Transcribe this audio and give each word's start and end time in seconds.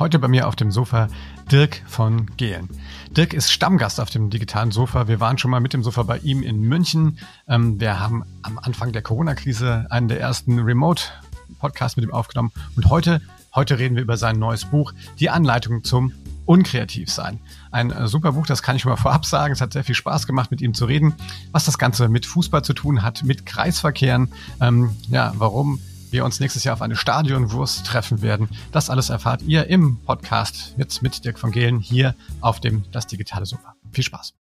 Heute 0.00 0.18
bei 0.18 0.28
mir 0.28 0.48
auf 0.48 0.56
dem 0.56 0.70
Sofa 0.70 1.08
Dirk 1.52 1.82
von 1.86 2.34
Gehlen. 2.38 2.70
Dirk 3.10 3.34
ist 3.34 3.52
Stammgast 3.52 4.00
auf 4.00 4.08
dem 4.08 4.30
digitalen 4.30 4.70
Sofa. 4.70 5.08
Wir 5.08 5.20
waren 5.20 5.36
schon 5.36 5.50
mal 5.50 5.60
mit 5.60 5.74
dem 5.74 5.82
Sofa 5.82 6.04
bei 6.04 6.16
ihm 6.20 6.42
in 6.42 6.62
München. 6.62 7.18
Ähm, 7.46 7.78
wir 7.78 8.00
haben 8.00 8.24
am 8.40 8.58
Anfang 8.58 8.92
der 8.92 9.02
Corona-Krise 9.02 9.88
einen 9.90 10.08
der 10.08 10.18
ersten 10.18 10.58
Remote-Podcasts 10.58 11.98
mit 11.98 12.06
ihm 12.06 12.14
aufgenommen. 12.14 12.50
Und 12.76 12.88
heute, 12.88 13.20
heute 13.54 13.78
reden 13.78 13.94
wir 13.94 14.02
über 14.02 14.16
sein 14.16 14.38
neues 14.38 14.64
Buch, 14.64 14.94
Die 15.18 15.28
Anleitung 15.28 15.84
zum 15.84 16.14
unkreativ 16.46 17.10
sein. 17.10 17.38
Ein 17.70 17.90
äh, 17.90 18.08
super 18.08 18.32
Buch, 18.32 18.46
das 18.46 18.62
kann 18.62 18.76
ich 18.76 18.82
schon 18.82 18.90
mal 18.90 18.96
vorab 18.96 19.26
sagen. 19.26 19.52
Es 19.52 19.60
hat 19.60 19.74
sehr 19.74 19.84
viel 19.84 19.94
Spaß 19.94 20.26
gemacht, 20.26 20.50
mit 20.50 20.62
ihm 20.62 20.72
zu 20.72 20.86
reden, 20.86 21.12
was 21.52 21.66
das 21.66 21.76
Ganze 21.76 22.08
mit 22.08 22.24
Fußball 22.24 22.64
zu 22.64 22.72
tun 22.72 23.02
hat, 23.02 23.22
mit 23.22 23.44
Kreisverkehren, 23.44 24.32
ähm, 24.62 24.96
ja, 25.10 25.34
warum 25.36 25.78
wir 26.12 26.24
uns 26.24 26.40
nächstes 26.40 26.64
Jahr 26.64 26.74
auf 26.74 26.82
eine 26.82 26.96
Stadionwurst 26.96 27.86
treffen 27.86 28.22
werden. 28.22 28.48
Das 28.72 28.90
alles 28.90 29.10
erfahrt 29.10 29.42
ihr 29.42 29.66
im 29.68 29.98
Podcast 30.04 30.74
jetzt 30.76 31.02
mit 31.02 31.24
Dirk 31.24 31.38
von 31.38 31.52
Gehlen 31.52 31.78
hier 31.80 32.14
auf 32.40 32.60
dem 32.60 32.84
Das 32.92 33.06
Digitale 33.06 33.46
Sofa. 33.46 33.74
Viel 33.92 34.04
Spaß. 34.04 34.34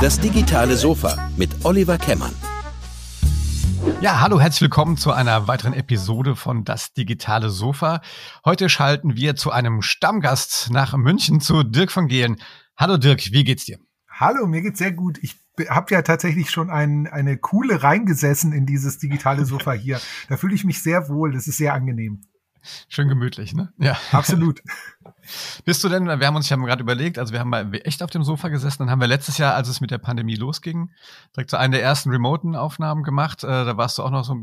Das 0.00 0.18
Digitale 0.18 0.76
Sofa 0.76 1.30
mit 1.36 1.64
Oliver 1.64 1.98
Kemmern. 1.98 2.34
Ja, 4.00 4.20
hallo, 4.20 4.40
herzlich 4.40 4.62
willkommen 4.62 4.96
zu 4.96 5.12
einer 5.12 5.48
weiteren 5.48 5.74
Episode 5.74 6.36
von 6.36 6.64
Das 6.64 6.92
digitale 6.92 7.50
Sofa. 7.50 8.00
Heute 8.44 8.68
schalten 8.68 9.16
wir 9.16 9.36
zu 9.36 9.50
einem 9.50 9.82
Stammgast 9.82 10.70
nach 10.70 10.96
München 10.96 11.40
zu 11.40 11.62
Dirk 11.62 11.90
von 11.90 12.08
Gehlen. 12.08 12.40
Hallo 12.76 12.96
Dirk, 12.96 13.32
wie 13.32 13.44
geht's 13.44 13.64
dir? 13.64 13.78
Hallo, 14.08 14.46
mir 14.46 14.62
geht's 14.62 14.78
sehr 14.78 14.92
gut. 14.92 15.18
Ich 15.22 15.36
habe 15.68 15.94
ja 15.94 16.02
tatsächlich 16.02 16.50
schon 16.50 16.70
ein, 16.70 17.06
eine 17.06 17.36
coole 17.36 17.82
reingesessen 17.82 18.52
in 18.52 18.66
dieses 18.66 18.98
digitale 18.98 19.44
Sofa 19.44 19.72
hier. 19.72 20.00
Da 20.28 20.36
fühle 20.36 20.54
ich 20.54 20.64
mich 20.64 20.82
sehr 20.82 21.08
wohl. 21.08 21.32
Das 21.32 21.46
ist 21.46 21.58
sehr 21.58 21.74
angenehm. 21.74 22.22
Schön 22.88 23.08
gemütlich, 23.08 23.54
ne? 23.54 23.72
Ja. 23.78 23.98
Absolut. 24.12 24.62
Bist 25.64 25.82
du 25.82 25.88
denn, 25.88 26.06
wir 26.06 26.26
haben 26.26 26.36
uns, 26.36 26.46
ich 26.46 26.52
habe 26.52 26.62
gerade 26.62 26.82
überlegt, 26.82 27.18
also 27.18 27.32
wir 27.32 27.40
haben 27.40 27.50
mal 27.50 27.68
echt 27.84 28.02
auf 28.02 28.10
dem 28.10 28.22
Sofa 28.22 28.48
gesessen, 28.48 28.80
dann 28.80 28.90
haben 28.90 29.00
wir 29.00 29.08
letztes 29.08 29.38
Jahr, 29.38 29.54
als 29.54 29.68
es 29.68 29.80
mit 29.80 29.90
der 29.90 29.98
Pandemie 29.98 30.36
losging, 30.36 30.90
direkt 31.34 31.50
so 31.50 31.56
eine 31.56 31.76
der 31.76 31.84
ersten 31.84 32.10
remoten 32.10 32.54
Aufnahmen 32.54 33.02
gemacht. 33.02 33.42
Äh, 33.42 33.46
da 33.46 33.76
warst 33.76 33.98
du 33.98 34.02
auch 34.02 34.10
noch 34.10 34.24
so 34.24 34.36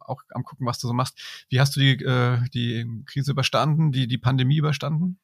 auch 0.00 0.22
am 0.34 0.44
gucken, 0.44 0.66
was 0.66 0.78
du 0.78 0.86
so 0.86 0.92
machst. 0.92 1.18
Wie 1.48 1.60
hast 1.60 1.74
du 1.76 1.80
die, 1.80 2.04
äh, 2.04 2.38
die 2.52 3.02
Krise 3.06 3.32
überstanden, 3.32 3.92
die, 3.92 4.06
die 4.06 4.18
Pandemie 4.18 4.58
überstanden? 4.58 5.18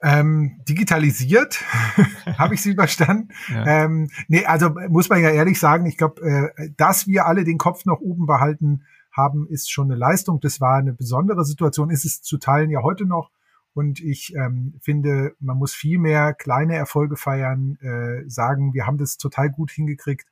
Ähm, 0.00 0.60
digitalisiert 0.68 1.60
habe 2.38 2.54
ich 2.54 2.62
sie 2.62 2.70
überstanden. 2.70 3.30
Ja. 3.52 3.84
Ähm, 3.84 4.10
nee, 4.28 4.44
also 4.44 4.70
muss 4.88 5.08
man 5.08 5.20
ja 5.20 5.30
ehrlich 5.30 5.58
sagen, 5.58 5.86
ich 5.86 5.96
glaube, 5.96 6.22
äh, 6.56 6.70
dass 6.76 7.08
wir 7.08 7.26
alle 7.26 7.44
den 7.44 7.58
Kopf 7.58 7.84
noch 7.84 8.00
oben 8.00 8.26
behalten 8.26 8.84
haben, 9.10 9.48
ist 9.48 9.70
schon 9.70 9.90
eine 9.90 9.98
Leistung. 9.98 10.38
Das 10.40 10.60
war 10.60 10.76
eine 10.76 10.92
besondere 10.92 11.44
Situation, 11.44 11.90
ist 11.90 12.04
es 12.04 12.22
zu 12.22 12.38
Teilen 12.38 12.70
ja 12.70 12.82
heute 12.82 13.06
noch. 13.06 13.30
Und 13.74 14.00
ich 14.00 14.34
ähm, 14.34 14.74
finde, 14.80 15.34
man 15.40 15.56
muss 15.56 15.74
viel 15.74 15.98
mehr 15.98 16.32
kleine 16.32 16.76
Erfolge 16.76 17.16
feiern, 17.16 17.76
äh, 17.80 18.28
sagen, 18.28 18.74
wir 18.74 18.86
haben 18.86 18.98
das 18.98 19.18
total 19.18 19.50
gut 19.50 19.70
hingekriegt. 19.70 20.26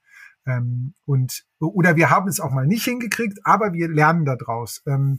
Ähm, 0.46 0.94
und 1.04 1.44
oder 1.58 1.96
wir 1.96 2.10
haben 2.10 2.28
es 2.28 2.38
auch 2.40 2.52
mal 2.52 2.66
nicht 2.66 2.84
hingekriegt, 2.84 3.40
aber 3.44 3.72
wir 3.72 3.88
lernen 3.88 4.24
daraus. 4.24 4.82
Ähm, 4.86 5.18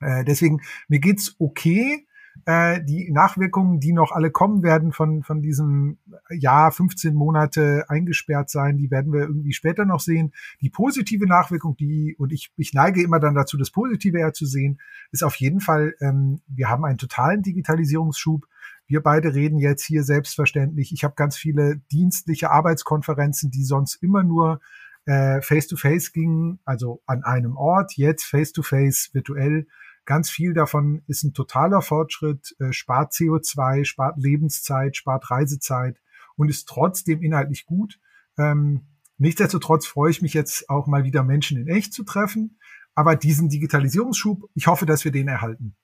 äh, 0.00 0.24
deswegen, 0.24 0.60
mir 0.88 0.98
geht's 0.98 1.36
okay 1.38 2.06
äh, 2.44 2.82
die 2.82 3.10
Nachwirkungen, 3.10 3.80
die 3.80 3.92
noch 3.92 4.12
alle 4.12 4.30
kommen 4.30 4.62
werden 4.62 4.92
von, 4.92 5.22
von 5.22 5.42
diesem 5.42 5.98
Jahr, 6.30 6.72
15 6.72 7.14
Monate 7.14 7.84
eingesperrt 7.88 8.50
sein, 8.50 8.76
die 8.76 8.90
werden 8.90 9.12
wir 9.12 9.22
irgendwie 9.22 9.52
später 9.52 9.84
noch 9.84 10.00
sehen. 10.00 10.32
Die 10.60 10.70
positive 10.70 11.26
Nachwirkung, 11.26 11.76
die, 11.76 12.16
und 12.18 12.32
ich, 12.32 12.52
ich 12.56 12.72
neige 12.72 13.02
immer 13.02 13.20
dann 13.20 13.34
dazu, 13.34 13.56
das 13.56 13.70
Positive 13.70 14.18
eher 14.18 14.32
zu 14.32 14.46
sehen, 14.46 14.80
ist 15.12 15.24
auf 15.24 15.34
jeden 15.36 15.60
Fall, 15.60 15.94
ähm, 16.00 16.40
wir 16.46 16.68
haben 16.68 16.84
einen 16.84 16.98
totalen 16.98 17.42
Digitalisierungsschub. 17.42 18.46
Wir 18.86 19.02
beide 19.02 19.34
reden 19.34 19.58
jetzt 19.58 19.84
hier 19.84 20.02
selbstverständlich. 20.02 20.92
Ich 20.92 21.04
habe 21.04 21.14
ganz 21.14 21.36
viele 21.36 21.76
dienstliche 21.92 22.50
Arbeitskonferenzen, 22.50 23.50
die 23.50 23.64
sonst 23.64 24.02
immer 24.02 24.24
nur 24.24 24.60
äh, 25.06 25.40
face-to-face 25.40 26.08
-face 26.08 26.12
gingen, 26.12 26.58
also 26.64 27.00
an 27.06 27.22
einem 27.22 27.56
Ort, 27.56 27.96
jetzt 27.96 28.24
face-to-face 28.24 29.10
-face 29.10 29.14
virtuell 29.14 29.66
Ganz 30.04 30.30
viel 30.30 30.54
davon 30.54 31.02
ist 31.06 31.22
ein 31.22 31.34
totaler 31.34 31.82
Fortschritt, 31.82 32.56
äh, 32.58 32.72
spart 32.72 33.12
CO2, 33.12 33.84
spart 33.84 34.18
Lebenszeit, 34.18 34.96
spart 34.96 35.30
Reisezeit 35.30 36.00
und 36.36 36.48
ist 36.48 36.68
trotzdem 36.68 37.22
inhaltlich 37.22 37.66
gut. 37.66 37.98
Ähm, 38.38 38.88
nichtsdestotrotz 39.18 39.86
freue 39.86 40.10
ich 40.10 40.22
mich 40.22 40.34
jetzt 40.34 40.68
auch 40.68 40.86
mal 40.86 41.04
wieder 41.04 41.22
Menschen 41.22 41.58
in 41.58 41.68
echt 41.68 41.92
zu 41.92 42.04
treffen. 42.04 42.58
Aber 42.94 43.14
diesen 43.16 43.48
Digitalisierungsschub, 43.48 44.50
ich 44.54 44.66
hoffe, 44.66 44.84
dass 44.84 45.04
wir 45.04 45.12
den 45.12 45.28
erhalten. 45.28 45.76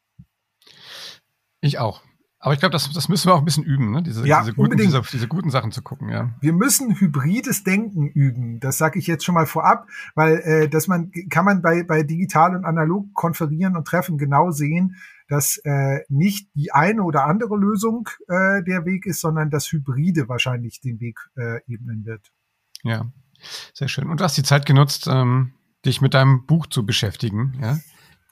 Ich 1.61 1.79
auch. 1.79 2.03
Aber 2.39 2.53
ich 2.53 2.61
glaube, 2.61 2.73
das, 2.73 2.93
das 2.93 3.09
müssen 3.09 3.29
wir 3.29 3.35
auch 3.35 3.39
ein 3.39 3.45
bisschen 3.47 3.65
üben, 3.65 3.91
ne? 3.91 4.03
diese, 4.03 4.27
ja, 4.27 4.41
diese, 4.41 4.53
guten, 4.53 4.77
diese, 4.77 5.01
diese, 5.11 5.27
guten 5.27 5.51
Sachen 5.51 5.73
zu 5.73 5.83
gucken. 5.83 6.11
Ja. 6.11 6.35
Wir 6.41 6.53
müssen 6.53 6.95
hybrides 7.01 7.65
Denken 7.65 8.07
üben. 8.09 8.61
Das 8.61 8.77
sage 8.77 8.99
ich 8.99 9.07
jetzt 9.07 9.25
schon 9.25 9.35
mal 9.35 9.47
vorab, 9.47 9.89
weil 10.15 10.41
äh, 10.45 10.69
dass 10.69 10.87
man 10.87 11.11
kann 11.31 11.47
man 11.47 11.63
bei, 11.63 11.83
bei 11.83 12.03
digital 12.03 12.55
und 12.55 12.65
analog 12.65 13.13
konferieren 13.15 13.75
und 13.75 13.87
treffen 13.87 14.19
genau 14.19 14.51
sehen, 14.51 14.97
dass 15.29 15.57
äh, 15.65 16.01
nicht 16.09 16.49
die 16.55 16.73
eine 16.73 17.03
oder 17.03 17.25
andere 17.25 17.57
Lösung 17.57 18.09
äh, 18.29 18.63
der 18.63 18.85
Weg 18.85 19.07
ist, 19.07 19.21
sondern 19.21 19.51
das 19.51 19.73
Hybride 19.73 20.29
wahrscheinlich 20.29 20.81
den 20.81 21.01
Weg 21.01 21.19
äh, 21.37 21.61
ebnen 21.67 22.05
wird. 22.05 22.33
Ja, 22.83 23.11
sehr 23.75 23.89
schön. 23.89 24.09
Und 24.11 24.21
du 24.21 24.25
hast 24.25 24.37
die 24.37 24.43
Zeit 24.43 24.67
genutzt, 24.67 25.09
ähm, 25.11 25.55
dich 25.85 26.01
mit 26.01 26.15
deinem 26.15 26.47
Buch 26.47 26.67
zu 26.67 26.85
beschäftigen. 26.85 27.59
Ja? 27.61 27.79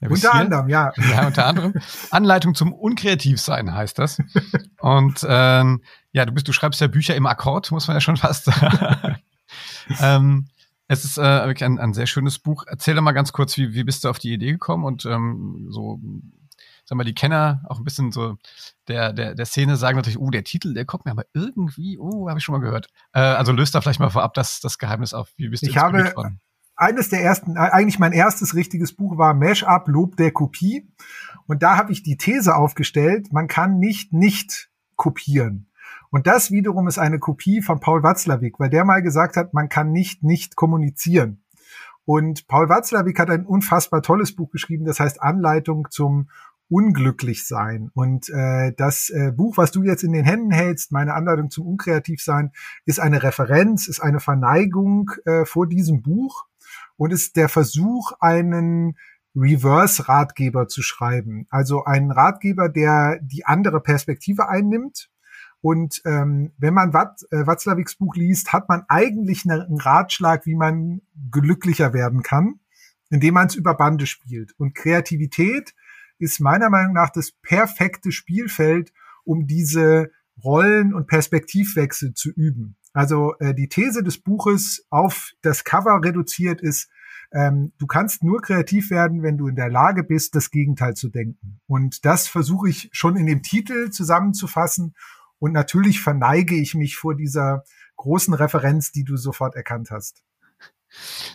Unter 0.09 0.33
hier, 0.33 0.41
anderem, 0.41 0.69
ja. 0.69 0.93
Ja, 1.11 1.27
unter 1.27 1.47
anderem. 1.47 1.75
Anleitung 2.11 2.55
zum 2.55 2.73
Unkreativsein 2.73 3.75
heißt 3.75 3.99
das. 3.99 4.19
Und 4.81 5.27
ähm, 5.29 5.83
ja, 6.13 6.27
du 6.27 6.33
bist, 6.33 6.49
du 6.49 6.53
schreibst 6.53 6.81
ja 6.81 6.87
Bücher 6.87 7.15
im 7.15 7.27
Akkord, 7.27 7.71
muss 7.71 7.89
man 7.89 7.97
ja 7.97 8.01
schon 8.01 8.17
fast 8.17 8.47
sagen. 8.47 9.17
ähm, 10.01 10.49
es 10.87 11.05
ist 11.05 11.19
äh, 11.19 11.47
wirklich 11.47 11.65
ein, 11.65 11.79
ein 11.79 11.95
sehr 11.95 12.07
schönes 12.07 12.39
Buch. 12.39 12.65
Erzähl 12.67 12.95
doch 12.95 13.03
mal 13.03 13.13
ganz 13.13 13.33
kurz, 13.33 13.57
wie, 13.57 13.75
wie 13.75 13.85
bist 13.85 14.05
du 14.05 14.09
auf 14.11 14.19
die 14.19 14.33
Idee 14.33 14.53
gekommen 14.53 14.85
und 14.85 15.07
ähm, 15.07 15.69
so, 15.71 16.01
sag 16.85 16.97
mal, 16.97 17.05
die 17.05 17.15
Kenner 17.15 17.63
auch 17.65 17.79
ein 17.79 17.85
bisschen 17.85 18.13
so 18.13 18.37
der, 18.89 19.13
der, 19.13 19.35
der 19.35 19.47
Szene 19.47 19.77
sagen 19.77 19.97
natürlich, 19.97 20.19
oh, 20.19 20.31
der 20.31 20.45
Titel, 20.45 20.75
der 20.75 20.85
kommt 20.85 21.07
mir 21.07 21.13
aber 21.13 21.25
irgendwie, 21.33 21.99
oh, 21.99 22.29
habe 22.29 22.39
ich 22.39 22.45
schon 22.45 22.55
mal 22.55 22.61
gehört. 22.61 22.89
Äh, 23.13 23.21
also 23.21 23.53
löst 23.53 23.75
da 23.75 23.81
vielleicht 23.81 24.01
mal 24.01 24.11
vorab 24.11 24.35
das, 24.35 24.61
das 24.61 24.79
Geheimnis 24.79 25.15
auf. 25.15 25.33
Wie 25.37 25.49
bist 25.49 25.63
du 25.63 25.71
ich 25.71 25.77
habe? 25.77 26.13
Eines 26.85 27.09
der 27.09 27.23
ersten, 27.23 27.57
äh, 27.57 27.61
eigentlich 27.61 27.99
mein 27.99 28.13
erstes 28.13 28.55
richtiges 28.55 28.95
Buch 28.95 29.19
war 29.19 29.35
Mashup 29.35 29.89
Lob 29.89 30.17
der 30.17 30.31
Kopie. 30.31 30.89
Und 31.47 31.63
da 31.63 31.77
habe 31.77 31.93
ich 31.93 32.03
die 32.03 32.17
These 32.17 32.55
aufgestellt, 32.55 33.33
man 33.33 33.49
kann 33.49 33.79
nicht 33.79 34.13
nicht 34.13 34.71
kopieren. 34.97 35.69
Und 36.11 36.27
das 36.27 36.51
wiederum 36.51 36.87
ist 36.87 36.99
eine 36.99 37.19
Kopie 37.19 37.61
von 37.61 37.81
Paul 37.81 38.03
Watzlawick, 38.03 38.61
weil 38.61 38.71
der 38.71 38.85
mal 38.85 39.03
gesagt 39.03 39.37
hat, 39.37 39.53
man 39.53 39.69
kann 39.69 39.91
nicht 39.91 40.23
nicht 40.23 40.57
kommunizieren. 40.57 41.43
Und 42.05 42.47
Paul 42.49 42.69
Watzlawick 42.69 43.19
hat 43.19 43.31
ein 43.31 43.47
unfassbar 43.47 44.03
tolles 44.03 44.37
Buch 44.37 44.51
geschrieben, 44.51 44.85
das 44.85 45.01
heißt 45.01 45.23
Anleitung 45.23 45.89
zum 45.91 46.29
Unglücklichsein. 46.69 47.91
Und 47.95 48.29
äh, 48.31 48.73
das 48.77 49.11
äh, 49.11 49.33
Buch, 49.33 49.57
was 49.57 49.71
du 49.71 49.83
jetzt 49.83 50.03
in 50.03 50.13
den 50.13 50.25
Händen 50.25 50.51
hältst, 50.51 50.93
meine 50.93 51.15
Anleitung 51.15 51.51
zum 51.51 51.67
Unkreativsein, 51.67 52.53
ist 52.85 53.01
eine 53.01 53.23
Referenz, 53.23 53.89
ist 53.89 54.01
eine 54.01 54.21
Verneigung 54.21 55.11
äh, 55.25 55.45
vor 55.45 55.67
diesem 55.67 56.03
Buch 56.03 56.47
und 56.97 57.13
ist 57.13 57.37
der 57.37 57.49
Versuch, 57.49 58.13
einen 58.21 58.97
Reverse-Ratgeber 59.37 60.69
zu 60.69 60.83
schreiben. 60.83 61.47
Also 61.51 61.85
einen 61.85 62.11
Ratgeber, 62.11 62.69
der 62.69 63.19
die 63.21 63.45
andere 63.45 63.81
Perspektive 63.81 64.49
einnimmt. 64.49 65.11
Und 65.61 66.03
ähm, 66.05 66.53
wenn 66.59 66.75
man 66.75 66.93
Wat, 66.93 67.23
äh, 67.31 67.47
Watzlawicks 67.47 67.97
Buch 67.97 68.15
liest, 68.17 68.53
hat 68.53 68.69
man 68.69 68.85
eigentlich 68.89 69.45
einen 69.51 69.81
Ratschlag, 69.81 70.47
wie 70.47 70.55
man 70.55 71.01
glücklicher 71.31 71.93
werden 71.93 72.23
kann, 72.23 72.61
indem 73.11 73.35
man 73.35 73.47
es 73.47 73.55
über 73.55 73.75
Bande 73.75 74.07
spielt. 74.07 74.53
Und 74.59 74.75
Kreativität 74.75 75.75
ist 76.19 76.41
meiner 76.41 76.71
Meinung 76.71 76.93
nach 76.93 77.11
das 77.11 77.33
perfekte 77.33 78.13
Spielfeld, 78.13 78.93
um 79.25 79.47
diese 79.47 80.11
Rollen- 80.43 80.95
und 80.95 81.07
Perspektivwechsel 81.07 82.15
zu 82.15 82.31
üben. 82.31 82.77
Also 82.95 83.35
äh, 83.41 83.55
die 83.55 83.69
These 83.69 84.03
des 84.03 84.19
Buches 84.23 84.87
auf 84.89 85.33
das 85.43 85.65
Cover 85.65 86.01
reduziert 86.03 86.63
ist, 86.63 86.89
ähm, 87.33 87.73
du 87.79 87.87
kannst 87.87 88.23
nur 88.23 88.41
kreativ 88.41 88.91
werden, 88.91 89.23
wenn 89.23 89.37
du 89.37 89.49
in 89.49 89.57
der 89.57 89.69
Lage 89.69 90.05
bist, 90.05 90.37
das 90.37 90.51
Gegenteil 90.51 90.95
zu 90.95 91.09
denken. 91.09 91.61
Und 91.67 92.05
das 92.05 92.29
versuche 92.29 92.69
ich 92.69 92.89
schon 92.93 93.17
in 93.17 93.27
dem 93.27 93.43
Titel 93.43 93.91
zusammenzufassen. 93.91 94.95
Und 95.41 95.53
natürlich 95.53 96.01
verneige 96.01 96.55
ich 96.55 96.75
mich 96.75 96.97
vor 96.97 97.17
dieser 97.17 97.65
großen 97.97 98.33
Referenz, 98.33 98.93
die 98.93 99.05
du 99.05 99.17
sofort 99.17 99.57
erkannt 99.57 99.91
hast. 99.91 100.23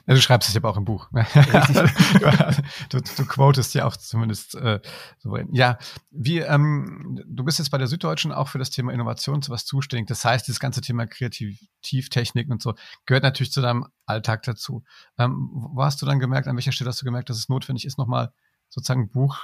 Ja, 0.07 0.13
du 0.13 0.21
schreibst 0.21 0.50
es 0.50 0.56
aber 0.56 0.69
auch 0.69 0.77
im 0.77 0.85
Buch. 0.85 1.09
du, 2.89 3.01
du 3.01 3.25
quotest 3.25 3.73
ja 3.73 3.85
auch 3.85 3.95
zumindest 3.95 4.56
äh, 4.56 4.79
so. 5.17 5.38
Ja, 5.51 5.77
wie, 6.11 6.39
ähm, 6.39 7.19
du 7.27 7.44
bist 7.44 7.59
jetzt 7.59 7.69
bei 7.69 7.77
der 7.77 7.88
Süddeutschen 7.88 8.31
auch 8.31 8.47
für 8.47 8.59
das 8.59 8.69
Thema 8.69 8.94
Innovation 8.94 9.41
zu 9.41 9.51
was 9.51 9.65
zuständig. 9.65 10.07
Das 10.07 10.23
heißt, 10.25 10.47
das 10.50 10.59
ganze 10.59 10.81
Thema 10.81 11.07
Kreativtechnik 11.07 12.50
und 12.50 12.61
so 12.61 12.75
gehört 13.06 13.23
natürlich 13.23 13.51
zu 13.51 13.61
deinem 13.61 13.88
Alltag 14.06 14.44
dazu. 14.44 14.83
Ähm, 15.17 15.50
wo 15.51 15.83
hast 15.83 16.01
du 16.01 16.05
dann 16.05 16.19
gemerkt, 16.19 16.47
an 16.47 16.55
welcher 16.55 16.71
Stelle 16.71 16.89
hast 16.89 17.01
du 17.01 17.05
gemerkt, 17.05 17.29
dass 17.29 17.38
es 17.38 17.50
notwendig 17.50 17.85
ist, 17.85 17.97
nochmal 17.97 18.31
sozusagen 18.69 19.03
ein 19.03 19.09
Buch, 19.09 19.38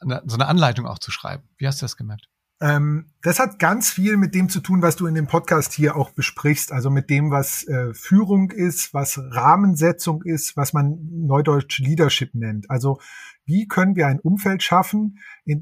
so 0.00 0.34
eine 0.34 0.46
Anleitung 0.46 0.86
auch 0.86 0.98
zu 0.98 1.10
schreiben? 1.10 1.48
Wie 1.58 1.66
hast 1.66 1.80
du 1.80 1.84
das 1.84 1.96
gemerkt? 1.96 2.28
Ähm, 2.62 3.06
das 3.22 3.38
hat 3.38 3.58
ganz 3.58 3.90
viel 3.90 4.16
mit 4.16 4.34
dem 4.34 4.50
zu 4.50 4.60
tun, 4.60 4.82
was 4.82 4.96
du 4.96 5.06
in 5.06 5.14
dem 5.14 5.26
Podcast 5.26 5.72
hier 5.72 5.96
auch 5.96 6.10
besprichst, 6.10 6.72
also 6.72 6.90
mit 6.90 7.08
dem, 7.08 7.30
was 7.30 7.66
äh, 7.66 7.94
Führung 7.94 8.50
ist, 8.50 8.92
was 8.92 9.18
Rahmensetzung 9.18 10.22
ist, 10.22 10.56
was 10.56 10.72
man 10.72 10.98
neudeutsch 11.10 11.78
Leadership 11.78 12.34
nennt. 12.34 12.70
Also 12.70 13.00
wie 13.46 13.66
können 13.66 13.96
wir 13.96 14.06
ein 14.06 14.20
Umfeld 14.20 14.62
schaffen, 14.62 15.18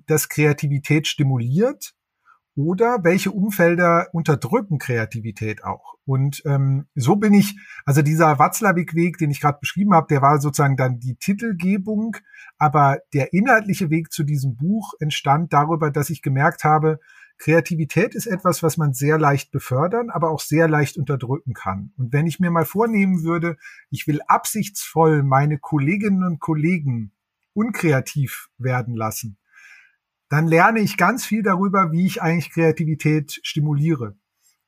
das 0.07 0.29
Kreativität 0.29 1.07
stimuliert, 1.07 1.95
oder 2.59 3.05
welche 3.05 3.31
Umfelder 3.31 4.09
unterdrücken 4.13 4.79
Kreativität 4.81 5.63
auch. 5.63 5.95
Und 6.05 6.43
ähm, 6.45 6.87
so 6.97 7.15
bin 7.15 7.33
ich, 7.33 7.57
also 7.85 8.03
dieser 8.03 8.41
Watzlawick-Weg, 8.41 9.17
den 9.17 9.31
ich 9.31 9.41
gerade 9.41 9.61
beschrieben 9.61 9.95
habe, 9.95 10.09
der 10.11 10.23
war 10.23 10.41
sozusagen 10.41 10.77
dann 10.77 10.99
die 10.99 11.15
Titelgebung, 11.15 12.17
aber 12.59 12.99
der 13.15 13.33
inhaltliche 13.33 13.91
Weg 13.91 14.11
zu 14.11 14.25
diesem 14.25 14.57
Buch 14.57 14.95
entstand 14.99 15.53
darüber, 15.53 15.93
dass 15.93 16.11
ich 16.11 16.21
gemerkt 16.21 16.65
habe, 16.65 16.99
Kreativität 17.39 18.17
ist 18.17 18.27
etwas, 18.27 18.65
was 18.65 18.77
man 18.77 18.93
sehr 18.93 19.21
leicht 19.21 19.53
befördern, 19.53 20.11
aber 20.11 20.33
auch 20.33 20.41
sehr 20.41 20.67
leicht 20.67 20.97
unterdrücken 20.97 21.55
kann. 21.55 21.93
Und 21.97 22.13
wenn 22.13 22.27
ich 22.27 22.41
mir 22.41 22.51
mal 22.51 22.65
vornehmen 22.65 23.23
würde, 23.23 23.57
ich 23.91 24.09
will 24.09 24.21
absichtsvoll 24.27 25.23
meine 25.23 25.59
Kolleginnen 25.59 26.25
und 26.25 26.41
Kollegen 26.41 27.13
unkreativ 27.55 28.49
werden 28.59 28.97
lassen, 28.97 29.39
dann 30.29 30.47
lerne 30.47 30.81
ich 30.81 30.97
ganz 30.97 31.25
viel 31.25 31.43
darüber, 31.43 31.93
wie 31.93 32.07
ich 32.07 32.23
eigentlich 32.23 32.51
Kreativität 32.51 33.39
stimuliere. 33.43 34.17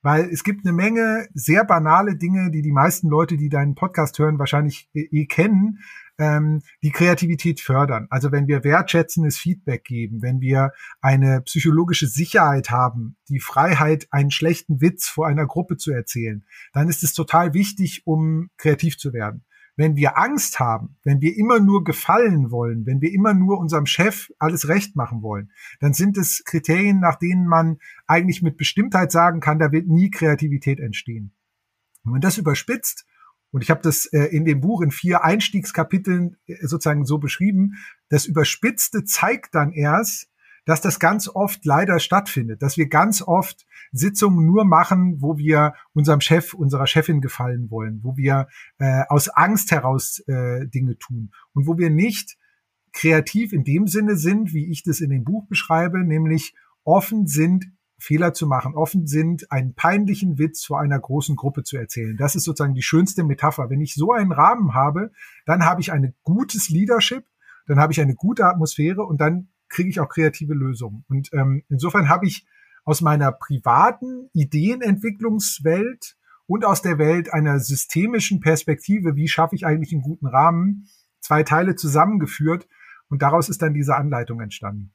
Weil 0.03 0.29
es 0.31 0.43
gibt 0.43 0.65
eine 0.65 0.73
Menge 0.73 1.27
sehr 1.35 1.63
banale 1.63 2.15
Dinge, 2.17 2.49
die 2.49 2.63
die 2.63 2.71
meisten 2.71 3.07
Leute, 3.07 3.37
die 3.37 3.49
deinen 3.49 3.75
Podcast 3.75 4.17
hören, 4.17 4.39
wahrscheinlich 4.39 4.89
eh, 4.95 5.07
eh 5.11 5.25
kennen, 5.27 5.79
ähm, 6.17 6.63
die 6.81 6.89
Kreativität 6.89 7.59
fördern. 7.59 8.07
Also 8.09 8.31
wenn 8.31 8.47
wir 8.47 8.63
wertschätzendes 8.63 9.37
Feedback 9.37 9.83
geben, 9.83 10.23
wenn 10.23 10.41
wir 10.41 10.71
eine 11.01 11.41
psychologische 11.41 12.07
Sicherheit 12.07 12.71
haben, 12.71 13.17
die 13.29 13.39
Freiheit, 13.39 14.07
einen 14.09 14.31
schlechten 14.31 14.81
Witz 14.81 15.07
vor 15.07 15.27
einer 15.27 15.45
Gruppe 15.45 15.77
zu 15.77 15.91
erzählen, 15.91 16.45
dann 16.73 16.89
ist 16.89 17.03
es 17.03 17.13
total 17.13 17.53
wichtig, 17.53 18.01
um 18.05 18.49
kreativ 18.57 18.97
zu 18.97 19.13
werden. 19.13 19.45
Wenn 19.81 19.95
wir 19.95 20.15
Angst 20.15 20.59
haben, 20.59 20.95
wenn 21.03 21.21
wir 21.21 21.35
immer 21.35 21.59
nur 21.59 21.83
gefallen 21.83 22.51
wollen, 22.51 22.85
wenn 22.85 23.01
wir 23.01 23.11
immer 23.11 23.33
nur 23.33 23.57
unserem 23.57 23.87
Chef 23.87 24.31
alles 24.37 24.67
recht 24.67 24.95
machen 24.95 25.23
wollen, 25.23 25.51
dann 25.79 25.95
sind 25.95 26.19
es 26.19 26.43
Kriterien, 26.43 26.99
nach 26.99 27.15
denen 27.15 27.47
man 27.47 27.79
eigentlich 28.05 28.43
mit 28.43 28.57
Bestimmtheit 28.57 29.11
sagen 29.11 29.39
kann, 29.39 29.57
da 29.57 29.71
wird 29.71 29.87
nie 29.87 30.11
Kreativität 30.11 30.79
entstehen. 30.79 31.31
Wenn 32.03 32.11
man 32.11 32.21
das 32.21 32.37
überspitzt, 32.37 33.07
und 33.49 33.63
ich 33.63 33.71
habe 33.71 33.81
das 33.81 34.05
äh, 34.05 34.25
in 34.25 34.45
dem 34.45 34.61
Buch 34.61 34.81
in 34.81 34.91
vier 34.91 35.23
Einstiegskapiteln 35.23 36.37
äh, 36.45 36.57
sozusagen 36.67 37.03
so 37.03 37.17
beschrieben, 37.17 37.73
das 38.07 38.27
Überspitzte 38.27 39.03
zeigt 39.03 39.55
dann 39.55 39.71
erst, 39.71 40.30
dass 40.65 40.81
das 40.81 40.99
ganz 40.99 41.27
oft 41.27 41.65
leider 41.65 41.99
stattfindet, 41.99 42.61
dass 42.61 42.77
wir 42.77 42.87
ganz 42.87 43.21
oft 43.21 43.65
Sitzungen 43.91 44.45
nur 44.45 44.63
machen, 44.63 45.21
wo 45.21 45.37
wir 45.37 45.73
unserem 45.93 46.21
Chef, 46.21 46.53
unserer 46.53 46.87
Chefin 46.87 47.21
gefallen 47.21 47.69
wollen, 47.69 47.99
wo 48.03 48.15
wir 48.15 48.47
äh, 48.77 49.03
aus 49.09 49.29
Angst 49.29 49.71
heraus 49.71 50.19
äh, 50.27 50.67
Dinge 50.67 50.97
tun 50.97 51.31
und 51.53 51.67
wo 51.67 51.77
wir 51.77 51.89
nicht 51.89 52.37
kreativ 52.93 53.53
in 53.53 53.63
dem 53.63 53.87
Sinne 53.87 54.15
sind, 54.15 54.53
wie 54.53 54.69
ich 54.71 54.83
das 54.83 54.99
in 54.99 55.09
dem 55.09 55.23
Buch 55.23 55.47
beschreibe, 55.47 56.03
nämlich 56.03 56.55
offen 56.83 57.27
sind, 57.27 57.71
Fehler 57.97 58.33
zu 58.33 58.47
machen, 58.47 58.73
offen 58.73 59.05
sind, 59.05 59.51
einen 59.51 59.75
peinlichen 59.75 60.39
Witz 60.39 60.65
vor 60.65 60.79
einer 60.79 60.99
großen 60.99 61.35
Gruppe 61.35 61.63
zu 61.63 61.77
erzählen. 61.77 62.17
Das 62.17 62.35
ist 62.35 62.45
sozusagen 62.45 62.73
die 62.73 62.81
schönste 62.81 63.23
Metapher. 63.23 63.69
Wenn 63.69 63.79
ich 63.79 63.93
so 63.93 64.11
einen 64.11 64.31
Rahmen 64.31 64.73
habe, 64.73 65.11
dann 65.45 65.65
habe 65.65 65.81
ich 65.81 65.91
ein 65.91 66.15
gutes 66.23 66.69
Leadership, 66.69 67.25
dann 67.67 67.79
habe 67.79 67.93
ich 67.93 68.01
eine 68.01 68.15
gute 68.15 68.45
Atmosphäre 68.45 69.03
und 69.03 69.21
dann 69.21 69.49
kriege 69.71 69.89
ich 69.89 69.99
auch 69.99 70.09
kreative 70.09 70.53
Lösungen. 70.53 71.03
Und 71.07 71.29
ähm, 71.33 71.63
insofern 71.69 72.09
habe 72.09 72.27
ich 72.27 72.45
aus 72.83 73.01
meiner 73.01 73.31
privaten 73.31 74.29
Ideenentwicklungswelt 74.33 76.17
und 76.45 76.65
aus 76.65 76.81
der 76.81 76.97
Welt 76.97 77.33
einer 77.33 77.59
systemischen 77.59 78.39
Perspektive, 78.39 79.15
wie 79.15 79.27
schaffe 79.27 79.55
ich 79.55 79.65
eigentlich 79.65 79.93
einen 79.93 80.01
guten 80.01 80.27
Rahmen, 80.27 80.87
zwei 81.19 81.43
Teile 81.43 81.75
zusammengeführt 81.75 82.67
und 83.09 83.21
daraus 83.21 83.49
ist 83.49 83.61
dann 83.61 83.73
diese 83.73 83.95
Anleitung 83.95 84.41
entstanden. 84.41 84.93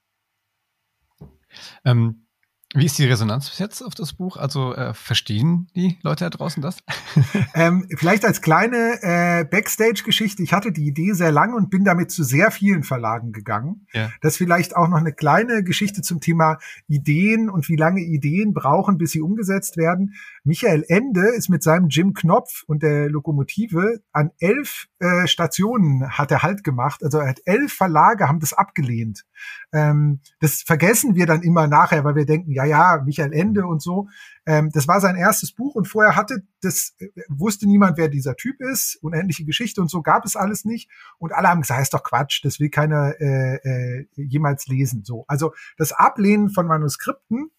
Ähm, 1.85 2.26
wie 2.75 2.87
ist 2.87 2.99
die 2.99 3.05
Resonanz 3.05 3.49
bis 3.49 3.61
jetzt 3.61 3.81
auf 3.81 3.95
das 3.95 4.13
Buch? 4.13 4.37
Also 4.37 4.75
äh, 4.75 4.93
verstehen 4.93 5.69
die 5.77 5.99
Leute 6.03 6.25
da 6.25 6.31
draußen 6.31 6.61
das? 6.61 6.79
ähm, 7.55 7.87
vielleicht 7.97 8.25
als 8.25 8.43
kleine 8.43 8.99
äh, 9.03 9.45
Backstage-Geschichte. 9.45 10.43
Ich 10.43 10.53
hatte 10.53 10.73
die 10.73 10.87
Idee 10.87 11.13
sehr 11.13 11.31
lange 11.31 11.55
und 11.55 11.71
bin 11.71 11.85
damit 11.85 12.11
zu 12.11 12.25
sehr 12.25 12.51
vielen 12.51 12.83
Verlagen 12.83 13.31
gegangen. 13.31 13.87
Ja. 13.93 14.11
Das 14.21 14.37
vielleicht 14.37 14.75
auch 14.75 14.89
noch 14.89 14.99
eine 14.99 15.13
kleine 15.13 15.63
Geschichte 15.63 16.03
zum 16.03 16.21
Thema 16.21 16.59
Ideen 16.89 17.49
und 17.49 17.69
wie 17.69 17.77
lange 17.77 18.01
Ideen 18.01 18.53
brauchen, 18.53 18.99
bis 18.99 19.13
sie 19.13 19.21
umgesetzt 19.21 19.77
werden. 19.77 20.15
Michael 20.43 20.85
Ende 20.89 21.29
ist 21.37 21.49
mit 21.49 21.63
seinem 21.63 21.89
Jim 21.89 22.15
Knopf 22.15 22.65
und 22.67 22.83
der 22.83 23.09
Lokomotive 23.09 24.01
an 24.13 24.33
elf 24.41 24.89
äh, 24.99 25.27
Stationen 25.29 26.11
hat 26.11 26.31
er 26.31 26.43
Halt 26.43 26.65
gemacht. 26.65 27.03
Also 27.05 27.19
er 27.19 27.29
hat 27.29 27.41
elf 27.45 27.73
Verlage 27.73 28.29
haben 28.29 28.41
das 28.41 28.53
abgelehnt. 28.53 29.25
Ähm, 29.73 30.21
das 30.41 30.63
vergessen 30.63 31.15
wir 31.15 31.27
dann 31.27 31.43
immer 31.43 31.67
nachher, 31.67 32.05
weil 32.05 32.15
wir 32.15 32.27
denken, 32.27 32.53
ja, 32.57 32.65
ja, 32.65 33.03
Michael 33.05 33.35
Ende 33.35 33.67
und 33.67 33.83
so. 33.83 34.09
Ähm, 34.47 34.71
das 34.73 34.89
war 34.89 35.01
sein 35.01 35.15
erstes 35.15 35.53
Buch 35.53 35.75
und 35.75 35.87
vorher 35.87 36.17
hatte 36.17 36.43
das, 36.63 36.95
äh, 36.99 37.09
wusste 37.29 37.67
niemand, 37.67 37.99
wer 37.99 38.09
dieser 38.09 38.35
Typ 38.35 38.61
ist. 38.61 38.97
Unendliche 39.03 39.45
Geschichte 39.45 39.83
und 39.83 39.91
so 39.91 40.01
gab 40.03 40.25
es 40.25 40.37
alles 40.37 40.65
nicht. 40.65 40.91
Und 41.19 41.33
alle 41.35 41.49
haben 41.49 41.61
gesagt, 41.61 41.83
ist 41.83 41.93
doch 41.93 42.03
Quatsch, 42.03 42.43
das 42.45 42.59
will 42.59 42.71
keiner 42.71 43.15
äh, 43.21 43.57
äh, 43.57 44.07
jemals 44.17 44.67
lesen. 44.69 45.05
So, 45.05 45.27
also 45.29 45.53
das 45.77 45.93
Ablehnen 45.93 46.49
von 46.49 46.67
Manuskripten 46.67 47.51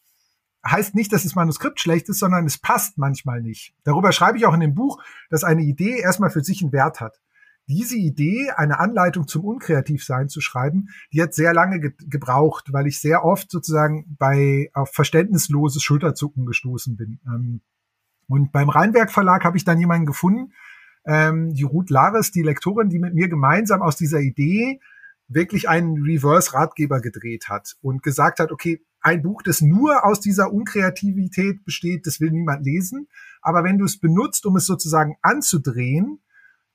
heißt 0.65 0.95
nicht, 0.95 1.13
dass 1.13 1.23
das 1.23 1.35
Manuskript 1.35 1.79
schlecht 1.79 2.09
ist, 2.09 2.19
sondern 2.19 2.45
es 2.45 2.57
passt 2.57 2.97
manchmal 2.97 3.41
nicht. 3.41 3.75
Darüber 3.83 4.11
schreibe 4.11 4.39
ich 4.39 4.47
auch 4.47 4.53
in 4.55 4.59
dem 4.59 4.73
Buch, 4.73 5.01
dass 5.29 5.43
eine 5.43 5.61
Idee 5.61 5.99
erstmal 5.99 6.31
für 6.31 6.43
sich 6.43 6.63
einen 6.63 6.73
Wert 6.73 6.99
hat 6.99 7.21
diese 7.67 7.97
Idee, 7.97 8.51
eine 8.55 8.79
Anleitung 8.79 9.27
zum 9.27 9.43
Unkreativsein 9.43 10.29
zu 10.29 10.39
schreiben, 10.39 10.89
die 11.11 11.21
hat 11.21 11.33
sehr 11.33 11.53
lange 11.53 11.79
ge 11.79 11.91
gebraucht, 12.07 12.71
weil 12.71 12.87
ich 12.87 13.01
sehr 13.01 13.25
oft 13.25 13.51
sozusagen 13.51 14.15
bei 14.17 14.69
auf 14.73 14.91
verständnisloses 14.93 15.83
Schulterzucken 15.83 16.45
gestoßen 16.45 16.95
bin. 16.95 17.19
Ähm, 17.25 17.61
und 18.27 18.51
beim 18.51 18.69
Rheinberg 18.69 19.11
Verlag 19.11 19.43
habe 19.43 19.57
ich 19.57 19.65
dann 19.65 19.79
jemanden 19.79 20.05
gefunden, 20.05 20.53
ähm, 21.05 21.53
die 21.53 21.63
Ruth 21.63 21.89
Lares, 21.89 22.31
die 22.31 22.41
Lektorin, 22.41 22.89
die 22.89 22.99
mit 22.99 23.13
mir 23.13 23.29
gemeinsam 23.29 23.81
aus 23.81 23.95
dieser 23.95 24.19
Idee 24.19 24.79
wirklich 25.29 25.67
einen 25.67 26.03
Reverse-Ratgeber 26.03 27.01
gedreht 27.01 27.49
hat 27.49 27.75
und 27.81 28.01
gesagt 28.01 28.39
hat, 28.39 28.51
okay, 28.51 28.81
ein 29.01 29.21
Buch, 29.21 29.41
das 29.41 29.61
nur 29.61 30.05
aus 30.05 30.19
dieser 30.19 30.51
Unkreativität 30.51 31.63
besteht, 31.63 32.07
das 32.07 32.19
will 32.19 32.31
niemand 32.31 32.65
lesen. 32.65 33.07
Aber 33.41 33.63
wenn 33.63 33.77
du 33.77 33.85
es 33.85 33.99
benutzt, 33.99 34.45
um 34.45 34.55
es 34.55 34.65
sozusagen 34.65 35.17
anzudrehen, 35.21 36.19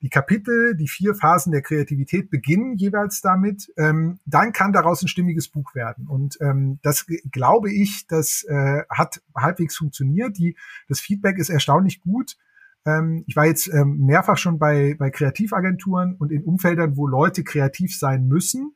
die 0.02 0.11
Kapitel, 0.11 0.75
die 0.75 0.88
vier 0.88 1.14
Phasen 1.14 1.52
der 1.52 1.62
Kreativität 1.62 2.28
beginnen 2.28 2.76
jeweils 2.76 3.21
damit. 3.21 3.73
Ähm, 3.76 4.18
dann 4.25 4.52
kann 4.52 4.73
daraus 4.73 5.00
ein 5.00 5.09
stimmiges 5.09 5.49
Buch 5.49 5.76
werden. 5.76 6.09
Und 6.09 6.38
ähm, 6.40 6.80
das 6.82 7.06
glaube 7.30 7.73
ich, 7.73 8.06
das 8.09 8.42
äh, 8.49 8.82
hat 8.90 9.23
halbwegs 9.37 9.76
funktioniert. 9.76 10.37
Die, 10.38 10.56
das 10.88 11.00
Feedback 11.00 11.38
ist 11.38 11.50
erstaunlich 11.50 12.00
gut. 12.00 12.37
Ähm, 12.85 13.23
ich 13.28 13.37
war 13.37 13.47
jetzt 13.47 13.68
ähm, 13.73 13.99
mehrfach 14.04 14.38
schon 14.38 14.59
bei, 14.59 14.97
bei 14.99 15.11
Kreativagenturen 15.11 16.16
und 16.16 16.32
in 16.32 16.42
Umfeldern, 16.42 16.97
wo 16.97 17.06
Leute 17.06 17.44
kreativ 17.44 17.97
sein 17.97 18.26
müssen 18.26 18.75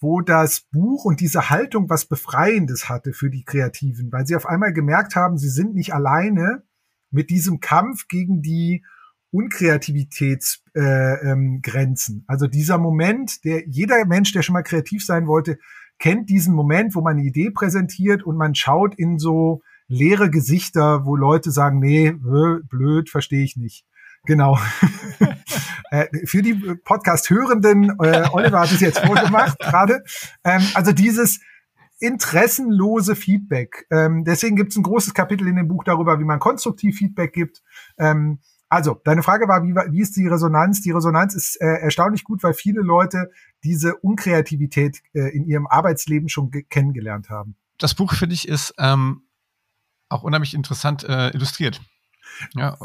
wo 0.00 0.20
das 0.20 0.60
Buch 0.60 1.06
und 1.06 1.20
diese 1.20 1.48
Haltung 1.48 1.88
was 1.88 2.04
Befreiendes 2.04 2.90
hatte 2.90 3.14
für 3.14 3.30
die 3.30 3.44
Kreativen, 3.44 4.12
weil 4.12 4.26
sie 4.26 4.36
auf 4.36 4.44
einmal 4.44 4.74
gemerkt 4.74 5.16
haben, 5.16 5.38
sie 5.38 5.48
sind 5.48 5.74
nicht 5.74 5.94
alleine 5.94 6.62
mit 7.10 7.30
diesem 7.30 7.60
Kampf 7.60 8.06
gegen 8.06 8.42
die 8.42 8.84
Unkreativitätsgrenzen. 9.34 10.74
Äh, 10.74 12.18
ähm, 12.18 12.24
also 12.28 12.46
dieser 12.46 12.78
Moment, 12.78 13.44
der 13.44 13.68
jeder 13.68 14.04
Mensch, 14.04 14.32
der 14.32 14.42
schon 14.42 14.52
mal 14.52 14.62
kreativ 14.62 15.04
sein 15.04 15.26
wollte, 15.26 15.58
kennt 15.98 16.30
diesen 16.30 16.54
Moment, 16.54 16.94
wo 16.94 17.00
man 17.00 17.16
eine 17.16 17.26
Idee 17.26 17.50
präsentiert 17.50 18.22
und 18.22 18.36
man 18.36 18.54
schaut 18.54 18.94
in 18.94 19.18
so 19.18 19.62
leere 19.88 20.30
Gesichter, 20.30 21.04
wo 21.04 21.16
Leute 21.16 21.50
sagen, 21.50 21.80
nee, 21.80 22.12
blöd, 22.12 23.10
verstehe 23.10 23.44
ich 23.44 23.56
nicht. 23.56 23.84
Genau. 24.24 24.58
äh, 25.90 26.06
für 26.26 26.42
die 26.42 26.54
Podcast-Hörenden, 26.54 27.96
äh, 28.00 28.28
Oliver 28.32 28.60
hat 28.60 28.72
es 28.72 28.80
jetzt 28.80 29.00
vorgemacht 29.00 29.58
gerade. 29.58 30.02
Ähm, 30.44 30.62
also 30.74 30.92
dieses 30.92 31.40
interessenlose 32.00 33.16
Feedback. 33.16 33.86
Ähm, 33.90 34.24
deswegen 34.24 34.56
gibt 34.56 34.72
es 34.72 34.76
ein 34.76 34.82
großes 34.82 35.14
Kapitel 35.14 35.46
in 35.46 35.56
dem 35.56 35.68
Buch 35.68 35.84
darüber, 35.84 36.18
wie 36.18 36.24
man 36.24 36.38
konstruktiv 36.38 36.96
Feedback 36.96 37.32
gibt. 37.32 37.62
Ähm, 37.98 38.40
also, 38.74 39.00
deine 39.04 39.22
Frage 39.22 39.46
war, 39.48 39.62
wie, 39.62 39.74
wie 39.92 40.00
ist 40.00 40.16
die 40.16 40.26
Resonanz? 40.26 40.82
Die 40.82 40.90
Resonanz 40.90 41.34
ist 41.34 41.60
äh, 41.60 41.66
erstaunlich 41.66 42.24
gut, 42.24 42.42
weil 42.42 42.54
viele 42.54 42.80
Leute 42.80 43.30
diese 43.62 43.96
Unkreativität 43.96 45.00
äh, 45.12 45.34
in 45.34 45.46
ihrem 45.46 45.66
Arbeitsleben 45.66 46.28
schon 46.28 46.50
kennengelernt 46.68 47.30
haben. 47.30 47.56
Das 47.78 47.94
Buch, 47.94 48.14
finde 48.14 48.34
ich, 48.34 48.48
ist 48.48 48.74
ähm, 48.78 49.22
auch 50.08 50.22
unheimlich 50.22 50.54
interessant 50.54 51.04
äh, 51.04 51.30
illustriert. 51.30 51.80
Ja, 52.54 52.76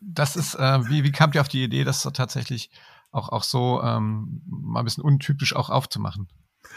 das 0.00 0.36
ist, 0.36 0.54
äh, 0.54 0.88
wie, 0.88 1.04
wie 1.04 1.12
kamt 1.12 1.34
ihr 1.34 1.40
auf 1.40 1.48
die 1.48 1.62
Idee, 1.62 1.84
das 1.84 2.02
tatsächlich 2.02 2.70
auch, 3.10 3.28
auch 3.28 3.44
so 3.44 3.80
ähm, 3.82 4.42
mal 4.46 4.80
ein 4.80 4.84
bisschen 4.84 5.04
untypisch 5.04 5.54
auch 5.54 5.70
aufzumachen. 5.70 6.28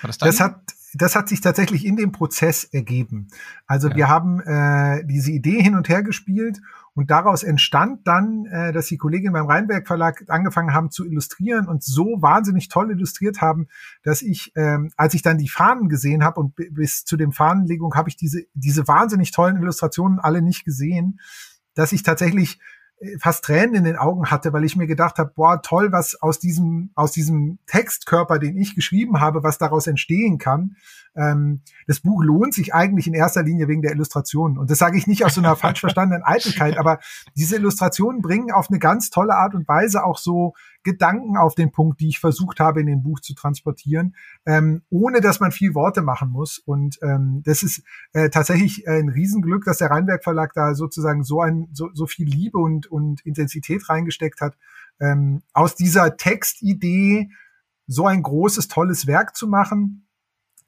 Das, 0.02 0.18
das 0.18 0.40
hat 0.40 0.62
das 0.94 1.16
hat 1.16 1.30
sich 1.30 1.42
tatsächlich 1.42 1.86
in 1.86 1.96
dem 1.96 2.12
Prozess 2.12 2.64
ergeben. 2.64 3.28
Also 3.66 3.90
ja. 3.90 3.96
wir 3.96 4.10
haben 4.10 4.42
äh, 4.42 5.06
diese 5.06 5.32
Idee 5.32 5.62
hin 5.62 5.76
und 5.76 5.88
her 5.88 6.04
gespielt 6.04 6.60
und 6.94 7.10
daraus 7.10 7.44
entstand 7.44 8.06
dann, 8.06 8.46
äh, 8.46 8.74
dass 8.74 8.88
die 8.88 8.98
Kolleginnen 8.98 9.34
beim 9.34 9.46
Rheinberg 9.46 9.88
Verlag 9.88 10.26
angefangen 10.28 10.74
haben 10.74 10.92
zu 10.92 11.06
illustrieren 11.06 11.68
und 11.68 11.84
so 11.84 12.22
wahnsinnig 12.22 12.68
toll 12.68 12.92
illustriert 12.92 13.42
haben, 13.42 13.68
dass 14.04 14.22
ich, 14.22 14.52
ähm, 14.56 14.92
als 14.98 15.14
ich 15.14 15.22
dann 15.22 15.38
die 15.38 15.48
Fahnen 15.48 15.88
gesehen 15.88 16.24
habe 16.24 16.40
und 16.42 16.56
bis 16.56 17.06
zu 17.06 17.16
dem 17.16 17.32
Fahnenlegung 17.32 17.96
habe 17.96 18.10
ich 18.10 18.18
diese 18.18 18.44
diese 18.54 18.88
wahnsinnig 18.88 19.32
tollen 19.32 19.58
Illustrationen 19.58 20.20
alle 20.20 20.42
nicht 20.42 20.66
gesehen, 20.66 21.20
dass 21.74 21.94
ich 21.94 22.04
tatsächlich 22.04 22.60
fast 23.20 23.44
Tränen 23.44 23.76
in 23.76 23.84
den 23.84 23.96
Augen 23.96 24.30
hatte, 24.30 24.54
weil 24.54 24.64
ich 24.64 24.76
mir 24.76 24.88
gedacht 24.88 25.18
habe, 25.18 25.32
boah, 25.36 25.62
toll, 25.62 25.92
was 25.92 26.22
aus 26.22 26.40
diesem, 26.40 26.92
aus 26.96 27.12
diesem 27.12 27.58
Textkörper, 27.66 28.38
den 28.38 28.56
ich 28.58 28.76
geschrieben 28.76 29.20
habe, 29.20 29.44
was 29.44 29.58
daraus 29.58 29.88
entstehen 29.88 30.38
kann. 30.38 30.76
Ähm, 31.16 31.62
das 31.88 32.00
Buch 32.00 32.24
lohnt 32.24 32.54
sich 32.54 32.74
eigentlich 32.74 33.08
in 33.08 33.14
erster 33.14 33.44
Linie 33.44 33.68
wegen 33.68 33.82
der 33.82 33.92
Illustrationen. 33.92 34.58
Und 34.58 34.70
das 34.70 34.78
sage 34.78 34.98
ich 34.98 35.08
nicht 35.08 35.26
aus 35.26 35.34
so 35.34 35.42
einer 35.42 35.56
falsch 35.56 35.80
verstandenen 35.82 36.24
Eitelkeit, 36.24 36.78
aber 36.78 37.00
diese 37.36 37.56
Illustrationen 37.56 38.22
bringen 38.22 38.52
auf 38.52 38.70
eine 38.70 38.80
ganz 38.80 39.10
tolle 39.10 39.36
Art 39.36 39.56
und 39.56 39.68
Weise 39.68 40.04
auch 40.04 40.18
so 40.18 40.54
Gedanken 40.84 41.38
auf 41.38 41.56
den 41.56 41.72
Punkt, 41.72 42.00
die 42.00 42.10
ich 42.10 42.20
versucht 42.20 42.60
habe, 42.60 42.82
in 42.82 42.88
dem 42.88 43.04
Buch 43.04 43.20
zu 43.20 43.34
transportieren, 43.34 44.16
ähm, 44.46 44.82
ohne 44.90 45.22
dass 45.22 45.40
man 45.40 45.52
viel 45.52 45.76
Worte 45.76 46.02
machen 46.02 46.30
muss. 46.30 46.58
Und 46.58 47.00
ähm, 47.02 47.42
das 47.46 47.64
ist 47.64 47.84
äh, 48.14 48.30
tatsächlich 48.30 48.88
ein 48.88 49.10
Riesenglück, 49.10 49.66
dass 49.66 49.78
der 49.78 49.92
Rheinberg 49.92 50.24
Verlag 50.24 50.54
da 50.54 50.74
sozusagen 50.74 51.24
so 51.24 51.42
ein 51.42 51.70
so, 51.74 51.90
so 51.94 52.08
viel 52.08 52.28
Liebe 52.28 52.58
und, 52.58 52.88
und 52.88 53.22
Intensität 53.26 53.88
reingesteckt 53.90 54.42
hat, 54.42 54.58
ähm, 55.00 55.42
aus 55.54 55.76
dieser 55.76 56.18
Textidee 56.18 57.30
so 57.88 58.08
ein 58.08 58.24
großes, 58.24 58.68
tolles 58.68 59.08
Werk 59.08 59.36
zu 59.36 59.48
machen 59.48 60.08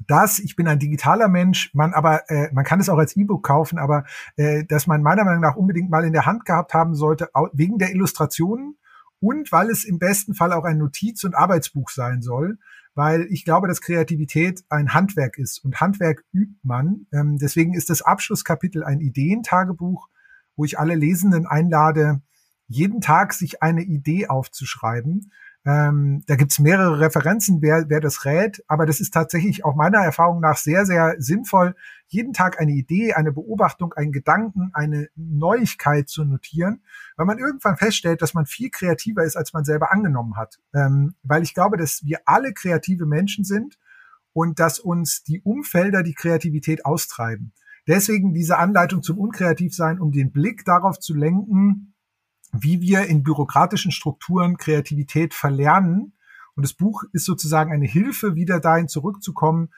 dass 0.07 0.39
ich 0.39 0.55
bin 0.55 0.67
ein 0.67 0.79
digitaler 0.79 1.27
Mensch, 1.27 1.73
man 1.73 1.93
aber 1.93 2.29
äh, 2.29 2.51
man 2.51 2.65
kann 2.65 2.79
es 2.79 2.89
auch 2.89 2.97
als 2.97 3.15
E-Book 3.15 3.43
kaufen, 3.43 3.77
aber 3.77 4.05
äh, 4.35 4.65
dass 4.65 4.87
man 4.87 5.01
meiner 5.01 5.23
Meinung 5.23 5.41
nach 5.41 5.55
unbedingt 5.55 5.89
mal 5.89 6.03
in 6.03 6.13
der 6.13 6.25
Hand 6.25 6.45
gehabt 6.45 6.73
haben 6.73 6.95
sollte 6.95 7.29
wegen 7.53 7.77
der 7.77 7.91
Illustrationen 7.91 8.77
und 9.23 9.53
weil 9.53 9.69
es 9.69 9.85
im 9.85 9.99
besten 9.99 10.33
Fall 10.33 10.51
auch 10.51 10.65
ein 10.65 10.77
Notiz- 10.77 11.23
und 11.23 11.33
Arbeitsbuch 11.33 11.89
sein 11.89 12.21
soll, 12.21 12.57
weil 12.93 13.25
ich 13.29 13.45
glaube, 13.45 13.69
dass 13.69 13.79
Kreativität 13.79 14.65
ein 14.67 14.93
Handwerk 14.93 15.37
ist 15.37 15.63
und 15.63 15.79
Handwerk 15.79 16.25
übt 16.33 16.59
man. 16.61 17.07
Ähm, 17.13 17.37
deswegen 17.37 17.73
ist 17.73 17.89
das 17.89 18.01
Abschlusskapitel 18.01 18.83
ein 18.83 18.99
Ideentagebuch, 18.99 20.09
wo 20.57 20.65
ich 20.65 20.77
alle 20.77 20.95
Lesenden 20.95 21.47
einlade, 21.47 22.21
jeden 22.67 22.99
Tag 22.99 23.31
sich 23.33 23.63
eine 23.63 23.83
Idee 23.83 24.27
aufzuschreiben 24.27 25.31
ähm, 25.65 26.23
da 26.27 26.35
gibt's 26.35 26.59
mehrere 26.59 26.99
Referenzen, 26.99 27.61
wer, 27.61 27.85
wer 27.87 28.01
das 28.01 28.25
rät, 28.25 28.63
aber 28.67 28.85
das 28.85 28.99
ist 28.99 29.13
tatsächlich 29.13 29.63
auch 29.63 29.75
meiner 29.75 29.99
Erfahrung 29.99 30.41
nach 30.41 30.57
sehr, 30.57 30.85
sehr 30.85 31.15
sinnvoll, 31.19 31.75
jeden 32.07 32.33
Tag 32.33 32.59
eine 32.59 32.73
Idee, 32.73 33.13
eine 33.13 33.31
Beobachtung, 33.31 33.93
einen 33.93 34.11
Gedanken, 34.11 34.71
eine 34.73 35.07
Neuigkeit 35.15 36.09
zu 36.09 36.25
notieren, 36.25 36.83
weil 37.15 37.25
man 37.25 37.39
irgendwann 37.39 37.77
feststellt, 37.77 38.21
dass 38.21 38.33
man 38.33 38.45
viel 38.45 38.71
kreativer 38.71 39.23
ist, 39.23 39.37
als 39.37 39.53
man 39.53 39.63
selber 39.63 39.93
angenommen 39.93 40.35
hat. 40.35 40.59
Ähm, 40.73 41.15
weil 41.23 41.43
ich 41.43 41.53
glaube, 41.53 41.77
dass 41.77 42.03
wir 42.03 42.19
alle 42.25 42.53
kreative 42.53 43.05
Menschen 43.05 43.45
sind 43.45 43.79
und 44.33 44.59
dass 44.59 44.79
uns 44.79 45.23
die 45.23 45.41
Umfelder 45.41 46.03
die 46.03 46.13
Kreativität 46.13 46.85
austreiben. 46.85 47.53
Deswegen 47.87 48.33
diese 48.33 48.57
Anleitung 48.57 49.01
zum 49.01 49.17
Unkreativsein, 49.17 49.99
um 49.99 50.11
den 50.11 50.31
Blick 50.31 50.65
darauf 50.65 50.99
zu 50.99 51.13
lenken, 51.13 51.92
wie 52.53 52.79
wir 52.81 53.07
in 53.07 53.23
bürokratischen 53.23 53.91
Strukturen 53.91 54.57
Kreativität 54.57 55.33
verlernen. 55.33 56.13
Und 56.55 56.63
das 56.63 56.73
Buch 56.73 57.03
ist 57.11 57.25
sozusagen 57.25 57.71
eine 57.71 57.87
Hilfe, 57.87 58.35
wieder 58.35 58.59
dahin 58.59 58.87
zurückzukommen, 58.87 59.69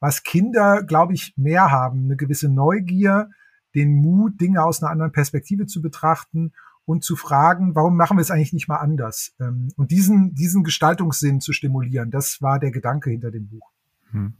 was 0.00 0.22
Kinder, 0.24 0.82
glaube 0.82 1.14
ich, 1.14 1.34
mehr 1.36 1.70
haben. 1.70 2.06
Eine 2.06 2.16
gewisse 2.16 2.48
Neugier, 2.48 3.30
den 3.74 3.94
Mut, 3.94 4.40
Dinge 4.40 4.64
aus 4.64 4.82
einer 4.82 4.90
anderen 4.90 5.12
Perspektive 5.12 5.66
zu 5.66 5.82
betrachten 5.82 6.52
und 6.84 7.04
zu 7.04 7.16
fragen, 7.16 7.74
warum 7.74 7.96
machen 7.96 8.16
wir 8.16 8.22
es 8.22 8.30
eigentlich 8.30 8.52
nicht 8.52 8.66
mal 8.66 8.78
anders? 8.78 9.34
Ähm, 9.38 9.68
und 9.76 9.90
diesen, 9.90 10.34
diesen 10.34 10.64
Gestaltungssinn 10.64 11.40
zu 11.40 11.52
stimulieren, 11.52 12.10
das 12.10 12.40
war 12.40 12.58
der 12.58 12.72
Gedanke 12.72 13.10
hinter 13.10 13.30
dem 13.30 13.48
Buch. 13.48 13.70
Hm. 14.10 14.34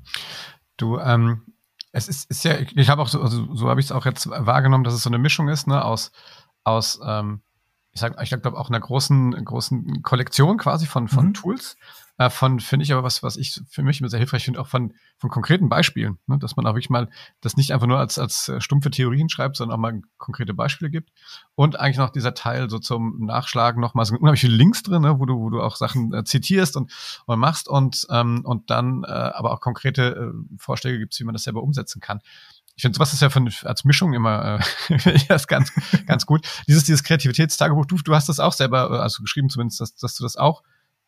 Du, 0.76 0.98
ähm, 0.98 1.42
es 1.92 2.08
ist, 2.08 2.30
ist 2.30 2.44
ja, 2.44 2.56
ich 2.58 2.88
habe 2.88 3.02
auch 3.02 3.08
so, 3.08 3.20
also 3.20 3.54
so 3.54 3.68
habe 3.68 3.80
ich 3.80 3.86
es 3.86 3.92
auch 3.92 4.06
jetzt 4.06 4.28
wahrgenommen, 4.28 4.82
dass 4.82 4.94
es 4.94 5.02
so 5.02 5.10
eine 5.10 5.18
Mischung 5.18 5.48
ist, 5.48 5.66
ne, 5.66 5.84
aus, 5.84 6.10
aus 6.64 6.98
ähm, 7.06 7.42
ich 7.92 8.00
sag, 8.00 8.20
ich 8.22 8.30
glaube 8.30 8.58
auch 8.58 8.70
einer 8.70 8.80
großen, 8.80 9.44
großen 9.44 10.02
Kollektion 10.02 10.56
quasi 10.56 10.86
von, 10.86 11.08
von 11.08 11.26
mhm. 11.26 11.34
Tools. 11.34 11.76
Äh, 12.18 12.30
von 12.30 12.60
finde 12.60 12.84
ich 12.84 12.92
aber 12.92 13.02
was, 13.02 13.22
was 13.22 13.36
ich 13.36 13.60
für 13.68 13.82
mich 13.82 14.00
immer 14.00 14.08
sehr 14.08 14.18
hilfreich 14.18 14.44
finde, 14.44 14.60
auch 14.60 14.66
von, 14.66 14.94
von 15.18 15.30
konkreten 15.30 15.68
Beispielen, 15.68 16.18
ne? 16.26 16.38
dass 16.38 16.56
man 16.56 16.66
auch 16.66 16.74
wirklich 16.74 16.90
mal 16.90 17.08
das 17.40 17.56
nicht 17.56 17.72
einfach 17.72 17.86
nur 17.86 17.98
als, 17.98 18.18
als 18.18 18.48
äh, 18.48 18.60
stumpfe 18.60 18.90
Theorien 18.90 19.28
schreibt, 19.28 19.56
sondern 19.56 19.76
auch 19.76 19.80
mal 19.80 20.00
konkrete 20.18 20.54
Beispiele 20.54 20.90
gibt. 20.90 21.10
Und 21.54 21.78
eigentlich 21.78 21.98
noch 21.98 22.10
dieser 22.10 22.34
Teil 22.34 22.70
so 22.70 22.78
zum 22.78 23.24
Nachschlagen 23.24 23.80
nochmal 23.80 24.06
so 24.06 24.14
unheimlich 24.14 24.40
viele 24.40 24.56
Links 24.56 24.82
drin, 24.82 25.02
ne? 25.02 25.18
wo 25.18 25.26
du, 25.26 25.38
wo 25.38 25.50
du 25.50 25.60
auch 25.60 25.76
Sachen 25.76 26.14
äh, 26.14 26.24
zitierst 26.24 26.76
und, 26.76 26.92
und 27.26 27.38
machst 27.38 27.68
und, 27.68 28.06
ähm, 28.10 28.42
und 28.44 28.70
dann 28.70 29.04
äh, 29.04 29.08
aber 29.08 29.52
auch 29.52 29.60
konkrete 29.60 30.32
äh, 30.32 30.56
Vorschläge 30.58 30.98
gibst, 30.98 31.20
wie 31.20 31.24
man 31.24 31.34
das 31.34 31.44
selber 31.44 31.62
umsetzen 31.62 32.00
kann 32.00 32.20
ich 32.74 32.82
finde, 32.82 32.96
sowas 32.96 33.12
ist 33.12 33.20
ja 33.20 33.30
von, 33.30 33.50
als 33.64 33.84
Mischung 33.84 34.14
immer 34.14 34.60
äh, 34.88 35.18
das 35.28 35.46
ganz, 35.46 35.72
ganz 36.06 36.26
gut. 36.26 36.46
Dieses, 36.66 36.84
dieses 36.84 37.04
Kreativitätstagebuch, 37.04 37.86
du, 37.86 37.96
du 37.96 38.14
hast 38.14 38.28
das 38.28 38.40
auch 38.40 38.52
selber, 38.52 38.90
äh, 38.90 38.98
also 38.98 39.22
geschrieben 39.22 39.50
zumindest, 39.50 39.80
dass, 39.80 39.94
dass 39.96 40.16
du 40.16 40.22
das 40.22 40.36
auch 40.36 40.62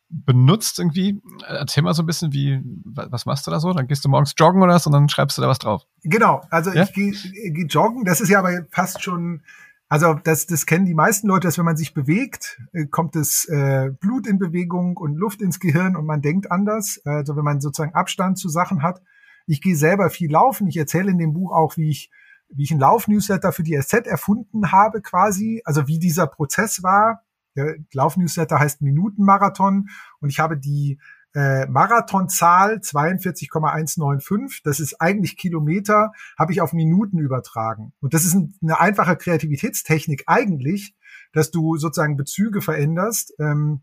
benutzt 0.09 0.79
irgendwie. 0.79 1.23
Erzähl 1.47 1.83
mal 1.83 1.95
so 1.95 2.03
ein 2.03 2.07
bisschen, 2.07 2.33
wie, 2.33 2.61
was 2.85 3.27
machst 3.27 3.47
du 3.47 3.51
da 3.51 3.61
so? 3.61 3.73
Dann 3.73 3.87
gehst 3.87 4.05
du 4.05 4.09
morgens 4.09 4.35
joggen 4.37 4.63
oder 4.63 4.75
was 4.75 4.87
und 4.87 4.93
dann 4.93 5.09
schreibst 5.09 5.39
du 5.39 5.43
da 5.43 5.49
was 5.49 5.59
drauf. 5.59 5.87
Genau, 6.03 6.43
also 6.51 6.71
ja? 6.71 6.85
ich 6.85 6.93
gehe 6.93 7.13
geh 7.13 7.67
joggen, 7.67 8.05
das 8.05 8.21
ist 8.21 8.29
ja 8.29 8.39
aber 8.39 8.67
fast 8.71 9.03
schon, 9.03 9.43
also 9.89 10.15
das, 10.15 10.47
das 10.47 10.67
kennen 10.67 10.85
die 10.85 10.95
meisten 10.95 11.29
Leute, 11.29 11.49
dass 11.49 11.59
wenn 11.59 11.65
man 11.65 11.77
sich 11.77 11.95
bewegt, 11.95 12.61
äh, 12.73 12.87
kommt 12.87 13.17
das 13.17 13.47
äh, 13.47 13.91
Blut 13.99 14.27
in 14.27 14.39
Bewegung 14.39 14.97
und 14.97 15.17
Luft 15.17 15.41
ins 15.41 15.61
Gehirn 15.61 15.97
und 15.97 16.07
man 16.07 16.21
denkt 16.21 16.51
anders. 16.53 17.01
Also 17.05 17.37
wenn 17.37 17.45
man 17.45 17.61
sozusagen 17.61 17.95
Abstand 17.95 18.39
zu 18.39 18.49
Sachen 18.49 18.83
hat. 18.83 19.01
Ich 19.47 19.61
gehe 19.61 19.77
selber 19.77 20.11
viel 20.11 20.31
laufen. 20.31 20.67
Ich 20.67 20.77
erzähle 20.77 21.11
in 21.11 21.19
dem 21.19 21.33
Buch 21.33 21.53
auch, 21.53 21.77
wie 21.77 21.91
ich, 21.91 22.11
wie 22.49 22.65
ich 22.65 22.71
einen 22.71 22.81
Laufnewsletter 22.81 23.53
für 23.53 23.63
die 23.63 23.79
SZ 23.81 24.07
erfunden 24.07 24.73
habe, 24.73 25.03
quasi. 25.03 25.63
Also 25.65 25.87
wie 25.87 25.99
dieser 25.99 26.27
Prozess 26.27 26.83
war. 26.83 27.23
Der 27.57 27.77
Laufnewsletter 27.93 28.59
heißt 28.59 28.83
Minutenmarathon 28.83 29.89
und 30.21 30.29
ich 30.29 30.41
habe 30.41 30.59
die 30.59 30.99
äh, 31.35 31.67
Marathonzahl 31.67 32.81
42,195, 32.81 34.63
das 34.63 34.81
ist 34.81 35.01
eigentlich 35.01 35.37
Kilometer, 35.37 36.13
habe 36.39 36.53
ich 36.53 36.61
auf 36.61 36.73
Minuten 36.73 37.19
übertragen. 37.19 37.93
Und 38.01 38.15
das 38.15 38.25
ist 38.25 38.35
ein, 38.35 38.55
eine 38.63 38.81
einfache 38.81 39.17
Kreativitätstechnik 39.17 40.25
eigentlich, 40.27 40.95
dass 41.33 41.51
du 41.51 41.77
sozusagen 41.77 42.17
Bezüge 42.17 42.61
veränderst. 42.63 43.35
Ähm, 43.41 43.83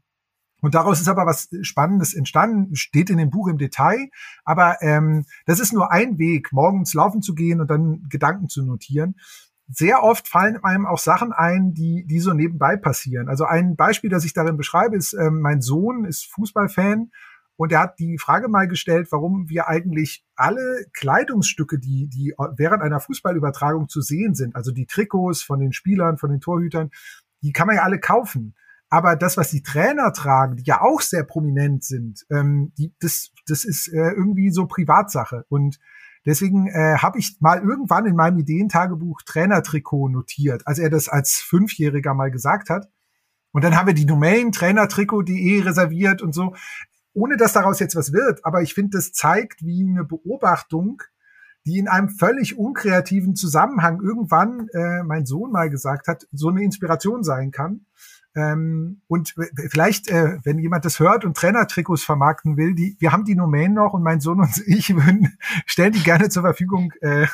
und 0.62 0.76
daraus 0.76 1.02
ist 1.02 1.08
aber 1.08 1.26
was 1.26 1.50
Spannendes 1.64 2.14
entstanden, 2.14 2.76
steht 2.76 3.10
in 3.10 3.18
dem 3.18 3.32
Buch 3.32 3.48
im 3.48 3.58
Detail. 3.58 4.10
Aber 4.46 4.78
ähm, 4.82 5.26
das 5.46 5.60
ist 5.60 5.74
nur 5.74 5.92
ein 5.92 6.20
Weg, 6.20 6.54
morgens 6.54 6.94
laufen 6.94 7.22
zu 7.22 7.34
gehen 7.34 7.60
und 7.60 7.70
dann 7.70 8.06
Gedanken 8.10 8.48
zu 8.48 8.64
notieren. 8.64 9.16
Sehr 9.68 10.04
oft 10.04 10.28
fallen 10.28 10.64
einem 10.64 10.86
auch 10.86 11.00
Sachen 11.00 11.32
ein, 11.32 11.74
die, 11.74 12.06
die 12.06 12.20
so 12.20 12.34
nebenbei 12.34 12.78
passieren. 12.78 13.28
Also 13.28 13.46
ein 13.46 13.76
Beispiel, 13.76 14.10
das 14.10 14.26
ich 14.26 14.34
darin 14.34 14.58
beschreibe, 14.58 14.96
ist, 14.96 15.14
ähm, 15.14 15.42
mein 15.42 15.62
Sohn 15.62 16.06
ist 16.06 16.26
Fußballfan 16.32 17.10
und 17.56 17.72
er 17.72 17.80
hat 17.80 18.00
die 18.00 18.18
Frage 18.18 18.48
mal 18.48 18.68
gestellt, 18.68 19.08
warum 19.12 19.50
wir 19.50 19.68
eigentlich 19.68 20.26
alle 20.36 20.86
Kleidungsstücke, 20.94 21.80
die, 21.80 22.08
die 22.08 22.34
während 22.58 22.84
einer 22.84 23.00
Fußballübertragung 23.00 23.88
zu 23.88 24.02
sehen 24.02 24.36
sind, 24.36 24.56
also 24.56 24.72
die 24.72 24.86
Trikots 24.86 25.42
von 25.42 25.60
den 25.60 25.72
Spielern, 25.74 26.18
von 26.18 26.30
den 26.30 26.42
Torhütern, 26.42 26.92
die 27.42 27.52
kann 27.52 27.68
man 27.68 27.78
ja 27.78 27.84
alle 27.84 28.00
kaufen. 28.00 28.56
Aber 28.92 29.16
das, 29.16 29.38
was 29.38 29.50
die 29.50 29.64
Trainer 29.64 30.12
tragen, 30.12 30.58
die 30.58 30.66
ja 30.66 30.82
auch 30.82 31.00
sehr 31.00 31.24
prominent 31.24 31.82
sind, 31.86 32.26
ähm, 32.30 32.74
die, 32.78 32.94
das, 33.00 33.32
das 33.48 33.64
ist 33.64 33.88
äh, 33.88 34.12
irgendwie 34.12 34.52
so 34.52 34.68
Privatsache. 34.68 35.46
Und 35.48 35.80
deswegen 36.26 36.68
äh, 36.68 36.98
habe 36.98 37.18
ich 37.18 37.38
mal 37.40 37.62
irgendwann 37.62 38.06
in 38.06 38.18
meinem 38.18 38.40
Ideentagebuch 38.40 39.22
Trainertrikot 39.22 40.10
notiert, 40.10 40.68
als 40.68 40.78
er 40.78 40.90
das 40.90 41.08
als 41.08 41.36
Fünfjähriger 41.36 42.14
mal 42.14 42.32
gesagt 42.32 42.70
hat. 42.70 42.90
Und 43.54 43.64
dann 43.64 43.78
haben 43.78 43.88
wir 43.88 43.94
die 43.94 44.06
Domain 44.06 44.52
trainertrikot.de 44.52 45.62
reserviert 45.62 46.22
und 46.22 46.36
so, 46.36 46.54
ohne 47.14 47.38
dass 47.38 47.54
daraus 47.54 47.80
jetzt 47.80 47.96
was 47.96 48.12
wird. 48.12 48.44
Aber 48.44 48.62
ich 48.62 48.74
finde, 48.74 48.98
das 48.98 49.14
zeigt, 49.14 49.66
wie 49.66 49.88
eine 49.90 50.04
Beobachtung, 50.04 51.02
die 51.66 51.78
in 51.78 51.88
einem 51.88 52.10
völlig 52.10 52.58
unkreativen 52.58 53.36
Zusammenhang 53.36 54.02
irgendwann 54.02 54.68
äh, 54.74 55.02
mein 55.04 55.26
Sohn 55.26 55.52
mal 55.52 55.70
gesagt 55.70 56.08
hat, 56.10 56.28
so 56.34 56.50
eine 56.50 56.62
Inspiration 56.62 57.24
sein 57.24 57.52
kann. 57.52 57.86
Ähm, 58.36 59.02
und 59.08 59.36
vielleicht, 59.70 60.10
äh, 60.10 60.38
wenn 60.44 60.60
jemand 60.60 60.86
das 60.86 61.00
hört 61.00 61.26
und 61.26 61.36
Trainertrikots 61.36 62.04
vermarkten 62.04 62.56
will, 62.56 62.74
die, 62.74 62.96
wir 63.00 63.12
haben 63.12 63.26
die 63.26 63.36
Domain 63.36 63.74
noch 63.74 63.94
und 63.94 64.04
mein 64.04 64.22
Sohn 64.22 64.40
und 64.40 64.58
ich 64.66 64.96
würden, 64.96 65.38
stellen 65.66 65.94
die 65.94 66.04
gerne 66.04 66.30
zur 66.30 66.44
Verfügung. 66.44 66.94
Äh, 67.02 67.28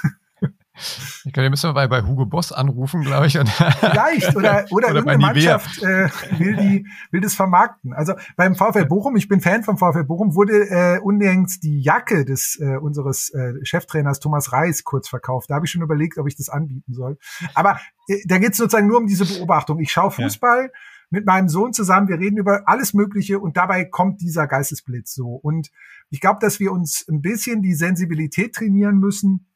Ich 1.25 1.33
glaube, 1.33 1.43
wir 1.43 1.49
müssen 1.49 1.73
bei, 1.73 1.87
bei 1.87 2.03
Hugo 2.03 2.25
Boss 2.25 2.51
anrufen, 2.51 3.01
glaube 3.01 3.27
ich. 3.27 3.33
Vielleicht, 3.79 4.35
oder, 4.35 4.65
oder, 4.69 4.71
oder 4.71 4.87
irgendeine 4.87 5.17
Mannschaft 5.17 5.81
äh, 5.81 6.09
will, 6.37 6.55
die, 6.55 6.87
will 7.11 7.21
das 7.21 7.33
vermarkten. 7.33 7.93
Also 7.93 8.13
beim 8.35 8.55
VfL 8.55 8.85
Bochum, 8.85 9.15
ich 9.15 9.27
bin 9.27 9.41
Fan 9.41 9.63
vom 9.63 9.77
VfL 9.77 10.03
Bochum, 10.03 10.35
wurde 10.35 10.69
äh, 10.69 10.99
unlängst 10.99 11.63
die 11.63 11.81
Jacke 11.81 12.25
des 12.25 12.59
äh, 12.61 12.77
unseres 12.77 13.29
äh, 13.33 13.53
Cheftrainers 13.63 14.19
Thomas 14.19 14.53
Reis 14.53 14.83
kurz 14.83 15.09
verkauft. 15.09 15.49
Da 15.49 15.55
habe 15.55 15.65
ich 15.65 15.71
schon 15.71 15.81
überlegt, 15.81 16.17
ob 16.17 16.27
ich 16.27 16.35
das 16.35 16.49
anbieten 16.49 16.93
soll. 16.93 17.17
Aber 17.53 17.79
äh, 18.07 18.17
da 18.25 18.37
geht 18.37 18.51
es 18.51 18.57
sozusagen 18.57 18.87
nur 18.87 18.97
um 18.97 19.07
diese 19.07 19.25
Beobachtung. 19.25 19.79
Ich 19.79 19.91
schaue 19.91 20.11
Fußball. 20.11 20.63
Ja 20.65 20.79
mit 21.09 21.25
meinem 21.25 21.47
Sohn 21.47 21.73
zusammen, 21.73 22.09
wir 22.09 22.19
reden 22.19 22.37
über 22.37 22.63
alles 22.65 22.93
Mögliche 22.93 23.39
und 23.39 23.55
dabei 23.55 23.85
kommt 23.85 24.21
dieser 24.21 24.47
Geistesblitz 24.47 25.13
so. 25.13 25.27
Und 25.35 25.71
ich 26.09 26.19
glaube, 26.19 26.39
dass 26.41 26.59
wir 26.59 26.71
uns 26.71 27.05
ein 27.07 27.21
bisschen 27.21 27.61
die 27.61 27.75
Sensibilität 27.75 28.55
trainieren 28.55 28.97
müssen, 28.97 29.47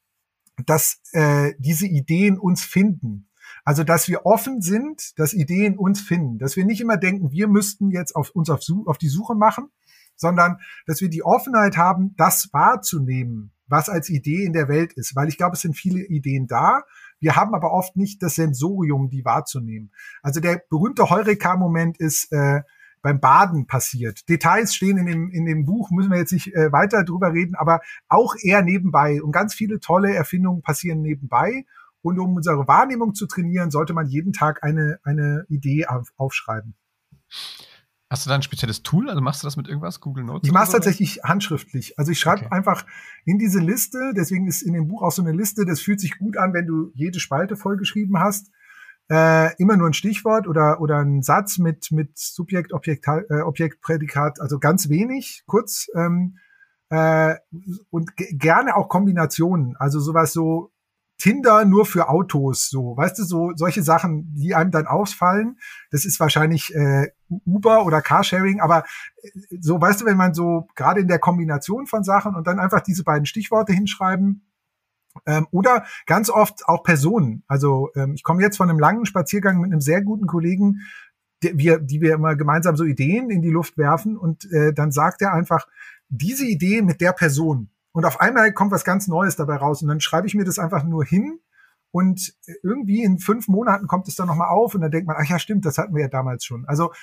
dass 0.66 1.02
äh, 1.12 1.54
diese 1.60 1.88
Ideen 1.88 2.38
uns 2.40 2.64
finden. 2.64 3.28
Also, 3.64 3.84
dass 3.84 4.08
wir 4.08 4.26
offen 4.26 4.62
sind, 4.62 5.18
dass 5.20 5.34
Ideen 5.34 5.78
uns 5.78 6.02
finden, 6.02 6.40
dass 6.40 6.56
wir 6.56 6.66
nicht 6.66 6.82
immer 6.82 6.98
denken, 6.98 7.32
wir 7.32 7.48
müssten 7.48 7.92
jetzt 7.92 8.16
auf 8.16 8.32
uns 8.32 8.50
auf, 8.50 8.62
auf 8.86 8.98
die 8.98 9.10
Suche 9.10 9.36
machen, 9.36 9.70
sondern 10.16 10.58
dass 10.86 11.02
wir 11.02 11.10
die 11.10 11.24
Offenheit 11.24 11.78
haben, 11.78 12.16
das 12.16 12.50
wahrzunehmen, 12.54 13.52
was 13.68 13.90
als 13.90 14.10
Idee 14.10 14.44
in 14.46 14.54
der 14.54 14.68
Welt 14.68 14.94
ist. 14.94 15.16
Weil 15.16 15.28
ich 15.28 15.38
glaube, 15.38 15.56
es 15.56 15.62
sind 15.62 15.76
viele 15.76 16.04
Ideen 16.06 16.48
da. 16.48 16.84
Wir 17.20 17.36
haben 17.36 17.54
aber 17.54 17.72
oft 17.72 17.96
nicht 17.96 18.22
das 18.24 18.36
Sensorium, 18.36 19.10
die 19.10 19.26
wahrzunehmen. 19.26 19.92
Also 20.22 20.40
der 20.40 20.62
berühmte 20.70 21.10
Heureka-Moment 21.10 22.00
ist, 22.00 22.32
äh, 22.32 22.62
beim 23.02 23.20
Baden 23.20 23.68
passiert. 23.68 24.28
Details 24.30 24.76
stehen 24.76 24.98
in 24.98 25.06
dem, 25.06 25.30
in 25.32 25.46
dem 25.46 25.66
Buch, 25.66 25.92
müssen 25.92 26.12
wir 26.12 26.18
jetzt 26.18 26.34
nicht 26.34 26.54
äh, 26.54 26.72
weiter 26.72 27.04
drüber 27.04 27.34
reden, 27.34 27.56
aber 27.56 27.82
auch 28.08 28.36
eher 28.42 28.62
nebenbei. 28.62 29.22
Und 29.22 29.32
ganz 29.32 29.54
viele 29.54 29.80
tolle 29.80 30.14
Erfindungen 30.14 30.62
passieren 30.62 31.02
nebenbei. 31.02 31.66
Und 32.02 32.20
um 32.20 32.36
unsere 32.36 32.68
Wahrnehmung 32.68 33.14
zu 33.14 33.28
trainieren, 33.28 33.72
sollte 33.72 33.94
man 33.94 34.08
jeden 34.08 34.34
Tag 34.34 34.64
eine, 34.64 35.00
eine 35.04 35.46
Idee 35.50 35.86
auf, 35.86 36.12
aufschreiben. 36.18 36.76
Hast 38.10 38.26
du 38.26 38.30
da 38.30 38.36
ein 38.36 38.42
spezielles 38.42 38.84
Tool? 38.84 39.10
Also 39.10 39.22
machst 39.22 39.42
du 39.42 39.48
das 39.48 39.56
mit 39.56 39.68
irgendwas? 39.68 40.02
Google 40.02 40.26
Notes? 40.26 40.46
Ich 40.46 40.52
mache 40.52 40.66
es 40.66 40.72
tatsächlich 40.72 41.22
handschriftlich. 41.24 41.98
Also 41.98 42.12
ich 42.12 42.20
schreibe 42.20 42.46
okay. 42.46 42.56
einfach 42.56 42.86
in 43.24 43.38
diese 43.38 43.60
Liste, 43.60 44.12
deswegen 44.16 44.48
ist 44.48 44.64
in 44.64 44.74
dem 44.74 44.88
Buch 44.90 45.02
auch 45.02 45.14
so 45.14 45.22
eine 45.22 45.32
Liste, 45.32 45.66
das 45.66 45.80
fühlt 45.80 46.02
sich 46.02 46.18
gut 46.18 46.36
an, 46.36 46.54
wenn 46.54 46.68
du 46.68 46.92
jede 46.94 47.22
Spalte 47.22 47.56
vollgeschrieben 47.56 48.20
hast 48.20 48.52
äh, 49.12 49.54
immer 49.58 49.76
nur 49.76 49.90
ein 49.90 49.94
Stichwort 49.94 50.48
oder, 50.48 50.80
oder 50.80 51.00
ein 51.00 51.22
Satz 51.22 51.58
mit, 51.58 51.92
mit 51.92 52.18
Subjekt, 52.18 52.72
Objekt, 52.72 53.06
äh, 53.08 53.42
Objekt, 53.42 53.82
Prädikat, 53.82 54.40
also 54.40 54.58
ganz 54.58 54.88
wenig, 54.88 55.44
kurz. 55.48 55.88
Ähm, 55.96 56.38
äh, 56.90 57.36
und 57.90 58.16
gerne 58.16 58.76
auch 58.76 58.88
Kombinationen, 58.88 59.76
also 59.78 60.00
sowas 60.00 60.32
so 60.34 60.72
Tinder 61.18 61.66
nur 61.66 61.86
für 61.86 62.10
Autos, 62.10 62.70
so, 62.70 62.98
weißt 62.98 63.20
du, 63.20 63.24
so 63.24 63.52
solche 63.56 63.84
Sachen, 63.84 64.34
die 64.34 64.56
einem 64.56 64.72
dann 64.72 64.88
ausfallen. 64.88 65.60
Das 65.92 66.04
ist 66.04 66.20
wahrscheinlich 66.20 66.74
äh, 66.74 67.10
Uber 67.46 67.86
oder 67.86 68.02
Carsharing, 68.02 68.60
aber 68.60 68.86
äh, 69.22 69.30
so, 69.60 69.80
weißt 69.80 70.02
du, 70.02 70.06
wenn 70.06 70.18
man 70.18 70.34
so 70.34 70.68
gerade 70.76 71.02
in 71.02 71.08
der 71.08 71.20
Kombination 71.20 71.86
von 71.86 72.04
Sachen 72.04 72.34
und 72.34 72.48
dann 72.48 72.60
einfach 72.60 72.82
diese 72.82 73.04
beiden 73.04 73.26
Stichworte 73.26 73.74
hinschreiben, 73.74 74.48
ähm, 75.26 75.48
oder 75.52 75.86
ganz 76.06 76.30
oft 76.30 76.68
auch 76.68 76.84
Personen. 76.84 77.44
Also 77.48 77.90
ähm, 77.96 78.14
ich 78.16 78.24
komme 78.24 78.42
jetzt 78.42 78.58
von 78.58 78.70
einem 78.70 78.80
langen 78.80 79.06
Spaziergang 79.06 79.60
mit 79.60 79.72
einem 79.72 79.82
sehr 79.82 80.02
guten 80.02 80.28
Kollegen, 80.28 80.82
die 81.44 81.58
wir, 81.58 81.80
die 81.80 82.02
wir 82.02 82.14
immer 82.14 82.36
gemeinsam 82.36 82.76
so 82.76 82.84
Ideen 82.84 83.30
in 83.30 83.42
die 83.42 83.50
Luft 83.50 83.78
werfen 83.78 84.18
und 84.18 84.50
äh, 84.52 84.74
dann 84.74 84.92
sagt 84.92 85.22
er 85.22 85.34
einfach, 85.34 85.68
diese 86.10 86.46
Idee 86.46 86.82
mit 86.82 87.02
der 87.02 87.14
Person. 87.14 87.70
Und 87.94 88.06
auf 88.06 88.22
einmal 88.22 88.54
kommt 88.54 88.72
was 88.72 88.84
ganz 88.84 89.08
Neues 89.08 89.36
dabei 89.36 89.56
raus 89.56 89.82
und 89.82 89.88
dann 89.88 90.02
schreibe 90.02 90.28
ich 90.28 90.36
mir 90.36 90.46
das 90.46 90.60
einfach 90.60 90.84
nur 90.84 91.04
hin 91.04 91.40
und 91.92 92.34
irgendwie 92.64 93.04
in 93.04 93.20
fünf 93.20 93.48
Monaten 93.48 93.88
kommt 93.88 94.08
es 94.08 94.16
dann 94.16 94.28
nochmal 94.28 94.50
auf 94.50 94.76
und 94.76 94.82
dann 94.82 94.92
denkt 94.92 95.08
man, 95.08 95.18
ach 95.20 95.28
ja, 95.28 95.40
stimmt, 95.40 95.66
das 95.66 95.78
hatten 95.78 95.94
wir 95.94 96.04
ja 96.04 96.08
damals 96.08 96.46
schon. 96.46 96.66
Also 96.68 96.94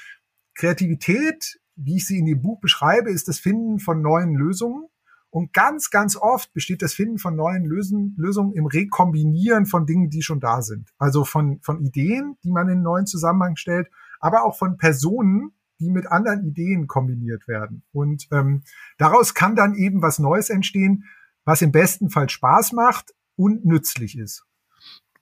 Kreativität, 0.54 1.60
wie 1.76 1.96
ich 1.96 2.06
sie 2.06 2.18
in 2.18 2.26
dem 2.26 2.40
Buch 2.40 2.60
beschreibe, 2.60 3.10
ist 3.10 3.28
das 3.28 3.38
Finden 3.38 3.80
von 3.80 4.00
neuen 4.00 4.34
Lösungen 4.34 4.88
und 5.30 5.52
ganz, 5.52 5.90
ganz 5.90 6.16
oft 6.16 6.52
besteht 6.54 6.80
das 6.80 6.94
Finden 6.94 7.18
von 7.18 7.36
neuen 7.36 7.64
Lösen, 7.64 8.14
Lösungen 8.16 8.52
im 8.54 8.66
Rekombinieren 8.66 9.66
von 9.66 9.84
Dingen, 9.84 10.08
die 10.08 10.22
schon 10.22 10.40
da 10.40 10.62
sind. 10.62 10.90
Also 10.98 11.24
von, 11.24 11.60
von 11.60 11.80
Ideen, 11.80 12.36
die 12.42 12.50
man 12.50 12.68
in 12.68 12.74
einen 12.74 12.82
neuen 12.82 13.06
Zusammenhang 13.06 13.56
stellt, 13.56 13.90
aber 14.20 14.44
auch 14.44 14.56
von 14.56 14.78
Personen, 14.78 15.52
die 15.80 15.90
mit 15.90 16.06
anderen 16.06 16.44
Ideen 16.44 16.86
kombiniert 16.86 17.46
werden. 17.46 17.82
Und 17.92 18.26
ähm, 18.32 18.62
daraus 18.96 19.34
kann 19.34 19.54
dann 19.54 19.74
eben 19.74 20.02
was 20.02 20.18
Neues 20.18 20.50
entstehen, 20.50 21.04
was 21.44 21.62
im 21.62 21.72
besten 21.72 22.10
Fall 22.10 22.28
Spaß 22.28 22.72
macht 22.72 23.14
und 23.36 23.64
nützlich 23.64 24.18
ist. 24.18 24.44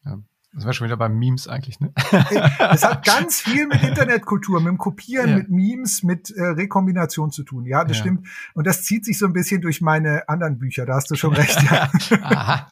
Ja. 0.05 0.23
Das 0.57 0.65
war 0.65 0.73
schon 0.73 0.87
wieder 0.87 0.97
bei 0.97 1.11
Memes 1.11 1.49
eigentlich, 1.49 1.81
ne? 1.81 1.93
Es 2.73 2.83
hat 2.83 3.05
ganz 3.05 3.41
viel 3.43 3.67
mit 3.67 3.83
Internetkultur, 3.83 4.59
mit 4.61 4.69
dem 4.69 4.79
Kopieren, 4.79 5.29
ja. 5.29 5.37
mit 5.37 5.51
Memes, 5.51 6.03
mit 6.03 6.31
äh, 6.31 6.43
Rekombination 6.43 7.31
zu 7.31 7.43
tun. 7.43 7.67
Ja, 7.67 7.85
das 7.85 7.99
ja. 7.99 8.05
stimmt. 8.05 8.27
Und 8.55 8.67
das 8.67 8.83
zieht 8.83 9.05
sich 9.05 9.19
so 9.19 9.27
ein 9.27 9.35
bisschen 9.35 9.61
durch 9.61 9.83
meine 9.83 10.27
anderen 10.31 10.59
Bücher. 10.59 10.87
Da 10.87 10.95
hast 10.95 11.11
du 11.11 11.15
schon 11.15 11.35
recht. 11.35 11.63
Ja. 11.63 11.91
Aha. 12.23 12.71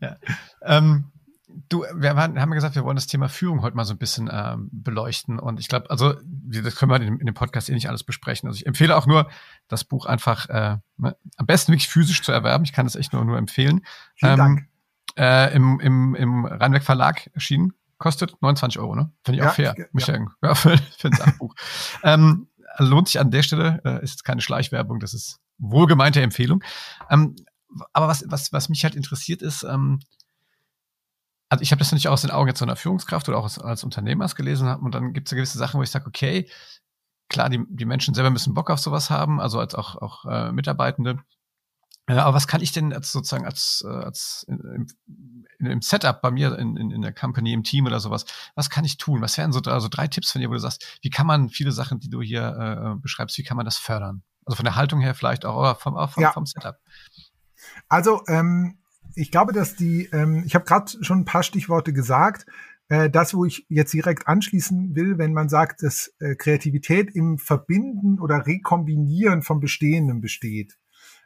ja. 0.00 0.16
Ähm, 0.62 1.06
du, 1.68 1.84
wir 1.92 2.14
haben 2.14 2.36
ja 2.36 2.44
gesagt, 2.46 2.76
wir 2.76 2.84
wollen 2.84 2.96
das 2.96 3.08
Thema 3.08 3.28
Führung 3.28 3.62
heute 3.62 3.76
mal 3.76 3.84
so 3.84 3.94
ein 3.94 3.98
bisschen 3.98 4.30
ähm, 4.32 4.68
beleuchten. 4.70 5.40
Und 5.40 5.58
ich 5.58 5.66
glaube, 5.66 5.90
also 5.90 6.14
das 6.22 6.76
können 6.76 6.92
wir 6.92 7.00
in, 7.00 7.18
in, 7.18 7.26
dem 7.26 7.34
Podcast 7.34 7.68
eh 7.68 7.74
nicht 7.74 7.88
alles 7.88 8.04
besprechen. 8.04 8.48
Also 8.48 8.58
ich 8.58 8.66
empfehle 8.66 8.96
auch 8.96 9.08
nur, 9.08 9.28
das 9.66 9.82
Buch 9.82 10.06
einfach 10.06 10.48
äh, 10.48 10.76
am 11.00 11.46
besten 11.46 11.72
wirklich 11.72 11.88
physisch 11.88 12.22
zu 12.22 12.30
erwerben. 12.30 12.62
Ich 12.62 12.72
kann 12.72 12.86
es 12.86 12.94
echt 12.94 13.12
nur, 13.12 13.24
nur 13.24 13.38
empfehlen. 13.38 13.84
Vielen 14.14 14.32
ähm, 14.32 14.38
Dank 14.38 14.69
äh, 15.16 15.54
im, 15.54 15.80
im, 15.80 16.14
im 16.14 16.44
Rheinweg 16.44 16.82
Verlag 16.82 17.30
erschienen. 17.34 17.72
Kostet 17.98 18.40
29 18.40 18.80
Euro, 18.80 18.94
ne? 18.94 19.12
Finde 19.24 19.38
ich 19.38 19.44
ja, 19.44 19.50
auch 19.50 19.54
fair. 19.54 19.74
Ich, 19.76 19.92
Muss 19.92 20.06
ja. 20.06 20.14
ich 20.14 20.20
ja, 20.42 20.54
für, 20.54 20.76
für 20.98 21.08
ein 21.08 21.12
Sachbuch. 21.14 21.54
ähm, 22.02 22.48
lohnt 22.78 23.08
sich 23.08 23.20
an 23.20 23.30
der 23.30 23.42
Stelle, 23.42 23.80
äh, 23.84 24.02
ist 24.02 24.12
jetzt 24.12 24.24
keine 24.24 24.40
Schleichwerbung, 24.40 25.00
das 25.00 25.14
ist 25.14 25.40
wohlgemeinte 25.58 26.22
Empfehlung. 26.22 26.64
Ähm, 27.10 27.36
aber 27.92 28.08
was, 28.08 28.24
was, 28.26 28.52
was 28.52 28.68
mich 28.68 28.84
halt 28.84 28.94
interessiert 28.94 29.42
ist, 29.42 29.62
ähm, 29.62 30.00
also 31.48 31.62
ich 31.62 31.72
habe 31.72 31.80
das 31.80 31.90
natürlich 31.90 32.08
auch 32.08 32.12
aus 32.12 32.22
den 32.22 32.30
Augen 32.30 32.48
jetzt 32.48 32.60
so 32.60 32.64
einer 32.64 32.76
Führungskraft 32.76 33.28
oder 33.28 33.38
auch 33.38 33.44
als, 33.44 33.58
als 33.58 33.84
Unternehmers 33.84 34.36
gelesen 34.36 34.72
und 34.76 34.94
dann 34.94 35.12
gibt 35.12 35.28
es 35.28 35.34
gewisse 35.34 35.58
Sachen, 35.58 35.78
wo 35.78 35.82
ich 35.82 35.90
sage, 35.90 36.06
okay, 36.06 36.48
klar, 37.28 37.48
die, 37.50 37.64
die 37.68 37.84
Menschen 37.84 38.14
selber 38.14 38.30
müssen 38.30 38.54
Bock 38.54 38.70
auf 38.70 38.78
sowas 38.78 39.10
haben, 39.10 39.40
also 39.40 39.58
als 39.58 39.74
auch, 39.74 39.96
auch 39.96 40.24
äh, 40.26 40.52
Mitarbeitende. 40.52 41.18
Ja, 42.08 42.24
aber 42.24 42.34
was 42.34 42.48
kann 42.48 42.60
ich 42.60 42.72
denn 42.72 42.92
als 42.92 43.12
sozusagen 43.12 43.46
als, 43.46 43.84
äh, 43.86 43.90
als 43.90 44.44
in, 44.48 44.88
in, 45.58 45.66
im 45.66 45.82
Setup 45.82 46.20
bei 46.20 46.30
mir 46.30 46.58
in, 46.58 46.76
in, 46.76 46.90
in 46.90 47.02
der 47.02 47.12
Company, 47.12 47.52
im 47.52 47.62
Team 47.62 47.86
oder 47.86 48.00
sowas, 48.00 48.24
was 48.54 48.68
kann 48.68 48.84
ich 48.84 48.96
tun? 48.96 49.20
Was 49.20 49.38
wären 49.38 49.52
so 49.52 49.60
also 49.60 49.88
drei 49.88 50.08
Tipps 50.08 50.32
von 50.32 50.40
dir, 50.40 50.48
wo 50.48 50.54
du 50.54 50.58
sagst, 50.58 50.98
wie 51.02 51.10
kann 51.10 51.26
man 51.26 51.50
viele 51.50 51.72
Sachen, 51.72 52.00
die 52.00 52.10
du 52.10 52.20
hier 52.20 52.96
äh, 52.96 53.00
beschreibst, 53.00 53.38
wie 53.38 53.44
kann 53.44 53.56
man 53.56 53.64
das 53.64 53.76
fördern? 53.76 54.22
Also 54.44 54.56
von 54.56 54.64
der 54.64 54.74
Haltung 54.74 55.00
her 55.00 55.14
vielleicht 55.14 55.44
auch, 55.44 55.56
aber 55.56 55.74
vom, 55.76 55.96
auch 55.96 56.10
vom, 56.10 56.22
ja. 56.22 56.32
vom 56.32 56.46
Setup. 56.46 56.78
Also 57.88 58.22
ähm, 58.26 58.78
ich 59.14 59.30
glaube, 59.30 59.52
dass 59.52 59.76
die, 59.76 60.06
ähm, 60.12 60.42
ich 60.44 60.54
habe 60.54 60.64
gerade 60.64 60.92
schon 61.04 61.20
ein 61.20 61.24
paar 61.24 61.42
Stichworte 61.42 61.92
gesagt, 61.92 62.46
äh, 62.88 63.08
das, 63.08 63.34
wo 63.34 63.44
ich 63.44 63.66
jetzt 63.68 63.92
direkt 63.92 64.26
anschließen 64.26 64.96
will, 64.96 65.18
wenn 65.18 65.32
man 65.32 65.48
sagt, 65.48 65.82
dass 65.82 66.12
äh, 66.18 66.34
Kreativität 66.34 67.14
im 67.14 67.38
Verbinden 67.38 68.18
oder 68.18 68.46
Rekombinieren 68.46 69.42
von 69.42 69.60
Bestehendem 69.60 70.20
besteht 70.20 70.79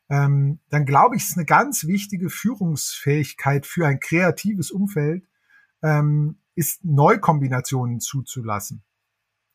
ähm, 0.08 0.60
dann 0.70 0.84
glaube 0.84 1.16
ich, 1.16 1.24
ist 1.24 1.36
eine 1.36 1.46
ganz 1.46 1.86
wichtige 1.86 2.30
Führungsfähigkeit 2.30 3.66
für 3.66 3.86
ein 3.86 4.00
kreatives 4.00 4.70
Umfeld, 4.70 5.26
ähm, 5.82 6.38
ist 6.54 6.84
Neukombinationen 6.84 8.00
zuzulassen. 8.00 8.84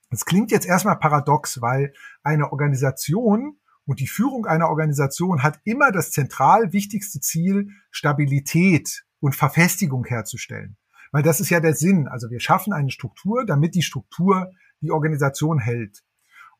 Das 0.10 0.26
klingt 0.26 0.52
jetzt 0.52 0.66
erstmal 0.66 0.98
paradox, 0.98 1.62
weil 1.62 1.94
eine 2.24 2.52
Organisation 2.52 3.60
und 3.86 4.00
die 4.00 4.08
Führung 4.08 4.46
einer 4.46 4.70
Organisation 4.70 5.44
hat 5.44 5.60
immer 5.64 5.92
das 5.92 6.12
zentral 6.12 6.74
wichtigste 6.74 7.20
Ziel, 7.20 7.70
Stabilität 7.92 9.04
und 9.20 9.36
Verfestigung 9.36 10.06
herzustellen. 10.06 10.78
Weil 11.12 11.24
das 11.24 11.40
ist 11.40 11.50
ja 11.50 11.60
der 11.60 11.74
Sinn. 11.74 12.08
Also 12.08 12.30
wir 12.30 12.40
schaffen 12.40 12.74
eine 12.74 12.92
Struktur, 12.92 13.46
damit 13.46 13.76
die 13.76 13.82
Struktur 13.82 14.52
die 14.82 14.92
Organisation 14.92 15.60
hält. 15.60 16.04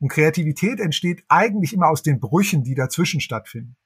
Und 0.00 0.08
Kreativität 0.08 0.80
entsteht 0.80 1.24
eigentlich 1.28 1.72
immer 1.72 1.88
aus 1.88 2.02
den 2.02 2.20
Brüchen, 2.20 2.64
die 2.64 2.74
dazwischen 2.74 3.20
stattfinden. 3.20 3.76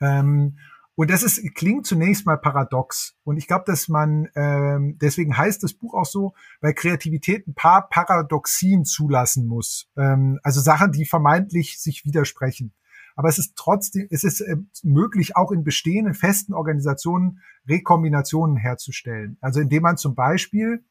Ähm, 0.00 0.58
und 0.94 1.10
das 1.10 1.22
ist, 1.22 1.40
klingt 1.54 1.86
zunächst 1.86 2.26
mal 2.26 2.36
paradox. 2.36 3.16
Und 3.24 3.38
ich 3.38 3.46
glaube, 3.46 3.64
dass 3.66 3.88
man, 3.88 4.28
ähm, 4.34 4.98
deswegen 5.00 5.36
heißt 5.36 5.62
das 5.62 5.72
Buch 5.72 5.94
auch 5.94 6.04
so, 6.04 6.34
weil 6.60 6.74
Kreativität 6.74 7.46
ein 7.46 7.54
paar 7.54 7.88
Paradoxien 7.88 8.84
zulassen 8.84 9.46
muss. 9.46 9.88
Ähm, 9.96 10.38
also 10.42 10.60
Sachen, 10.60 10.92
die 10.92 11.06
vermeintlich 11.06 11.80
sich 11.80 12.04
widersprechen. 12.04 12.74
Aber 13.16 13.28
es 13.28 13.38
ist 13.38 13.56
trotzdem, 13.56 14.06
es 14.10 14.24
ist 14.24 14.40
äh, 14.40 14.56
möglich, 14.82 15.36
auch 15.36 15.50
in 15.50 15.64
bestehenden 15.64 16.14
festen 16.14 16.52
Organisationen 16.52 17.40
Rekombinationen 17.68 18.56
herzustellen. 18.56 19.38
Also 19.40 19.60
indem 19.60 19.82
man 19.84 19.96
zum 19.96 20.14
Beispiel 20.14 20.84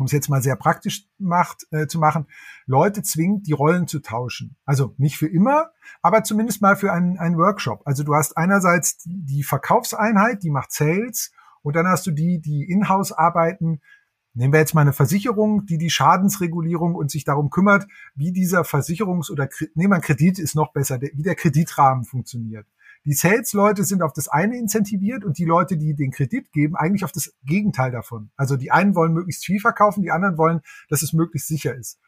um 0.00 0.06
es 0.06 0.12
jetzt 0.12 0.30
mal 0.30 0.42
sehr 0.42 0.56
praktisch 0.56 1.06
macht, 1.18 1.66
äh, 1.72 1.86
zu 1.86 1.98
machen, 1.98 2.26
Leute 2.64 3.02
zwingt, 3.02 3.46
die 3.46 3.52
Rollen 3.52 3.86
zu 3.86 4.00
tauschen. 4.00 4.56
Also 4.64 4.94
nicht 4.96 5.18
für 5.18 5.28
immer, 5.28 5.72
aber 6.00 6.24
zumindest 6.24 6.62
mal 6.62 6.74
für 6.74 6.90
einen, 6.90 7.18
einen 7.18 7.36
Workshop. 7.36 7.82
Also 7.84 8.02
du 8.02 8.14
hast 8.14 8.36
einerseits 8.38 8.96
die 9.04 9.42
Verkaufseinheit, 9.42 10.42
die 10.42 10.50
macht 10.50 10.72
Sales 10.72 11.32
Und 11.62 11.76
dann 11.76 11.86
hast 11.86 12.06
du 12.06 12.12
die, 12.12 12.40
die 12.40 12.64
in-house 12.64 13.12
arbeiten. 13.12 13.82
Nehmen 14.32 14.54
wir 14.54 14.60
jetzt 14.60 14.74
mal 14.74 14.80
eine 14.80 14.94
Versicherung, 14.94 15.66
die 15.66 15.76
die 15.76 15.90
Schadensregulierung 15.90 16.94
und 16.94 17.10
sich 17.10 17.24
darum 17.24 17.50
kümmert, 17.50 17.86
wie 18.14 18.32
dieser 18.32 18.62
Versicherungs- 18.62 19.30
oder 19.30 19.50
nehmen 19.74 19.92
wir 19.92 20.00
Kredit 20.00 20.38
ist 20.38 20.54
noch 20.54 20.72
besser, 20.72 20.98
wie 21.02 21.22
der 21.22 21.34
Kreditrahmen 21.34 22.04
funktioniert. 22.04 22.66
Die 23.04 23.14
Sales-Leute 23.14 23.84
sind 23.84 24.02
auf 24.02 24.12
das 24.12 24.28
eine 24.28 24.58
incentiviert 24.58 25.24
und 25.24 25.38
die 25.38 25.46
Leute, 25.46 25.78
die 25.78 25.94
den 25.94 26.10
Kredit 26.10 26.52
geben, 26.52 26.76
eigentlich 26.76 27.04
auf 27.04 27.12
das 27.12 27.32
Gegenteil 27.44 27.90
davon. 27.90 28.30
Also 28.36 28.56
die 28.56 28.70
einen 28.70 28.94
wollen 28.94 29.14
möglichst 29.14 29.44
viel 29.44 29.60
verkaufen, 29.60 30.02
die 30.02 30.10
anderen 30.10 30.36
wollen, 30.36 30.60
dass 30.88 31.02
es 31.02 31.12
möglichst 31.12 31.48
sicher 31.48 31.74
ist. 31.74 31.98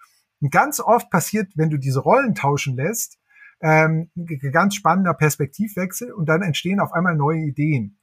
Und 0.40 0.50
ganz 0.50 0.80
oft 0.80 1.08
passiert, 1.10 1.52
wenn 1.56 1.70
du 1.70 1.78
diese 1.78 2.00
Rollen 2.00 2.34
tauschen 2.34 2.76
lässt, 2.76 3.18
ähm, 3.62 4.10
ganz 4.52 4.74
spannender 4.74 5.14
Perspektivwechsel 5.14 6.12
und 6.12 6.28
dann 6.28 6.42
entstehen 6.42 6.80
auf 6.80 6.92
einmal 6.92 7.16
neue 7.16 7.38
Ideen, 7.38 7.98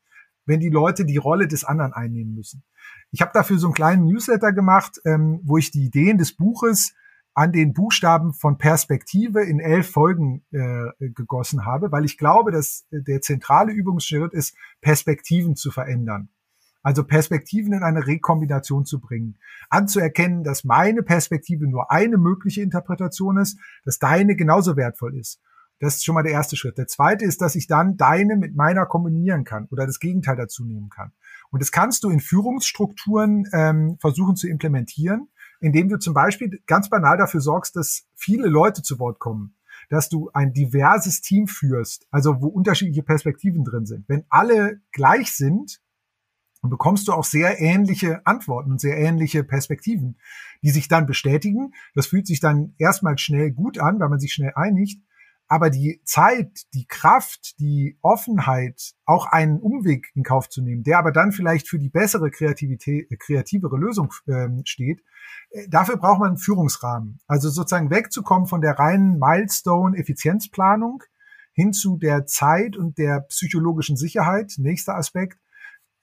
wenn 0.46 0.60
die 0.60 0.70
Leute 0.70 1.06
die 1.06 1.18
Rolle 1.18 1.48
des 1.48 1.66
anderen 1.66 1.94
einnehmen 1.94 2.34
müssen. 2.34 2.64
Ich 3.12 3.22
habe 3.22 3.32
dafür 3.34 3.60
so 3.60 3.68
einen 3.68 3.74
kleinen 3.74 4.06
Newsletter 4.06 4.54
gemacht, 4.54 5.00
ähm, 5.06 5.42
wo 5.44 5.58
ich 5.58 5.72
die 5.72 5.86
Ideen 5.86 6.18
des 6.18 6.36
Buches 6.36 6.94
an 7.34 7.52
den 7.52 7.74
Buchstaben 7.74 8.34
von 8.34 8.58
Perspektive 8.58 9.44
in 9.44 9.60
elf 9.60 9.90
Folgen 9.92 10.44
äh, 10.52 11.10
gegossen 11.12 11.66
habe, 11.66 11.92
weil 11.92 12.06
ich 12.06 12.18
glaube, 12.18 12.52
dass 12.52 12.86
der 12.92 13.22
zentrale 13.22 13.72
Übungsschritt 13.72 14.34
ist, 14.34 14.56
Perspektiven 14.82 15.56
zu 15.56 15.72
verändern. 15.72 16.30
Also 16.82 17.04
Perspektiven 17.04 17.74
in 17.74 17.84
eine 17.84 18.08
Rekombination 18.08 18.86
zu 18.86 19.00
bringen. 19.00 19.38
Anzuerkennen, 19.70 20.44
dass 20.44 20.64
meine 20.64 21.04
Perspektive 21.04 21.68
nur 21.68 21.92
eine 21.92 22.18
mögliche 22.18 22.62
Interpretation 22.62 23.38
ist, 23.38 23.60
dass 23.84 24.00
deine 24.00 24.36
genauso 24.36 24.78
wertvoll 24.78 25.18
ist. 25.18 25.42
Das 25.80 25.96
ist 25.96 26.06
schon 26.06 26.16
mal 26.16 26.24
der 26.24 26.34
erste 26.34 26.58
Schritt. 26.58 26.78
Der 26.78 26.88
zweite 26.88 27.26
ist, 27.26 27.42
dass 27.42 27.56
ich 27.56 27.68
dann 27.68 27.96
deine 27.96 28.36
mit 28.36 28.56
meiner 28.56 28.86
kombinieren 28.86 29.46
kann 29.46 29.68
oder 29.72 29.86
das 29.86 30.00
Gegenteil 30.00 30.36
dazu 30.36 30.66
nehmen 30.66 30.90
kann. 30.90 31.14
Und 31.52 31.62
das 31.62 31.72
kannst 31.72 32.04
du 32.04 32.10
in 32.10 32.20
Führungsstrukturen 32.20 33.46
ähm, 33.54 33.98
versuchen 34.00 34.36
zu 34.36 34.48
implementieren 34.48 35.30
indem 35.60 35.90
du 35.90 35.98
zum 35.98 36.14
Beispiel 36.14 36.62
ganz 36.66 36.90
banal 36.90 37.18
dafür 37.18 37.42
sorgst, 37.42 37.76
dass 37.76 38.08
viele 38.16 38.48
Leute 38.48 38.82
zu 38.82 39.00
Wort 39.00 39.20
kommen, 39.20 39.56
dass 39.90 40.10
du 40.10 40.30
ein 40.34 40.54
diverses 40.54 41.22
Team 41.22 41.48
führst, 41.48 42.08
also 42.12 42.42
wo 42.42 42.48
unterschiedliche 42.48 43.04
Perspektiven 43.04 43.64
drin 43.64 43.86
sind. 43.86 44.08
Wenn 44.08 44.26
alle 44.30 44.82
gleich 44.92 45.32
sind, 45.32 45.82
bekommst 46.62 47.08
du 47.08 47.14
auch 47.14 47.24
sehr 47.24 47.60
ähnliche 47.60 48.26
Antworten 48.26 48.72
und 48.72 48.82
sehr 48.82 48.98
ähnliche 48.98 49.44
Perspektiven, 49.44 50.18
die 50.62 50.72
sich 50.72 50.88
dann 50.88 51.06
bestätigen. 51.06 51.74
Das 51.96 52.08
fühlt 52.08 52.28
sich 52.28 52.40
dann 52.40 52.74
erstmal 52.78 53.18
schnell 53.18 53.52
gut 53.52 53.80
an, 53.80 54.00
weil 54.00 54.10
man 54.10 54.20
sich 54.20 54.34
schnell 54.34 54.52
einigt. 54.56 55.02
Aber 55.52 55.72
die 55.72 56.00
Zeit, 56.06 56.68
die 56.76 56.86
Kraft, 56.86 57.60
die 57.60 57.98
Offenheit, 58.04 58.94
auch 59.06 59.26
einen 59.26 59.60
Umweg 59.60 60.12
in 60.14 60.24
Kauf 60.24 60.48
zu 60.48 60.62
nehmen, 60.62 60.84
der 60.84 61.00
aber 61.00 61.12
dann 61.12 61.32
vielleicht 61.32 61.68
für 61.68 61.80
die 61.80 61.90
bessere 61.90 62.30
Kreativität, 62.30 63.12
äh, 63.12 63.18
kreativere 63.18 63.76
Lösung 63.76 64.14
ähm, 64.28 64.62
steht, 64.66 65.02
äh, 65.50 65.68
dafür 65.68 65.98
braucht 65.98 66.20
man 66.20 66.30
einen 66.30 66.38
Führungsrahmen. 66.38 67.20
Also 67.26 67.50
sozusagen 67.50 67.90
wegzukommen 67.90 68.48
von 68.48 68.62
der 68.62 68.78
reinen 68.78 69.18
Milestone-Effizienzplanung 69.18 71.04
hin 71.54 71.74
zu 71.74 71.98
der 71.98 72.28
Zeit 72.28 72.78
und 72.78 73.00
der 73.00 73.22
psychologischen 73.22 73.98
Sicherheit, 73.98 74.54
nächster 74.58 74.96
Aspekt, 74.96 75.40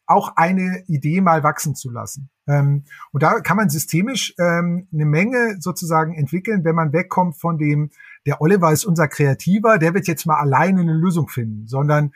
auch 0.07 0.37
eine 0.37 0.83
Idee 0.87 1.21
mal 1.21 1.45
wachsen 1.45 1.77
zu 1.77 1.91
lassen. 1.91 2.31
Ähm, 2.49 2.85
und 3.13 3.23
da 3.23 3.41
kann 3.41 3.57
man 3.57 3.71
systemisch 3.71 4.35
ähm, 4.39 4.89
eine 4.93 5.05
Menge 5.05 5.57
sozusagen 5.61 6.15
entwickeln, 6.15 6.65
wenn 6.65 6.75
man 6.75 6.93
wegkommt 6.93 7.37
von 7.37 7.59
dem, 7.59 7.91
der 8.27 8.41
Oliver 8.41 8.73
ist 8.73 8.85
unser 8.85 9.09
Kreativer, 9.09 9.79
der 9.79 9.95
wird 9.95 10.09
jetzt 10.09 10.27
mal 10.27 10.39
alleine 10.39 10.81
eine 10.81 10.95
Lösung 10.95 11.29
finden, 11.29 11.67
sondern 11.67 12.13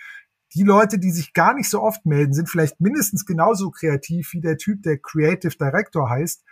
die 0.54 0.64
Leute, 0.64 0.98
die 0.98 1.10
sich 1.10 1.32
gar 1.32 1.54
nicht 1.54 1.70
so 1.70 1.80
oft 1.80 2.04
melden, 2.04 2.32
sind 2.32 2.50
vielleicht 2.50 2.80
mindestens 2.80 3.24
genauso 3.24 3.70
kreativ 3.70 4.32
wie 4.32 4.40
der 4.40 4.56
Typ, 4.58 4.82
der 4.82 4.98
Creative 4.98 5.56
Director 5.56 6.10
heißt. 6.10 6.44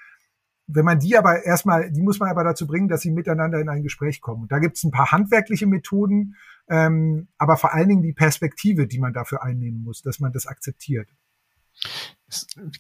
Wenn 0.69 0.85
man 0.85 1.01
die 1.01 1.17
aber 1.17 1.45
erstmal, 1.45 1.91
die 1.91 2.03
muss 2.03 2.21
man 2.21 2.31
aber 2.31 2.45
dazu 2.45 2.67
bringen, 2.67 2.89
dass 2.89 3.01
sie 3.01 3.11
miteinander 3.11 3.59
in 3.59 3.69
ein 3.69 3.83
Gespräch 3.83 4.21
kommen. 4.21 4.43
Und 4.43 4.53
da 4.53 4.59
gibt 4.59 4.77
es 4.77 4.85
ein 4.85 4.93
paar 4.93 5.11
handwerkliche 5.11 5.67
Methoden, 5.67 6.37
ähm, 6.69 7.29
aber 7.39 7.57
vor 7.57 7.75
allen 7.75 7.89
Dingen 7.89 8.03
die 8.03 8.13
Perspektive, 8.13 8.87
die 8.87 9.01
man 9.01 9.13
dafür 9.13 9.43
einnehmen 9.43 9.83
muss, 9.83 10.03
dass 10.03 10.21
man 10.21 10.33
das 10.33 10.47
akzeptiert. 10.47 11.09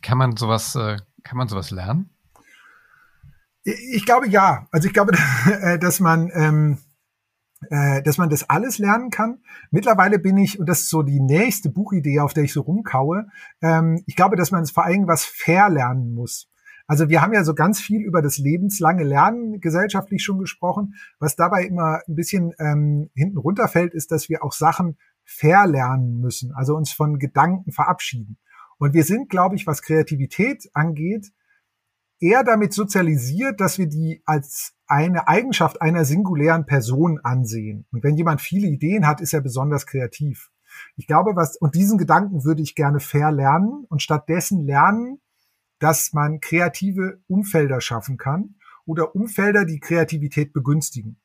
Kann 0.03 0.19
man 0.19 0.37
sowas, 0.37 0.77
äh, 0.77 0.99
kann 1.25 1.38
man 1.38 1.49
sowas 1.49 1.71
lernen? 1.71 2.11
Ich 3.68 4.07
glaube 4.07 4.28
ja. 4.28 4.66
Also 4.70 4.88
ich 4.88 4.94
glaube, 4.94 5.12
äh, 5.62 5.78
dass 5.78 6.00
man, 6.00 6.31
ähm, 6.35 6.78
äh, 7.70 8.02
dass 8.02 8.18
man 8.18 8.31
das 8.31 8.48
alles 8.48 8.78
lernen 8.78 9.11
kann. 9.11 9.42
Mittlerweile 9.70 10.18
bin 10.18 10.38
ich, 10.38 10.59
und 10.59 10.68
das 10.68 10.81
ist 10.81 10.90
so 10.90 11.02
die 11.02 11.20
nächste 11.20 11.68
Buchidee, 11.68 12.20
auf 12.20 12.33
der 12.33 12.44
ich 12.44 12.52
so 12.52 12.62
rumkaue, 12.62 13.26
ähm, 13.61 14.02
ich 14.07 14.16
glaube, 14.16 14.37
dass 14.37 14.50
man 14.50 14.62
es 14.62 14.70
vor 14.70 14.85
allem 14.85 15.07
was 15.07 15.24
verlernen 15.24 16.14
muss. 16.14 16.48
Also 16.87 17.11
wir 17.11 17.20
haben 17.20 17.35
ja 17.35 17.44
so 17.44 17.54
ganz 17.54 17.81
viel 17.81 18.00
über 18.00 18.22
das 18.22 18.38
lebenslange 18.38 19.04
Lernen 19.04 19.61
gesellschaftlich 19.61 20.24
schon 20.24 20.38
gesprochen. 20.38 20.94
Was 21.18 21.37
dabei 21.37 21.64
immer 21.64 22.00
ein 22.09 22.14
bisschen 22.14 22.54
ähm, 22.59 23.11
hinten 23.14 23.37
runterfällt, 23.37 23.92
ist, 23.92 24.11
dass 24.11 24.31
wir 24.31 24.42
auch 24.42 24.52
Sachen 24.52 24.96
verlernen 25.24 26.20
müssen, 26.20 26.52
also 26.54 26.74
uns 26.74 26.90
von 26.90 27.18
Gedanken 27.18 27.72
verabschieden. 27.72 28.38
Und 28.78 28.94
wir 28.94 29.04
sind, 29.04 29.28
glaube 29.28 29.57
ich, 29.57 29.66
was 29.66 29.83
Kreativität 29.83 30.70
angeht, 30.72 31.31
eher 32.20 32.44
damit 32.44 32.72
sozialisiert, 32.72 33.61
dass 33.61 33.78
wir 33.78 33.87
die 33.87 34.22
als 34.26 34.74
eine 34.87 35.28
Eigenschaft 35.28 35.83
einer 35.83 36.04
singulären 36.04 36.66
Person 36.66 37.20
ansehen. 37.22 37.87
Und 37.92 38.02
wenn 38.02 38.16
jemand 38.16 38.40
viele 38.40 38.66
Ideen 38.68 39.07
hat, 39.07 39.20
ist 39.20 39.35
er 39.35 39.40
besonders 39.40 39.87
kreativ. 39.87 40.50
Ich 40.96 41.07
glaube, 41.07 41.37
was, 41.37 41.57
und 41.57 41.74
diesen 41.74 41.98
Gedanken 41.98 42.44
würde 42.44 42.62
ich 42.62 42.74
gerne 42.74 43.00
verlernen 43.00 43.85
und 43.88 44.02
stattdessen 44.02 44.64
lernen, 44.66 45.20
dass 45.78 46.12
man 46.12 46.40
kreative 46.40 47.20
Umfelder 47.28 47.81
schaffen 47.81 48.16
kann 48.16 48.57
oder 48.85 49.14
Umfelder, 49.14 49.64
die 49.64 49.81
Kreativität 49.81 50.52
begünstigen. 50.52 51.20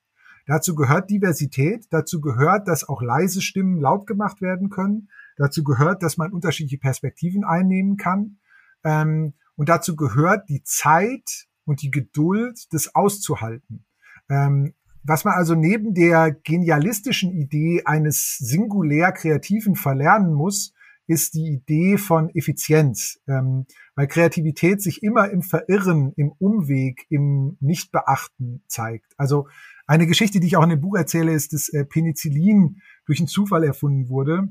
Dazu 0.45 0.75
gehört 0.75 1.09
Diversität, 1.09 1.87
dazu 1.89 2.19
gehört, 2.19 2.67
dass 2.67 2.87
auch 2.87 3.01
leise 3.01 3.41
Stimmen 3.41 3.79
laut 3.79 4.05
gemacht 4.05 4.41
werden 4.41 4.69
können, 4.69 5.09
dazu 5.37 5.63
gehört, 5.63 6.03
dass 6.03 6.17
man 6.17 6.33
unterschiedliche 6.33 6.77
Perspektiven 6.77 7.45
einnehmen 7.45 7.95
kann. 7.95 8.39
Ähm, 8.83 9.33
und 9.55 9.69
dazu 9.69 9.95
gehört 9.95 10.49
die 10.49 10.63
Zeit 10.63 11.47
und 11.65 11.81
die 11.81 11.91
Geduld, 11.91 12.67
das 12.71 12.93
auszuhalten. 12.95 13.85
Ähm, 14.29 14.73
was 15.03 15.25
man 15.25 15.33
also 15.33 15.53
neben 15.55 15.93
der 15.93 16.31
genialistischen 16.31 17.31
Idee 17.33 17.83
eines 17.85 18.37
singulär 18.37 19.11
Kreativen 19.11 19.75
verlernen 19.75 20.33
muss, 20.33 20.73
ist 21.07 21.33
die 21.33 21.47
Idee 21.47 21.97
von 21.97 22.29
Effizienz, 22.29 23.19
ähm, 23.27 23.65
weil 23.95 24.07
Kreativität 24.07 24.81
sich 24.81 25.03
immer 25.03 25.29
im 25.29 25.41
Verirren, 25.41 26.13
im 26.15 26.31
Umweg, 26.39 27.05
im 27.09 27.57
Nichtbeachten 27.59 28.63
zeigt. 28.67 29.13
Also 29.17 29.47
eine 29.85 30.07
Geschichte, 30.07 30.39
die 30.39 30.47
ich 30.47 30.55
auch 30.55 30.63
in 30.63 30.69
dem 30.69 30.81
Buch 30.81 30.95
erzähle, 30.95 31.33
ist, 31.33 31.51
dass 31.51 31.67
äh, 31.67 31.83
Penicillin 31.83 32.81
durch 33.05 33.19
einen 33.19 33.27
Zufall 33.27 33.65
erfunden 33.65 34.07
wurde 34.07 34.47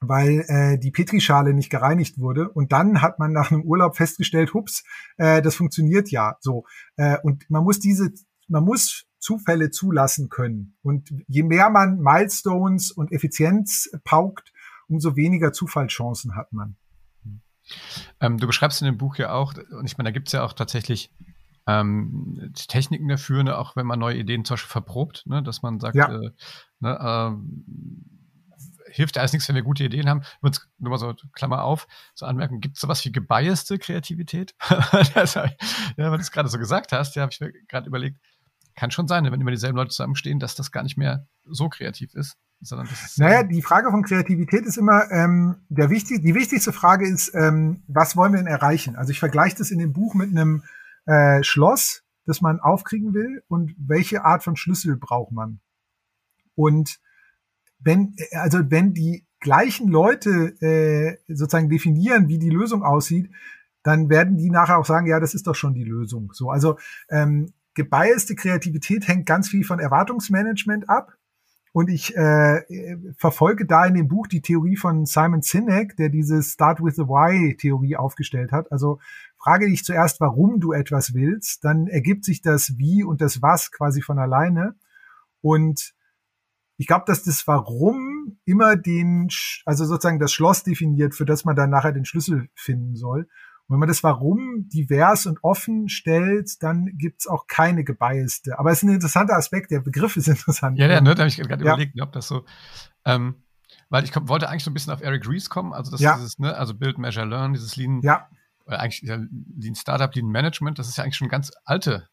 weil 0.00 0.44
äh, 0.48 0.78
die 0.78 0.90
Petrischale 0.90 1.52
nicht 1.52 1.70
gereinigt 1.70 2.18
wurde. 2.18 2.48
Und 2.48 2.72
dann 2.72 3.02
hat 3.02 3.18
man 3.18 3.32
nach 3.32 3.50
einem 3.50 3.62
Urlaub 3.62 3.96
festgestellt, 3.96 4.54
hups, 4.54 4.84
äh, 5.18 5.42
das 5.42 5.54
funktioniert 5.54 6.10
ja 6.10 6.36
so. 6.40 6.64
Äh, 6.96 7.18
und 7.22 7.48
man 7.50 7.64
muss 7.64 7.78
diese, 7.78 8.10
man 8.48 8.64
muss 8.64 9.06
Zufälle 9.18 9.70
zulassen 9.70 10.30
können. 10.30 10.76
Und 10.82 11.12
je 11.28 11.42
mehr 11.42 11.68
man 11.68 11.98
Milestones 12.00 12.90
und 12.90 13.12
Effizienz 13.12 13.90
paukt, 14.04 14.52
umso 14.88 15.16
weniger 15.16 15.52
Zufallschancen 15.52 16.34
hat 16.34 16.52
man. 16.52 16.76
Ähm, 18.20 18.38
du 18.38 18.46
beschreibst 18.46 18.80
in 18.80 18.86
dem 18.86 18.98
Buch 18.98 19.16
ja 19.16 19.32
auch, 19.32 19.54
und 19.54 19.86
ich 19.86 19.98
meine, 19.98 20.08
da 20.08 20.12
gibt 20.12 20.28
es 20.28 20.32
ja 20.32 20.42
auch 20.42 20.54
tatsächlich 20.54 21.12
ähm, 21.66 22.52
Techniken 22.68 23.08
dafür, 23.08 23.44
ne, 23.44 23.56
auch 23.56 23.76
wenn 23.76 23.86
man 23.86 23.98
neue 23.98 24.16
Ideen 24.16 24.44
zum 24.44 24.54
Beispiel 24.54 24.70
verprobt, 24.70 25.24
ne, 25.26 25.42
dass 25.42 25.62
man 25.62 25.78
sagt, 25.78 25.94
ja. 25.94 26.10
äh, 26.10 26.30
ne, 26.80 26.98
äh, 26.98 27.80
hilft 28.90 29.16
ja 29.16 29.20
alles 29.20 29.32
nichts, 29.32 29.48
wenn 29.48 29.56
wir 29.56 29.62
gute 29.62 29.84
Ideen 29.84 30.08
haben. 30.08 30.22
Nur 30.78 30.90
mal 30.90 30.98
so, 30.98 31.14
Klammer 31.32 31.64
auf, 31.64 31.86
so 32.14 32.26
Anmerkung, 32.26 32.60
gibt 32.60 32.76
es 32.76 32.80
sowas 32.80 33.04
wie 33.04 33.12
gebiaste 33.12 33.78
Kreativität? 33.78 34.54
das, 35.14 35.34
ja, 35.34 35.50
weil 35.96 36.10
du 36.10 36.16
es 36.16 36.30
gerade 36.30 36.48
so 36.48 36.58
gesagt 36.58 36.92
hast, 36.92 37.16
ja, 37.16 37.22
habe 37.22 37.32
ich 37.32 37.40
mir 37.40 37.52
gerade 37.68 37.86
überlegt, 37.86 38.18
kann 38.74 38.90
schon 38.90 39.08
sein, 39.08 39.24
wenn 39.24 39.40
immer 39.40 39.50
dieselben 39.50 39.76
Leute 39.76 39.90
zusammenstehen, 39.90 40.38
dass 40.38 40.54
das 40.54 40.72
gar 40.72 40.82
nicht 40.82 40.96
mehr 40.96 41.26
so 41.44 41.68
kreativ 41.68 42.14
ist. 42.14 42.36
Sondern 42.62 42.88
das 42.88 43.02
ist, 43.02 43.18
naja, 43.18 43.42
die 43.42 43.62
Frage 43.62 43.90
von 43.90 44.02
Kreativität 44.02 44.66
ist 44.66 44.76
immer, 44.76 45.10
ähm, 45.10 45.56
der 45.70 45.88
wichtig, 45.88 46.22
die 46.22 46.34
wichtigste 46.34 46.72
Frage 46.72 47.08
ist, 47.08 47.34
ähm, 47.34 47.82
was 47.88 48.16
wollen 48.16 48.32
wir 48.32 48.38
denn 48.38 48.46
erreichen? 48.46 48.96
Also 48.96 49.12
ich 49.12 49.18
vergleiche 49.18 49.56
das 49.56 49.70
in 49.70 49.78
dem 49.78 49.94
Buch 49.94 50.14
mit 50.14 50.30
einem 50.30 50.62
äh, 51.06 51.42
Schloss, 51.42 52.02
das 52.26 52.42
man 52.42 52.60
aufkriegen 52.60 53.14
will 53.14 53.42
und 53.48 53.74
welche 53.78 54.24
Art 54.24 54.44
von 54.44 54.56
Schlüssel 54.56 54.96
braucht 54.96 55.32
man. 55.32 55.60
Und 56.54 57.00
wenn, 57.80 58.14
also 58.32 58.58
wenn 58.68 58.94
die 58.94 59.24
gleichen 59.40 59.88
Leute 59.88 60.54
äh, 60.60 61.16
sozusagen 61.28 61.68
definieren, 61.68 62.28
wie 62.28 62.38
die 62.38 62.50
Lösung 62.50 62.82
aussieht, 62.82 63.30
dann 63.82 64.10
werden 64.10 64.36
die 64.36 64.50
nachher 64.50 64.78
auch 64.78 64.84
sagen, 64.84 65.06
ja, 65.06 65.20
das 65.20 65.34
ist 65.34 65.46
doch 65.46 65.54
schon 65.54 65.74
die 65.74 65.84
Lösung. 65.84 66.32
So, 66.34 66.50
also 66.50 66.76
ähm, 67.08 67.52
gebiaste 67.74 68.34
Kreativität 68.34 69.08
hängt 69.08 69.26
ganz 69.26 69.48
viel 69.48 69.64
von 69.64 69.78
Erwartungsmanagement 69.80 70.88
ab. 70.88 71.14
und 71.72 71.88
ich 71.88 72.16
äh, 72.16 72.62
verfolge 73.16 73.64
da 73.64 73.86
in 73.86 73.94
dem 73.94 74.08
Buch 74.08 74.26
die 74.26 74.42
Theorie 74.42 74.76
von 74.76 75.06
Simon 75.06 75.40
Sinek, 75.40 75.96
der 75.96 76.08
diese 76.08 76.42
Start 76.42 76.82
with 76.82 76.96
the 76.96 77.02
Why 77.02 77.56
Theorie 77.56 77.96
aufgestellt 77.96 78.50
hat. 78.50 78.70
Also 78.72 78.98
frage 79.38 79.68
dich 79.68 79.84
zuerst, 79.84 80.20
warum 80.20 80.58
du 80.58 80.72
etwas 80.72 81.14
willst, 81.14 81.64
dann 81.64 81.86
ergibt 81.86 82.24
sich 82.24 82.42
das 82.42 82.76
Wie 82.76 83.04
und 83.04 83.20
das 83.20 83.40
Was 83.40 83.70
quasi 83.70 84.02
von 84.02 84.18
alleine. 84.18 84.74
Und 85.42 85.94
ich 86.80 86.86
glaube, 86.86 87.04
dass 87.06 87.22
das 87.22 87.46
Warum 87.46 88.38
immer 88.46 88.74
den, 88.74 89.28
also 89.66 89.84
sozusagen 89.84 90.18
das 90.18 90.32
Schloss 90.32 90.62
definiert, 90.62 91.14
für 91.14 91.26
das 91.26 91.44
man 91.44 91.54
dann 91.54 91.68
nachher 91.68 91.92
den 91.92 92.06
Schlüssel 92.06 92.48
finden 92.54 92.96
soll. 92.96 93.28
Und 93.66 93.74
wenn 93.74 93.80
man 93.80 93.88
das 93.88 94.02
Warum 94.02 94.66
divers 94.70 95.26
und 95.26 95.44
offen 95.44 95.90
stellt, 95.90 96.62
dann 96.62 96.86
gibt's 96.96 97.26
auch 97.26 97.46
keine 97.48 97.84
gebiaste. 97.84 98.58
Aber 98.58 98.70
es 98.70 98.78
ist 98.78 98.84
ein 98.84 98.94
interessanter 98.94 99.36
Aspekt, 99.36 99.70
der 99.70 99.80
Begriff 99.80 100.16
ist 100.16 100.26
interessant. 100.28 100.78
Ja, 100.78 100.86
ja, 100.86 101.02
ne, 101.02 101.14
da 101.14 101.24
habe 101.24 101.28
ich 101.28 101.36
gerade 101.36 101.62
ja. 101.62 101.74
überlegt, 101.74 102.00
ob 102.00 102.12
das 102.12 102.26
so, 102.26 102.46
ähm, 103.04 103.34
weil 103.90 104.04
ich 104.04 104.10
komm, 104.10 104.30
wollte 104.30 104.48
eigentlich 104.48 104.64
so 104.64 104.70
ein 104.70 104.74
bisschen 104.74 104.94
auf 104.94 105.02
Eric 105.02 105.28
Ries 105.28 105.50
kommen, 105.50 105.74
also 105.74 105.90
das 105.90 106.00
ja. 106.00 106.12
ist 106.12 106.20
dieses, 106.20 106.38
ne, 106.38 106.56
also 106.56 106.72
Build, 106.72 106.96
Measure, 106.96 107.26
Learn, 107.26 107.52
dieses 107.52 107.76
Lean, 107.76 108.00
ja. 108.02 108.26
äh, 108.66 108.76
eigentlich 108.76 109.02
ja, 109.02 109.18
Lean 109.58 109.74
Startup, 109.74 110.14
Lean 110.14 110.28
Management, 110.28 110.78
das 110.78 110.88
ist 110.88 110.96
ja 110.96 111.04
eigentlich 111.04 111.16
schon 111.16 111.28
ganz 111.28 111.52
alte 111.66 112.08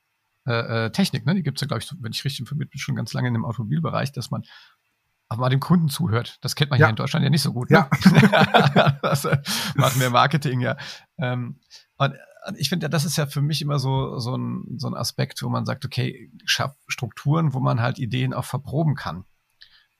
äh, 0.47 0.86
äh 0.86 0.89
Technik, 0.91 1.25
ne? 1.25 1.36
Die 1.36 1.43
gibt's 1.43 1.62
ja, 1.62 1.67
glaube 1.67 1.83
ich, 1.83 1.93
wenn 1.99 2.12
ich 2.12 2.23
richtig 2.23 2.39
informiert 2.39 2.71
bin, 2.71 2.79
schon 2.79 2.95
ganz 2.95 3.13
lange 3.13 3.27
in 3.27 3.33
dem 3.33 3.45
Automobilbereich, 3.45 4.12
dass 4.12 4.31
man 4.31 4.43
auch 5.29 5.38
mal 5.38 5.49
dem 5.49 5.60
Kunden 5.60 5.89
zuhört. 5.89 6.38
Das 6.41 6.55
kennt 6.55 6.71
man 6.71 6.79
ja. 6.79 6.86
hier 6.86 6.91
in 6.91 6.95
Deutschland 6.95 7.23
ja 7.23 7.29
nicht 7.29 7.41
so 7.41 7.53
gut. 7.53 7.69
Ne? 7.69 7.88
Ja. 8.01 8.97
das 9.01 9.25
äh, 9.25 9.38
machen 9.75 9.99
wir 9.99 10.10
Marketing 10.10 10.62
ja. 10.62 10.77
Ähm, 11.17 11.60
und 11.97 12.13
ich 12.55 12.69
finde, 12.69 12.89
das 12.89 13.03
ist 13.03 13.17
ja 13.17 13.25
für 13.25 13.41
mich 13.41 13.62
immer 13.62 13.79
so, 13.79 14.19
so, 14.19 14.38
ein, 14.38 14.77
so 14.77 14.88
ein 14.88 14.93
Aspekt, 14.93 15.41
wo 15.43 15.49
man 15.49 15.65
sagt, 15.65 15.83
okay, 15.83 16.31
schaff 16.45 16.75
Strukturen, 16.88 17.53
wo 17.53 17.60
man 17.60 17.81
halt 17.81 17.99
Ideen 17.99 18.33
auch 18.33 18.45
verproben 18.45 18.95
kann. 18.95 19.25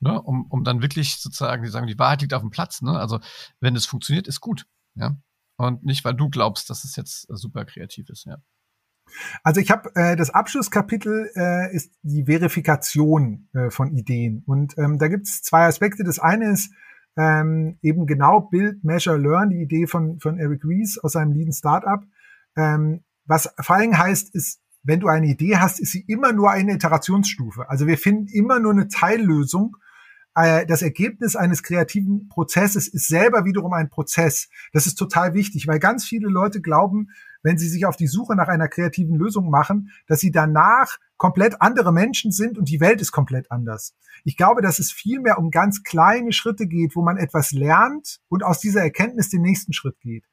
Ne? 0.00 0.20
Um, 0.20 0.46
um 0.48 0.64
dann 0.64 0.80
wirklich 0.80 1.16
sozusagen, 1.16 1.62
die 1.62 1.70
sagen, 1.70 1.86
die 1.86 1.98
Wahrheit 1.98 2.22
liegt 2.22 2.32
auf 2.32 2.42
dem 2.42 2.50
Platz. 2.50 2.80
Ne? 2.80 2.98
Also 2.98 3.20
wenn 3.60 3.76
es 3.76 3.84
funktioniert, 3.84 4.28
ist 4.28 4.40
gut. 4.40 4.66
Ja. 4.94 5.16
Und 5.56 5.84
nicht, 5.84 6.04
weil 6.04 6.14
du 6.14 6.30
glaubst, 6.30 6.70
dass 6.70 6.84
es 6.84 6.96
jetzt 6.96 7.26
super 7.28 7.64
kreativ 7.64 8.08
ist, 8.08 8.24
ja. 8.24 8.38
Also 9.42 9.60
ich 9.60 9.70
habe 9.70 9.90
äh, 9.94 10.16
das 10.16 10.30
Abschlusskapitel 10.30 11.30
äh, 11.34 11.74
ist 11.74 11.92
die 12.02 12.24
Verifikation 12.24 13.48
äh, 13.54 13.70
von 13.70 13.92
Ideen 13.92 14.42
und 14.46 14.76
ähm, 14.78 14.98
da 14.98 15.08
gibt 15.08 15.26
es 15.26 15.42
zwei 15.42 15.66
Aspekte. 15.66 16.04
Das 16.04 16.18
eine 16.18 16.50
ist 16.50 16.72
ähm, 17.16 17.78
eben 17.82 18.06
genau 18.06 18.40
Build, 18.40 18.84
Measure, 18.84 19.18
Learn, 19.18 19.50
die 19.50 19.62
Idee 19.62 19.86
von 19.86 20.18
von 20.20 20.38
Eric 20.38 20.64
Ries 20.64 20.98
aus 20.98 21.12
seinem 21.12 21.32
Lean 21.32 21.52
Startup. 21.52 22.02
Ähm, 22.56 23.02
was 23.24 23.52
vor 23.60 23.76
allem 23.76 23.96
heißt, 23.96 24.34
ist, 24.34 24.60
wenn 24.82 25.00
du 25.00 25.08
eine 25.08 25.26
Idee 25.26 25.56
hast, 25.56 25.80
ist 25.80 25.92
sie 25.92 26.04
immer 26.06 26.32
nur 26.32 26.50
eine 26.50 26.74
Iterationsstufe. 26.74 27.68
Also 27.68 27.86
wir 27.86 27.98
finden 27.98 28.28
immer 28.28 28.58
nur 28.58 28.72
eine 28.72 28.88
Teillösung 28.88 29.76
äh, 30.38 30.66
das 30.66 30.82
Ergebnis 30.82 31.34
eines 31.34 31.62
kreativen 31.62 32.28
Prozesses 32.28 32.86
ist 32.86 33.08
selber 33.08 33.44
wiederum 33.44 33.72
ein 33.72 33.90
Prozess. 33.90 34.48
Das 34.72 34.86
ist 34.86 34.94
total 34.94 35.34
wichtig, 35.34 35.66
weil 35.66 35.80
ganz 35.80 36.04
viele 36.04 36.28
Leute 36.28 36.60
glauben, 36.60 37.10
wenn 37.42 37.58
sie 37.58 37.68
sich 37.68 37.86
auf 37.86 37.96
die 37.96 38.06
Suche 38.06 38.34
nach 38.34 38.48
einer 38.48 38.68
kreativen 38.68 39.16
Lösung 39.16 39.50
machen, 39.50 39.90
dass 40.06 40.20
sie 40.20 40.30
danach 40.30 40.98
komplett 41.16 41.60
andere 41.60 41.92
Menschen 41.92 42.30
sind 42.32 42.58
und 42.58 42.68
die 42.68 42.80
Welt 42.80 43.00
ist 43.00 43.12
komplett 43.12 43.50
anders. 43.50 43.94
Ich 44.24 44.36
glaube, 44.36 44.62
dass 44.62 44.78
es 44.78 44.92
viel 44.92 45.20
mehr 45.20 45.38
um 45.38 45.50
ganz 45.50 45.82
kleine 45.82 46.32
Schritte 46.32 46.66
geht, 46.66 46.96
wo 46.96 47.02
man 47.02 47.16
etwas 47.16 47.52
lernt 47.52 48.20
und 48.28 48.44
aus 48.44 48.60
dieser 48.60 48.82
Erkenntnis 48.82 49.28
den 49.28 49.42
nächsten 49.42 49.72
Schritt 49.72 49.98
geht. 50.00 50.24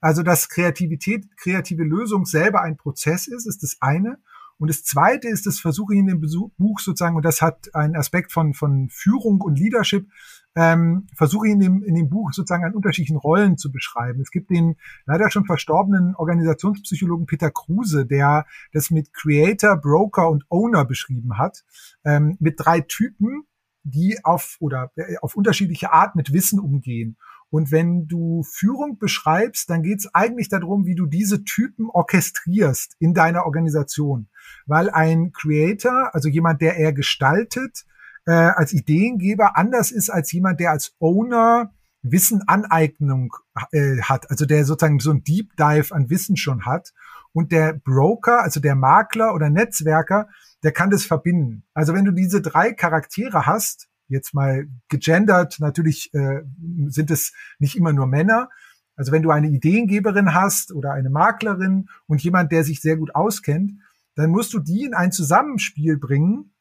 Also, 0.00 0.22
dass 0.22 0.48
Kreativität, 0.48 1.36
kreative 1.36 1.84
Lösung 1.84 2.24
selber 2.24 2.62
ein 2.62 2.76
Prozess 2.76 3.26
ist, 3.26 3.46
ist 3.46 3.62
das 3.62 3.76
eine. 3.80 4.18
Und 4.58 4.68
das 4.68 4.82
Zweite 4.82 5.28
ist, 5.28 5.46
das 5.46 5.58
versuche 5.58 5.94
ich 5.94 6.00
in 6.00 6.06
dem 6.06 6.20
Buch 6.20 6.80
sozusagen, 6.80 7.16
und 7.16 7.24
das 7.24 7.40
hat 7.40 7.74
einen 7.74 7.96
Aspekt 7.96 8.32
von, 8.32 8.54
von 8.54 8.88
Führung 8.90 9.40
und 9.40 9.58
Leadership, 9.58 10.06
ähm, 10.56 11.06
versuche 11.14 11.48
in 11.48 11.60
dem, 11.60 11.82
in 11.82 11.94
dem 11.94 12.08
Buch 12.08 12.32
sozusagen 12.32 12.64
an 12.64 12.74
unterschiedlichen 12.74 13.16
Rollen 13.16 13.56
zu 13.56 13.70
beschreiben. 13.70 14.20
Es 14.20 14.30
gibt 14.30 14.50
den 14.50 14.76
leider 15.06 15.30
schon 15.30 15.44
verstorbenen 15.44 16.14
Organisationspsychologen 16.16 17.26
Peter 17.26 17.50
Kruse, 17.50 18.06
der 18.06 18.46
das 18.72 18.90
mit 18.90 19.12
Creator, 19.14 19.76
Broker 19.76 20.28
und 20.28 20.44
Owner 20.48 20.84
beschrieben 20.84 21.38
hat, 21.38 21.64
ähm, 22.04 22.36
mit 22.40 22.56
drei 22.58 22.80
Typen, 22.80 23.44
die 23.82 24.18
auf 24.24 24.56
oder 24.60 24.90
äh, 24.96 25.16
auf 25.22 25.36
unterschiedliche 25.36 25.92
Art 25.92 26.16
mit 26.16 26.32
Wissen 26.32 26.58
umgehen. 26.58 27.16
Und 27.50 27.72
wenn 27.72 28.06
du 28.06 28.44
Führung 28.44 28.98
beschreibst, 28.98 29.70
dann 29.70 29.82
geht 29.82 29.98
es 29.98 30.14
eigentlich 30.14 30.48
darum, 30.48 30.86
wie 30.86 30.94
du 30.94 31.06
diese 31.06 31.42
Typen 31.42 31.90
orchestrierst 31.90 32.94
in 33.00 33.12
deiner 33.12 33.44
Organisation. 33.44 34.28
Weil 34.66 34.88
ein 34.88 35.32
Creator, 35.32 36.14
also 36.14 36.28
jemand, 36.28 36.60
der 36.60 36.76
eher 36.76 36.92
gestaltet, 36.92 37.84
äh, 38.30 38.52
als 38.54 38.72
Ideengeber 38.72 39.56
anders 39.56 39.90
ist 39.90 40.08
als 40.08 40.30
jemand, 40.30 40.60
der 40.60 40.70
als 40.70 40.94
Owner 41.00 41.74
Wissen 42.02 42.42
Aneignung 42.46 43.34
äh, 43.72 44.00
hat, 44.02 44.30
also 44.30 44.46
der 44.46 44.64
sozusagen 44.64 45.00
so 45.00 45.10
ein 45.10 45.24
Deep 45.24 45.56
Dive 45.56 45.92
an 45.92 46.10
Wissen 46.10 46.36
schon 46.36 46.64
hat. 46.64 46.92
Und 47.32 47.50
der 47.50 47.72
Broker, 47.72 48.42
also 48.42 48.60
der 48.60 48.76
Makler 48.76 49.34
oder 49.34 49.50
Netzwerker, 49.50 50.28
der 50.62 50.70
kann 50.70 50.90
das 50.90 51.04
verbinden. 51.04 51.64
Also 51.74 51.92
wenn 51.92 52.04
du 52.04 52.12
diese 52.12 52.40
drei 52.40 52.72
Charaktere 52.72 53.46
hast, 53.46 53.88
jetzt 54.06 54.32
mal 54.32 54.68
gegendert, 54.88 55.56
natürlich 55.58 56.14
äh, 56.14 56.42
sind 56.86 57.10
es 57.10 57.32
nicht 57.58 57.76
immer 57.76 57.92
nur 57.92 58.06
Männer. 58.06 58.48
Also 58.94 59.10
wenn 59.10 59.22
du 59.22 59.30
eine 59.30 59.48
Ideengeberin 59.48 60.34
hast 60.34 60.72
oder 60.72 60.92
eine 60.92 61.10
Maklerin 61.10 61.88
und 62.06 62.22
jemand, 62.22 62.52
der 62.52 62.62
sich 62.62 62.80
sehr 62.80 62.96
gut 62.96 63.12
auskennt, 63.12 63.72
dann 64.14 64.30
musst 64.30 64.54
du 64.54 64.60
die 64.60 64.84
in 64.84 64.94
ein 64.94 65.10
Zusammenspiel 65.10 65.96
bringen, 65.96 66.52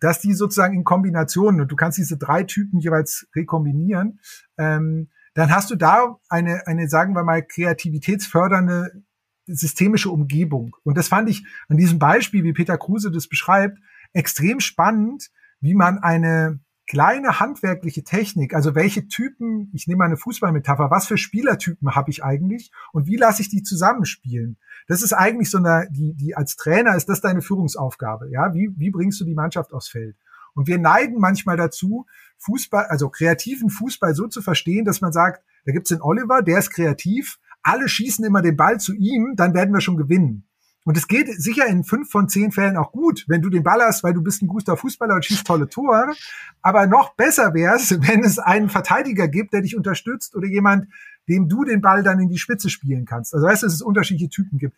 dass 0.00 0.20
die 0.20 0.34
sozusagen 0.34 0.74
in 0.74 0.84
Kombination, 0.84 1.60
und 1.60 1.70
du 1.70 1.76
kannst 1.76 1.98
diese 1.98 2.16
drei 2.16 2.42
Typen 2.44 2.80
jeweils 2.80 3.26
rekombinieren, 3.34 4.20
ähm, 4.58 5.10
dann 5.34 5.50
hast 5.50 5.70
du 5.70 5.76
da 5.76 6.16
eine, 6.28 6.66
eine, 6.66 6.88
sagen 6.88 7.14
wir 7.14 7.22
mal, 7.22 7.42
kreativitätsfördernde 7.42 9.02
systemische 9.46 10.10
Umgebung. 10.10 10.74
Und 10.82 10.96
das 10.96 11.08
fand 11.08 11.28
ich 11.28 11.46
an 11.68 11.76
diesem 11.76 11.98
Beispiel, 11.98 12.42
wie 12.42 12.52
Peter 12.52 12.78
Kruse 12.78 13.10
das 13.10 13.28
beschreibt, 13.28 13.78
extrem 14.12 14.60
spannend, 14.60 15.30
wie 15.60 15.74
man 15.74 15.98
eine 15.98 16.60
kleine 16.86 17.40
handwerkliche 17.40 18.04
Technik, 18.04 18.54
also 18.54 18.74
welche 18.74 19.08
Typen, 19.08 19.70
ich 19.72 19.86
nehme 19.88 20.04
eine 20.04 20.16
Fußballmetapher, 20.16 20.90
was 20.90 21.06
für 21.06 21.18
Spielertypen 21.18 21.94
habe 21.94 22.10
ich 22.10 22.22
eigentlich 22.22 22.70
und 22.92 23.06
wie 23.06 23.16
lasse 23.16 23.42
ich 23.42 23.48
die 23.48 23.62
zusammenspielen? 23.62 24.56
Das 24.86 25.02
ist 25.02 25.12
eigentlich 25.12 25.50
so 25.50 25.58
eine, 25.58 25.88
die, 25.90 26.14
die 26.14 26.36
als 26.36 26.56
Trainer 26.56 26.94
ist 26.94 27.08
das 27.08 27.20
deine 27.20 27.42
Führungsaufgabe, 27.42 28.30
ja? 28.30 28.54
Wie, 28.54 28.70
wie 28.76 28.90
bringst 28.90 29.20
du 29.20 29.24
die 29.24 29.34
Mannschaft 29.34 29.72
aufs 29.72 29.88
Feld? 29.88 30.16
Und 30.54 30.68
wir 30.68 30.78
neigen 30.78 31.18
manchmal 31.18 31.56
dazu, 31.56 32.06
Fußball, 32.38 32.86
also 32.86 33.10
kreativen 33.10 33.68
Fußball 33.68 34.14
so 34.14 34.26
zu 34.28 34.40
verstehen, 34.40 34.84
dass 34.84 35.00
man 35.00 35.12
sagt, 35.12 35.44
da 35.64 35.72
gibt's 35.72 35.90
den 35.90 36.00
Oliver, 36.00 36.42
der 36.42 36.58
ist 36.58 36.70
kreativ, 36.70 37.38
alle 37.62 37.88
schießen 37.88 38.24
immer 38.24 38.42
den 38.42 38.56
Ball 38.56 38.78
zu 38.78 38.94
ihm, 38.94 39.34
dann 39.36 39.54
werden 39.54 39.74
wir 39.74 39.80
schon 39.80 39.96
gewinnen. 39.96 40.46
Und 40.86 40.96
es 40.96 41.08
geht 41.08 41.26
sicher 41.42 41.66
in 41.66 41.82
fünf 41.82 42.10
von 42.10 42.28
zehn 42.28 42.52
Fällen 42.52 42.76
auch 42.76 42.92
gut, 42.92 43.24
wenn 43.26 43.42
du 43.42 43.50
den 43.50 43.64
Ball 43.64 43.82
hast, 43.82 44.04
weil 44.04 44.14
du 44.14 44.22
bist 44.22 44.40
ein 44.40 44.46
guter 44.46 44.76
Fußballer 44.76 45.16
und 45.16 45.24
schießt 45.24 45.44
tolle 45.44 45.68
Tore. 45.68 46.14
Aber 46.62 46.86
noch 46.86 47.16
besser 47.16 47.54
wäre 47.54 47.74
es, 47.74 47.90
wenn 48.08 48.22
es 48.22 48.38
einen 48.38 48.68
Verteidiger 48.68 49.26
gibt, 49.26 49.52
der 49.52 49.62
dich 49.62 49.76
unterstützt 49.76 50.36
oder 50.36 50.46
jemand, 50.46 50.86
dem 51.28 51.48
du 51.48 51.64
den 51.64 51.80
Ball 51.80 52.04
dann 52.04 52.20
in 52.20 52.28
die 52.28 52.38
Spitze 52.38 52.70
spielen 52.70 53.04
kannst. 53.04 53.34
Also 53.34 53.48
weißt 53.48 53.64
du, 53.64 53.66
dass 53.66 53.74
es 53.74 53.82
unterschiedliche 53.82 54.30
Typen 54.30 54.58
gibt 54.58 54.76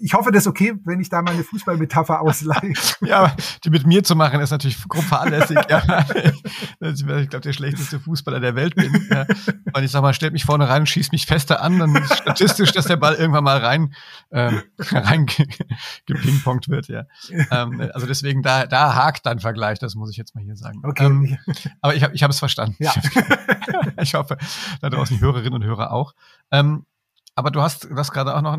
ich 0.00 0.14
hoffe, 0.14 0.30
das 0.30 0.44
ist 0.44 0.46
okay, 0.46 0.74
wenn 0.84 1.00
ich 1.00 1.08
da 1.08 1.22
meine 1.22 1.42
Fußballmetapher 1.44 2.20
ausleihe. 2.22 2.72
ja, 3.00 3.34
die 3.64 3.70
mit 3.70 3.86
mir 3.86 4.04
zu 4.04 4.14
machen, 4.14 4.40
ist 4.40 4.50
natürlich 4.50 4.82
grob 4.88 5.04
fahrlässig. 5.04 5.58
ja. 5.68 6.06
Ich, 6.80 7.00
ich 7.00 7.28
glaube, 7.28 7.40
der 7.40 7.52
schlechteste 7.52 7.98
Fußballer 7.98 8.40
der 8.40 8.54
Welt 8.54 8.74
bin. 8.76 9.06
Ja. 9.10 9.26
Und 9.72 9.82
ich 9.82 9.90
sag 9.90 10.02
mal, 10.02 10.14
stellt 10.14 10.32
mich 10.32 10.44
vorne 10.44 10.68
rein 10.68 10.82
und 10.82 10.86
schießt 10.86 11.12
mich 11.12 11.26
fester 11.26 11.60
an, 11.60 11.78
dann 11.78 11.94
ist 11.96 12.16
statistisch, 12.16 12.72
dass 12.72 12.86
der 12.86 12.96
Ball 12.96 13.14
irgendwann 13.14 13.44
mal 13.44 13.58
rein, 13.58 13.94
ähm, 14.30 14.62
rein 14.78 15.26
gepingpongt 16.06 16.68
wird. 16.68 16.88
Ja. 16.88 17.04
Ähm, 17.50 17.90
also 17.92 18.06
deswegen, 18.06 18.42
da, 18.42 18.66
da 18.66 18.94
hakt 18.94 19.26
dein 19.26 19.40
Vergleich, 19.40 19.78
das 19.78 19.96
muss 19.96 20.10
ich 20.10 20.16
jetzt 20.16 20.34
mal 20.34 20.44
hier 20.44 20.56
sagen. 20.56 20.80
Okay. 20.84 21.04
Ähm, 21.04 21.38
aber 21.80 21.94
ich 21.94 22.02
habe 22.02 22.14
ich 22.14 22.22
hab 22.22 22.30
es 22.30 22.38
verstanden. 22.38 22.76
Ja. 22.78 22.92
ich 24.00 24.14
hoffe, 24.14 24.38
da 24.80 24.90
draußen 24.90 25.16
die 25.16 25.22
Hörerinnen 25.22 25.54
und 25.54 25.64
Hörer 25.64 25.92
auch. 25.92 26.14
Ähm, 26.52 26.84
aber 27.38 27.52
du 27.52 27.62
hast 27.62 27.86
das 27.94 28.10
gerade 28.10 28.34
auch 28.34 28.42
noch, 28.42 28.58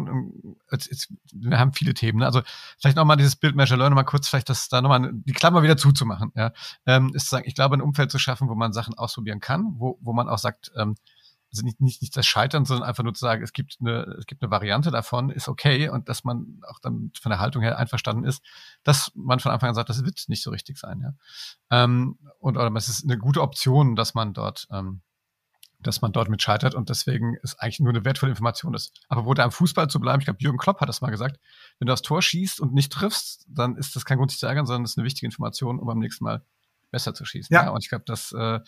jetzt, 0.72 0.90
jetzt, 0.90 1.14
wir 1.34 1.60
haben 1.60 1.74
viele 1.74 1.94
Themen, 1.94 2.20
ne? 2.20 2.26
also 2.26 2.42
vielleicht 2.80 2.96
nochmal 2.96 3.18
dieses 3.18 3.36
Bild 3.36 3.54
Measure 3.54 3.78
Learn, 3.78 3.94
mal 3.94 4.04
kurz 4.04 4.30
vielleicht 4.30 4.48
das 4.48 4.70
da 4.70 4.82
nochmal, 4.82 5.12
die 5.12 5.34
Klammer 5.34 5.64
wieder 5.64 5.76
zuzumachen, 5.76 6.32
ja, 6.34 6.54
ähm, 6.86 7.12
ist 7.14 7.26
zu 7.26 7.32
sagen, 7.32 7.44
ich 7.46 7.56
glaube, 7.56 7.76
ein 7.76 7.82
Umfeld 7.82 8.10
zu 8.10 8.20
schaffen, 8.20 8.48
wo 8.48 8.56
man 8.56 8.72
Sachen 8.72 8.98
ausprobieren 8.98 9.42
kann, 9.42 9.76
wo, 9.80 10.00
wo 10.00 10.14
man 10.14 10.30
auch 10.30 10.38
sagt, 10.38 10.72
ähm, 10.78 10.96
also 11.52 11.66
nicht, 11.66 11.82
nicht, 11.82 12.02
nicht 12.02 12.16
das 12.16 12.26
Scheitern, 12.26 12.64
sondern 12.64 12.88
einfach 12.88 13.04
nur 13.04 13.14
zu 13.14 13.20
sagen, 13.20 13.44
es 13.44 13.52
gibt 13.52 13.80
eine, 13.82 14.04
es 14.18 14.26
gibt 14.28 14.42
eine 14.42 14.50
Variante 14.50 14.92
davon, 14.92 15.30
ist 15.30 15.50
okay 15.50 15.90
und 15.90 16.08
dass 16.08 16.24
man 16.24 16.62
auch 16.70 16.80
dann 16.80 17.12
von 17.20 17.32
der 17.32 17.40
Haltung 17.40 17.62
her 17.62 17.78
einverstanden 17.78 18.24
ist, 18.24 18.42
dass 18.84 19.12
man 19.14 19.42
von 19.42 19.52
Anfang 19.52 19.68
an 19.68 19.76
sagt, 19.76 19.90
das 19.90 20.06
wird 20.06 20.24
nicht 20.30 20.42
so 20.42 20.52
richtig 20.52 20.78
sein, 20.78 21.02
ja. 21.02 21.14
Ähm, 21.70 22.18
und 22.40 22.56
oder 22.56 22.74
es 22.76 22.88
ist 22.88 23.04
eine 23.04 23.18
gute 23.18 23.42
Option, 23.42 23.98
dass 23.98 24.14
man 24.14 24.32
dort 24.32 24.70
ähm, 24.72 25.02
dass 25.82 26.02
man 26.02 26.12
dort 26.12 26.30
mit 26.30 26.42
scheitert 26.42 26.76
und 26.76 26.90
deswegen 26.90 27.36
ist 27.42 27.56
eigentlich 27.60 27.80
nur 27.80 27.90
eine 27.90 28.04
wertvolle 28.04 28.32
Information 28.32 28.74
ist. 28.74 28.94
Aber 29.08 29.26
wo 29.26 29.34
da 29.34 29.44
am 29.44 29.52
Fußball 29.52 29.90
zu 29.90 30.00
bleiben, 30.00 30.20
ich 30.20 30.26
glaube, 30.26 30.40
Jürgen 30.42 30.58
Klopp 30.58 30.82
hat 30.82 30.90
das 30.90 31.02
mal 31.02 31.10
gesagt, 31.10 31.40
wenn 31.80 31.86
du 31.86 31.92
das 31.92 32.02
Tor 32.02 32.22
schießt 32.22 32.60
und 32.60 32.74
nicht 32.74 32.92
triffst, 32.92 33.46
dann 33.48 33.78
ist 33.78 33.96
das 33.96 34.06
kein 34.06 34.18
Grund, 34.18 34.32
sich 34.32 34.40
zu 34.40 34.48
ärgern, 34.48 34.66
sondern 34.66 34.84
das 34.84 34.92
ist 34.92 34.98
eine 34.98 35.06
wichtige 35.06 35.28
Information, 35.28 35.80
um 35.80 35.88
beim 35.88 36.00
nächsten 36.00 36.24
Mal 36.26 36.44
besser 36.92 37.14
zu 37.14 37.24
schießen. 37.24 37.54
Ja. 37.54 37.66
ja? 37.66 37.70
Und 37.70 37.84
ich 37.84 37.90
glaube, 37.90 38.04
das, 38.06 38.34
äh, 38.38 38.60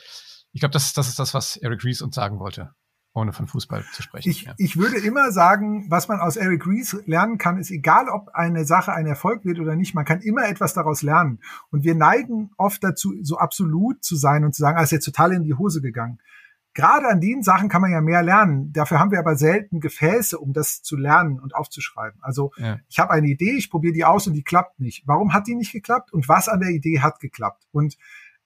ich 0.53 0.61
glaube, 0.61 0.73
das, 0.73 0.93
das 0.93 1.09
ist 1.09 1.19
das, 1.19 1.33
was 1.33 1.57
Eric 1.57 1.83
Rees 1.83 2.01
uns 2.01 2.15
sagen 2.15 2.39
wollte 2.39 2.73
ohne 3.13 3.33
von 3.33 3.47
Fußball 3.47 3.83
zu 3.93 4.01
sprechen. 4.01 4.29
Ich, 4.29 4.43
ja. 4.43 4.53
ich 4.57 4.77
würde 4.77 4.97
immer 4.97 5.31
sagen, 5.31 5.85
was 5.89 6.07
man 6.07 6.19
aus 6.19 6.37
Eric 6.37 6.65
Rees 6.65 6.97
lernen 7.05 7.37
kann, 7.37 7.57
ist 7.57 7.71
egal, 7.71 8.07
ob 8.07 8.29
eine 8.33 8.63
Sache 8.63 8.93
ein 8.93 9.05
Erfolg 9.05 9.43
wird 9.43 9.59
oder 9.59 9.75
nicht, 9.75 9.93
man 9.93 10.05
kann 10.05 10.21
immer 10.21 10.47
etwas 10.47 10.73
daraus 10.73 11.01
lernen. 11.01 11.39
Und 11.71 11.83
wir 11.83 11.95
neigen 11.95 12.51
oft 12.57 12.83
dazu, 12.83 13.13
so 13.21 13.37
absolut 13.37 14.03
zu 14.03 14.15
sein 14.15 14.45
und 14.45 14.55
zu 14.55 14.61
sagen, 14.61 14.77
ah, 14.77 14.83
ist 14.83 14.91
jetzt 14.91 15.05
total 15.05 15.33
in 15.33 15.43
die 15.43 15.55
Hose 15.55 15.81
gegangen. 15.81 16.19
Gerade 16.73 17.07
an 17.07 17.19
den 17.19 17.43
Sachen 17.43 17.67
kann 17.67 17.81
man 17.81 17.91
ja 17.91 17.99
mehr 17.99 18.23
lernen. 18.23 18.71
Dafür 18.71 18.99
haben 18.99 19.11
wir 19.11 19.19
aber 19.19 19.35
selten 19.35 19.81
Gefäße, 19.81 20.39
um 20.39 20.53
das 20.53 20.81
zu 20.81 20.95
lernen 20.95 21.39
und 21.39 21.53
aufzuschreiben. 21.53 22.19
Also 22.23 22.51
ja. 22.57 22.79
ich 22.87 22.97
habe 22.97 23.11
eine 23.11 23.27
Idee, 23.27 23.51
ich 23.57 23.69
probiere 23.69 23.93
die 23.93 24.05
aus 24.05 24.27
und 24.27 24.33
die 24.33 24.43
klappt 24.43 24.79
nicht. 24.79 25.03
Warum 25.05 25.33
hat 25.33 25.47
die 25.47 25.55
nicht 25.55 25.73
geklappt 25.73 26.13
und 26.13 26.29
was 26.29 26.47
an 26.47 26.61
der 26.61 26.69
Idee 26.69 27.01
hat 27.01 27.19
geklappt? 27.19 27.67
Und 27.71 27.97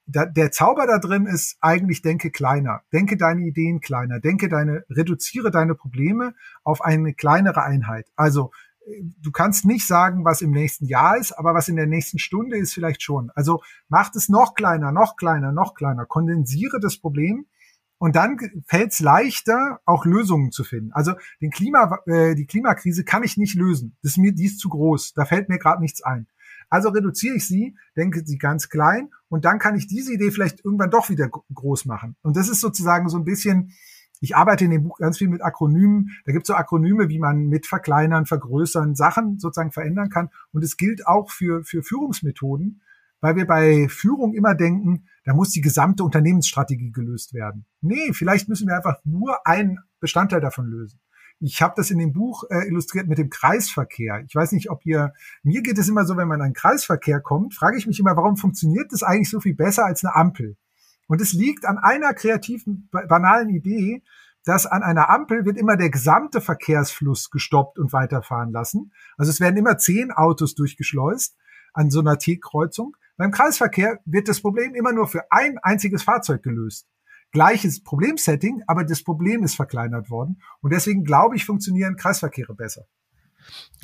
da, 0.07 0.25
der 0.25 0.51
Zauber 0.51 0.87
da 0.87 0.99
drin 0.99 1.25
ist 1.25 1.57
eigentlich 1.61 2.01
denke 2.01 2.31
kleiner, 2.31 2.81
denke 2.93 3.17
deine 3.17 3.41
Ideen 3.41 3.79
kleiner, 3.79 4.19
denke 4.19 4.49
deine, 4.49 4.85
reduziere 4.89 5.51
deine 5.51 5.75
Probleme 5.75 6.33
auf 6.63 6.81
eine 6.81 7.13
kleinere 7.13 7.63
Einheit. 7.63 8.07
Also 8.15 8.51
äh, 8.87 9.01
du 9.21 9.31
kannst 9.31 9.65
nicht 9.65 9.85
sagen, 9.85 10.25
was 10.25 10.41
im 10.41 10.51
nächsten 10.51 10.85
Jahr 10.85 11.17
ist, 11.17 11.31
aber 11.31 11.53
was 11.53 11.67
in 11.67 11.75
der 11.75 11.87
nächsten 11.87 12.19
Stunde 12.19 12.57
ist 12.57 12.73
vielleicht 12.73 13.01
schon. 13.01 13.31
Also 13.35 13.61
mach 13.87 14.13
es 14.15 14.29
noch 14.29 14.53
kleiner, 14.53 14.91
noch 14.91 15.15
kleiner, 15.15 15.51
noch 15.51 15.73
kleiner, 15.73 16.05
kondensiere 16.05 16.79
das 16.79 16.97
Problem 16.97 17.45
und 17.97 18.15
dann 18.15 18.37
fällt 18.67 18.91
es 18.91 18.99
leichter, 18.99 19.79
auch 19.85 20.05
Lösungen 20.05 20.51
zu 20.51 20.63
finden. 20.63 20.91
Also 20.91 21.13
den 21.41 21.51
Klima, 21.51 21.99
äh, 22.05 22.35
die 22.35 22.45
Klimakrise 22.45 23.03
kann 23.03 23.23
ich 23.23 23.37
nicht 23.37 23.55
lösen. 23.55 23.95
Das 24.01 24.13
ist 24.13 24.17
mir, 24.17 24.33
die 24.33 24.45
ist 24.45 24.59
zu 24.59 24.69
groß. 24.69 25.13
Da 25.13 25.25
fällt 25.25 25.49
mir 25.49 25.59
gerade 25.59 25.81
nichts 25.81 26.03
ein. 26.03 26.27
Also 26.69 26.89
reduziere 26.89 27.35
ich 27.35 27.47
sie, 27.47 27.77
denke 27.95 28.23
sie 28.25 28.37
ganz 28.37 28.69
klein 28.69 29.09
und 29.29 29.45
dann 29.45 29.59
kann 29.59 29.75
ich 29.75 29.87
diese 29.87 30.13
Idee 30.13 30.31
vielleicht 30.31 30.65
irgendwann 30.65 30.89
doch 30.89 31.09
wieder 31.09 31.29
groß 31.29 31.85
machen. 31.85 32.15
Und 32.21 32.35
das 32.35 32.49
ist 32.49 32.59
sozusagen 32.59 33.07
so 33.07 33.17
ein 33.17 33.23
bisschen, 33.23 33.71
ich 34.19 34.35
arbeite 34.35 34.65
in 34.65 34.71
dem 34.71 34.83
Buch 34.83 34.97
ganz 34.97 35.17
viel 35.17 35.29
mit 35.29 35.43
Akronymen. 35.43 36.11
Da 36.25 36.31
gibt 36.31 36.43
es 36.43 36.47
so 36.47 36.55
Akronyme, 36.55 37.09
wie 37.09 37.19
man 37.19 37.47
mit 37.47 37.67
verkleinern, 37.67 38.25
vergrößern, 38.25 38.95
Sachen 38.95 39.39
sozusagen 39.39 39.71
verändern 39.71 40.09
kann. 40.09 40.29
Und 40.51 40.63
es 40.63 40.77
gilt 40.77 41.05
auch 41.05 41.31
für, 41.31 41.63
für 41.63 41.83
Führungsmethoden, 41.83 42.81
weil 43.25 43.35
wir 43.37 43.47
bei 43.47 43.87
Führung 43.89 44.35
immer 44.35 44.53
denken, 44.53 45.07
da 45.23 45.33
muss 45.33 45.49
die 45.49 45.61
gesamte 45.61 46.03
Unternehmensstrategie 46.03 46.91
gelöst 46.91 47.33
werden. 47.33 47.65
Nee, 47.81 48.13
vielleicht 48.13 48.49
müssen 48.49 48.67
wir 48.67 48.75
einfach 48.75 48.99
nur 49.03 49.47
einen 49.47 49.79
Bestandteil 49.99 50.41
davon 50.41 50.67
lösen. 50.67 50.99
Ich 51.39 51.59
habe 51.63 51.73
das 51.75 51.89
in 51.89 51.97
dem 51.97 52.13
Buch 52.13 52.43
äh, 52.51 52.67
illustriert 52.67 53.07
mit 53.07 53.17
dem 53.17 53.31
Kreisverkehr. 53.31 54.23
Ich 54.27 54.35
weiß 54.35 54.51
nicht, 54.51 54.69
ob 54.69 54.85
ihr, 54.85 55.11
mir 55.41 55.63
geht 55.63 55.79
es 55.79 55.89
immer 55.89 56.05
so, 56.05 56.15
wenn 56.17 56.27
man 56.27 56.39
an 56.39 56.45
einen 56.45 56.53
Kreisverkehr 56.53 57.19
kommt, 57.19 57.55
frage 57.55 57.79
ich 57.79 57.87
mich 57.87 57.99
immer, 57.99 58.15
warum 58.15 58.37
funktioniert 58.37 58.91
das 58.91 59.01
eigentlich 59.01 59.31
so 59.31 59.39
viel 59.39 59.55
besser 59.55 59.85
als 59.85 60.05
eine 60.05 60.15
Ampel? 60.15 60.55
Und 61.07 61.19
es 61.19 61.33
liegt 61.33 61.65
an 61.65 61.79
einer 61.79 62.13
kreativen, 62.13 62.89
banalen 62.91 63.49
Idee, 63.49 64.03
dass 64.43 64.67
an 64.67 64.83
einer 64.83 65.09
Ampel 65.09 65.45
wird 65.45 65.57
immer 65.57 65.77
der 65.77 65.89
gesamte 65.89 66.41
Verkehrsfluss 66.41 67.31
gestoppt 67.31 67.79
und 67.79 67.91
weiterfahren 67.91 68.51
lassen. 68.51 68.93
Also 69.17 69.31
es 69.31 69.39
werden 69.39 69.57
immer 69.57 69.79
zehn 69.79 70.11
Autos 70.11 70.53
durchgeschleust 70.53 71.35
an 71.73 71.89
so 71.89 72.01
einer 72.01 72.19
T-Kreuzung. 72.19 72.95
Beim 73.17 73.31
Kreisverkehr 73.31 73.99
wird 74.05 74.27
das 74.27 74.41
Problem 74.41 74.75
immer 74.75 74.91
nur 74.91 75.07
für 75.07 75.23
ein 75.31 75.57
einziges 75.59 76.03
Fahrzeug 76.03 76.43
gelöst 76.43 76.87
gleiches 77.35 77.83
Problemsetting, 77.83 78.63
aber 78.65 78.85
das 78.85 79.03
Problem 79.03 79.43
ist 79.43 79.55
verkleinert 79.55 80.09
worden. 80.09 80.41
Und 80.61 80.71
deswegen 80.71 81.03
glaube 81.03 81.35
ich, 81.35 81.43
funktionieren 81.43 81.97
Kreisverkehre 81.97 82.55
besser. 82.55 82.85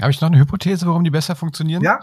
Habe 0.02 0.10
ich 0.10 0.22
noch 0.22 0.30
eine 0.30 0.40
Hypothese, 0.40 0.88
warum 0.88 1.04
die 1.04 1.10
besser 1.12 1.36
funktionieren? 1.36 1.84
Ja. 1.84 2.00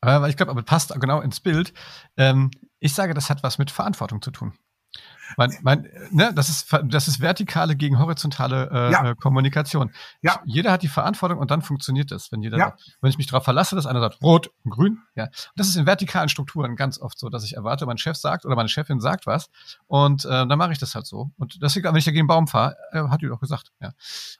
Äh, 0.00 0.20
weil 0.20 0.30
ich 0.30 0.36
glaube, 0.36 0.52
aber 0.52 0.62
passt 0.62 0.94
genau 1.00 1.20
ins 1.20 1.40
Bild. 1.40 1.74
Ähm, 2.16 2.52
ich 2.78 2.94
sage, 2.94 3.12
das 3.12 3.28
hat 3.28 3.42
was 3.42 3.58
mit 3.58 3.72
Verantwortung 3.72 4.22
zu 4.22 4.30
tun. 4.30 4.52
Man, 5.36 5.52
man, 5.62 5.86
ne, 6.10 6.32
das, 6.34 6.48
ist, 6.48 6.76
das 6.84 7.08
ist 7.08 7.20
vertikale 7.20 7.76
gegen 7.76 7.98
horizontale 7.98 8.70
äh, 8.72 8.92
ja. 8.92 9.10
Äh, 9.10 9.14
Kommunikation. 9.14 9.90
Ja. 10.22 10.40
Jeder 10.44 10.72
hat 10.72 10.82
die 10.82 10.88
Verantwortung 10.88 11.38
und 11.38 11.50
dann 11.50 11.62
funktioniert 11.62 12.10
das. 12.10 12.30
Wenn, 12.32 12.42
jeder, 12.42 12.58
ja. 12.58 12.76
wenn 13.00 13.10
ich 13.10 13.18
mich 13.18 13.26
darauf 13.26 13.44
verlasse, 13.44 13.76
dass 13.76 13.86
einer 13.86 14.00
sagt 14.00 14.22
rot 14.22 14.50
und 14.64 14.70
grün, 14.70 14.98
ja. 15.14 15.24
Und 15.24 15.32
das 15.56 15.68
ist 15.68 15.76
in 15.76 15.86
vertikalen 15.86 16.28
Strukturen 16.28 16.76
ganz 16.76 16.98
oft 16.98 17.18
so, 17.18 17.28
dass 17.28 17.44
ich 17.44 17.56
erwarte, 17.56 17.86
mein 17.86 17.98
Chef 17.98 18.16
sagt 18.16 18.44
oder 18.44 18.56
meine 18.56 18.68
Chefin 18.68 19.00
sagt 19.00 19.26
was 19.26 19.50
und 19.86 20.24
äh, 20.24 20.28
dann 20.28 20.58
mache 20.58 20.72
ich 20.72 20.78
das 20.78 20.94
halt 20.94 21.06
so. 21.06 21.30
Und 21.36 21.62
deswegen, 21.62 21.86
wenn 21.86 21.96
ich 21.96 22.04
dagegen 22.04 22.26
Baum 22.26 22.46
fahre, 22.46 22.76
äh, 22.92 23.00
hat 23.00 23.22
die 23.22 23.26
doch 23.26 23.40
gesagt. 23.40 23.72
Ja. 23.80 23.92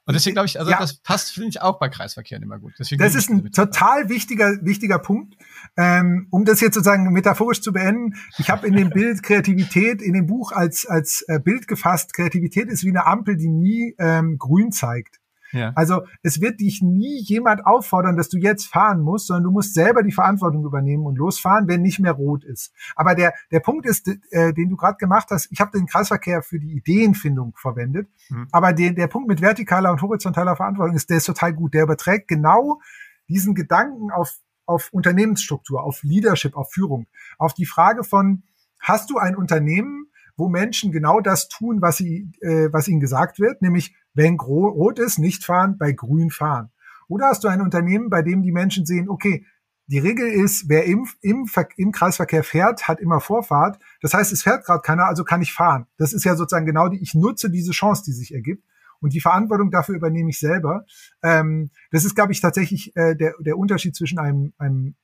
Und 0.04 0.14
deswegen 0.14 0.34
glaube 0.34 0.46
ich, 0.46 0.58
also 0.58 0.70
ja. 0.70 0.78
das 0.78 0.96
passt, 0.98 1.32
finde 1.32 1.48
ich, 1.48 1.62
auch 1.62 1.78
bei 1.78 1.88
Kreisverkehren 1.88 2.42
immer 2.42 2.58
gut. 2.58 2.72
Deswegen 2.78 3.02
das 3.02 3.14
ist 3.14 3.30
ein 3.30 3.52
total 3.52 4.08
wichtiger, 4.08 4.58
wichtiger 4.62 4.98
Punkt. 4.98 5.36
Ähm, 5.76 6.28
um 6.30 6.44
das 6.44 6.60
jetzt 6.60 6.74
sozusagen 6.74 7.12
metaphorisch 7.12 7.60
zu 7.60 7.72
beenden, 7.72 8.14
ich 8.38 8.50
habe 8.50 8.66
in 8.66 8.74
dem 8.74 8.90
Bild 8.90 9.22
Kreativität 9.22 10.02
in 10.02 10.12
dem 10.12 10.26
Buch 10.26 10.52
als, 10.52 10.73
als 10.88 11.24
äh, 11.28 11.38
Bild 11.38 11.68
gefasst, 11.68 12.14
Kreativität 12.14 12.68
ist 12.68 12.84
wie 12.84 12.90
eine 12.90 13.06
Ampel, 13.06 13.36
die 13.36 13.48
nie 13.48 13.94
ähm, 13.98 14.38
grün 14.38 14.72
zeigt. 14.72 15.20
Ja. 15.54 15.72
Also 15.76 16.02
es 16.22 16.40
wird 16.40 16.60
dich 16.60 16.82
nie 16.82 17.20
jemand 17.22 17.64
auffordern, 17.64 18.16
dass 18.16 18.28
du 18.28 18.38
jetzt 18.38 18.66
fahren 18.66 19.00
musst, 19.00 19.28
sondern 19.28 19.44
du 19.44 19.50
musst 19.52 19.74
selber 19.74 20.02
die 20.02 20.12
Verantwortung 20.12 20.64
übernehmen 20.64 21.06
und 21.06 21.16
losfahren, 21.16 21.68
wenn 21.68 21.80
nicht 21.80 22.00
mehr 22.00 22.12
rot 22.12 22.44
ist. 22.44 22.72
Aber 22.96 23.14
der, 23.14 23.32
der 23.52 23.60
Punkt 23.60 23.86
ist, 23.86 24.08
äh, 24.30 24.52
den 24.52 24.68
du 24.68 24.76
gerade 24.76 24.96
gemacht 24.98 25.28
hast, 25.30 25.50
ich 25.52 25.60
habe 25.60 25.78
den 25.78 25.86
Kreisverkehr 25.86 26.42
für 26.42 26.58
die 26.58 26.72
Ideenfindung 26.72 27.54
verwendet, 27.56 28.08
mhm. 28.28 28.48
aber 28.50 28.72
der, 28.72 28.92
der 28.92 29.06
Punkt 29.06 29.28
mit 29.28 29.40
vertikaler 29.40 29.92
und 29.92 30.02
horizontaler 30.02 30.56
Verantwortung 30.56 30.96
ist, 30.96 31.08
der 31.08 31.18
ist 31.18 31.26
total 31.26 31.52
gut. 31.52 31.74
Der 31.74 31.84
überträgt 31.84 32.28
genau 32.28 32.80
diesen 33.28 33.54
Gedanken 33.54 34.10
auf, 34.10 34.36
auf 34.66 34.88
Unternehmensstruktur, 34.92 35.82
auf 35.82 36.02
Leadership, 36.02 36.56
auf 36.56 36.72
Führung, 36.72 37.06
auf 37.38 37.54
die 37.54 37.66
Frage 37.66 38.02
von, 38.02 38.42
hast 38.80 39.10
du 39.10 39.18
ein 39.18 39.36
Unternehmen, 39.36 40.08
wo 40.36 40.48
Menschen 40.48 40.92
genau 40.92 41.20
das 41.20 41.48
tun, 41.48 41.80
was, 41.80 41.96
sie, 41.96 42.32
äh, 42.40 42.72
was 42.72 42.88
ihnen 42.88 43.00
gesagt 43.00 43.38
wird, 43.38 43.62
nämlich 43.62 43.94
wenn 44.14 44.38
rot 44.38 44.98
ist, 44.98 45.18
nicht 45.18 45.44
fahren, 45.44 45.76
bei 45.78 45.92
grün 45.92 46.30
fahren. 46.30 46.70
Oder 47.08 47.26
hast 47.26 47.44
du 47.44 47.48
ein 47.48 47.60
Unternehmen, 47.60 48.10
bei 48.10 48.22
dem 48.22 48.42
die 48.42 48.52
Menschen 48.52 48.86
sehen, 48.86 49.08
okay, 49.08 49.46
die 49.86 49.98
Regel 49.98 50.26
ist, 50.26 50.68
wer 50.68 50.86
im, 50.86 51.06
im, 51.20 51.46
im 51.76 51.92
Kreisverkehr 51.92 52.42
fährt, 52.42 52.88
hat 52.88 53.00
immer 53.00 53.20
Vorfahrt. 53.20 53.78
Das 54.00 54.14
heißt, 54.14 54.32
es 54.32 54.42
fährt 54.42 54.64
gerade 54.64 54.80
keiner, 54.80 55.04
also 55.06 55.24
kann 55.24 55.42
ich 55.42 55.52
fahren. 55.52 55.86
Das 55.98 56.14
ist 56.14 56.24
ja 56.24 56.36
sozusagen 56.36 56.64
genau 56.64 56.88
die, 56.88 57.02
ich 57.02 57.14
nutze 57.14 57.50
diese 57.50 57.72
Chance, 57.72 58.02
die 58.06 58.12
sich 58.12 58.32
ergibt. 58.32 58.64
Und 59.00 59.12
die 59.12 59.20
Verantwortung 59.20 59.70
dafür 59.70 59.96
übernehme 59.96 60.30
ich 60.30 60.38
selber. 60.38 60.86
Ähm, 61.22 61.70
das 61.90 62.06
ist, 62.06 62.14
glaube 62.14 62.32
ich, 62.32 62.40
tatsächlich 62.40 62.96
äh, 62.96 63.14
der, 63.14 63.34
der 63.38 63.58
Unterschied 63.58 63.94
zwischen 63.94 64.18
einem, 64.18 64.54
einem 64.56 64.94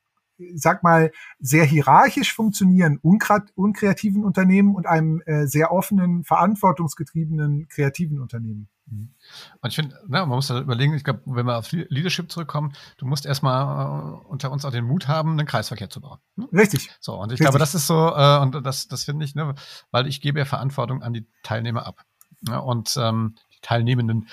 sag 0.55 0.83
mal, 0.83 1.13
sehr 1.39 1.65
hierarchisch 1.65 2.35
funktionieren, 2.35 2.99
unkreativen 3.03 4.25
Unternehmen 4.25 4.75
und 4.75 4.87
einem 4.87 5.23
äh, 5.27 5.47
sehr 5.47 5.73
offenen, 5.73 6.25
verantwortungsgetriebenen, 6.25 7.69
kreativen 7.69 8.21
Unternehmen. 8.21 8.69
Mhm. 8.87 9.15
Und 9.61 9.69
ich 9.69 9.77
finde, 9.77 9.95
ne, 10.07 10.21
man 10.21 10.29
muss 10.29 10.49
da 10.49 10.61
überlegen, 10.61 10.95
ich 10.95 11.05
glaube, 11.05 11.23
wenn 11.27 11.47
wir 11.47 11.59
auf 11.59 11.71
Leadership 11.73 12.31
zurückkommen, 12.31 12.73
du 12.99 13.07
musst 13.07 13.27
erstmal 13.27 14.15
äh, 14.15 14.27
unter 14.29 14.51
uns 14.51 14.65
auch 14.65 14.73
den 14.73 14.85
Mut 14.85 15.09
haben, 15.09 15.33
einen 15.33 15.47
Kreisverkehr 15.47 15.91
zu 15.91 16.01
bauen. 16.01 16.19
Ne? 16.37 16.49
Richtig. 16.53 16.91
So, 17.01 17.15
und 17.15 17.29
ich 17.29 17.33
Richtig. 17.33 17.45
glaube, 17.47 17.59
das 17.59 17.75
ist 17.75 17.87
so, 17.87 18.15
äh, 18.15 18.39
und 18.39 18.65
das, 18.65 18.89
das 18.89 19.05
finde 19.05 19.25
ich, 19.25 19.35
ne, 19.35 19.55
weil 19.91 20.07
ich 20.07 20.21
gebe 20.21 20.39
ja 20.39 20.45
Verantwortung 20.45 21.03
an 21.03 21.13
die 21.13 21.27
Teilnehmer 21.43 21.87
ab. 21.87 22.05
Ne, 22.43 22.61
und 22.61 22.97
ähm, 22.97 23.37
die 23.53 23.61
Teilnehmenden. 23.61 24.29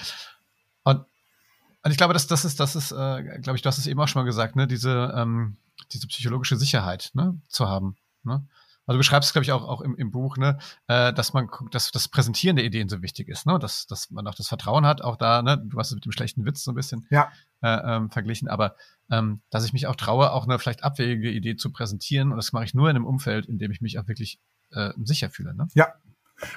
Und, 1.83 1.91
ich 1.91 1.97
glaube, 1.97 2.13
das, 2.13 2.27
das 2.27 2.45
ist, 2.45 2.59
das 2.59 2.75
ist, 2.75 2.91
äh, 2.91 3.39
glaube 3.39 3.55
ich, 3.55 3.61
du 3.61 3.67
hast 3.67 3.77
es 3.77 3.87
eben 3.87 3.99
auch 3.99 4.07
schon 4.07 4.21
mal 4.21 4.25
gesagt, 4.25 4.55
ne, 4.55 4.67
diese, 4.67 5.13
ähm, 5.15 5.57
diese 5.91 6.07
psychologische 6.07 6.57
Sicherheit 6.57 7.11
ne, 7.13 7.39
zu 7.47 7.67
haben. 7.67 7.95
Ne? 8.23 8.45
Also 8.87 8.95
du 8.95 8.99
beschreibst 8.99 9.29
es, 9.29 9.33
glaube 9.33 9.43
ich, 9.43 9.51
auch, 9.51 9.67
auch 9.67 9.81
im, 9.81 9.95
im 9.95 10.11
Buch, 10.11 10.37
ne, 10.37 10.57
äh, 10.87 11.13
dass 11.13 11.33
man 11.33 11.47
guckt, 11.47 11.75
dass 11.75 11.91
das 11.91 12.07
Präsentieren 12.07 12.55
der 12.55 12.65
Ideen 12.65 12.87
so 12.87 13.01
wichtig 13.01 13.27
ist, 13.27 13.45
ne? 13.45 13.59
dass, 13.59 13.85
dass 13.85 14.09
man 14.11 14.25
auch 14.27 14.35
das 14.35 14.47
Vertrauen 14.47 14.85
hat, 14.85 15.01
auch 15.01 15.17
da, 15.17 15.41
ne, 15.41 15.57
du 15.57 15.77
hast 15.77 15.89
es 15.89 15.95
mit 15.95 16.05
dem 16.05 16.13
schlechten 16.13 16.45
Witz 16.45 16.63
so 16.63 16.71
ein 16.71 16.75
bisschen 16.75 17.05
ja. 17.09 17.29
äh, 17.61 17.95
ähm, 17.95 18.09
verglichen, 18.09 18.47
aber 18.47 18.75
ähm, 19.11 19.41
dass 19.49 19.65
ich 19.65 19.73
mich 19.73 19.87
auch 19.87 19.97
traue, 19.97 20.31
auch 20.31 20.45
eine 20.45 20.57
vielleicht 20.57 20.83
abwegige 20.83 21.29
Idee 21.29 21.57
zu 21.57 21.71
präsentieren 21.71 22.31
und 22.31 22.37
das 22.37 22.53
mache 22.53 22.63
ich 22.63 22.73
nur 22.73 22.89
in 22.89 22.95
einem 22.95 23.05
Umfeld, 23.05 23.45
in 23.45 23.59
dem 23.59 23.71
ich 23.71 23.81
mich 23.81 23.99
auch 23.99 24.07
wirklich 24.07 24.39
äh, 24.71 24.93
sicher 25.03 25.29
fühle. 25.29 25.53
Ne? 25.53 25.67
Ja. 25.73 25.93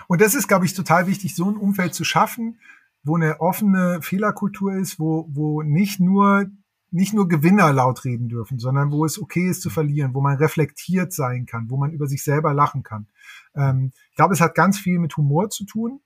Und 0.07 0.21
das 0.21 0.35
ist, 0.35 0.47
glaube 0.47 0.67
ich, 0.67 0.75
total 0.75 1.07
wichtig, 1.09 1.35
so 1.35 1.51
ein 1.51 1.57
Umfeld 1.57 1.95
zu 1.95 2.05
schaffen, 2.05 2.61
wo 3.03 3.17
eine 3.17 3.41
offene 3.41 4.01
Fehlerkultur 4.03 4.75
ist, 4.75 4.99
wo, 4.99 5.29
wo 5.31 5.63
nicht 5.63 6.01
nur 6.01 6.51
nicht 6.93 7.15
nur 7.15 7.29
Gewinner 7.29 7.73
laut 7.73 8.05
reden 8.05 8.29
dürfen, 8.29 8.59
sondern 8.59 8.91
wo 8.91 9.05
es 9.05 9.21
okay 9.21 9.49
ist 9.49 9.63
zu 9.63 9.71
verlieren, 9.71 10.13
wo 10.15 10.21
man 10.21 10.37
reflektiert 10.37 11.13
sein 11.13 11.47
kann, 11.47 11.71
wo 11.71 11.77
man 11.77 11.93
über 11.93 12.07
sich 12.07 12.25
selber 12.25 12.53
lachen 12.53 12.83
kann. 12.83 13.07
Ähm, 13.55 13.93
ich 14.11 14.17
glaube, 14.17 14.35
es 14.35 14.41
hat 14.41 14.55
ganz 14.55 14.79
viel 14.79 14.99
mit 14.99 15.17
Humor 15.17 15.51
zu 15.51 15.65
tun. 15.65 16.01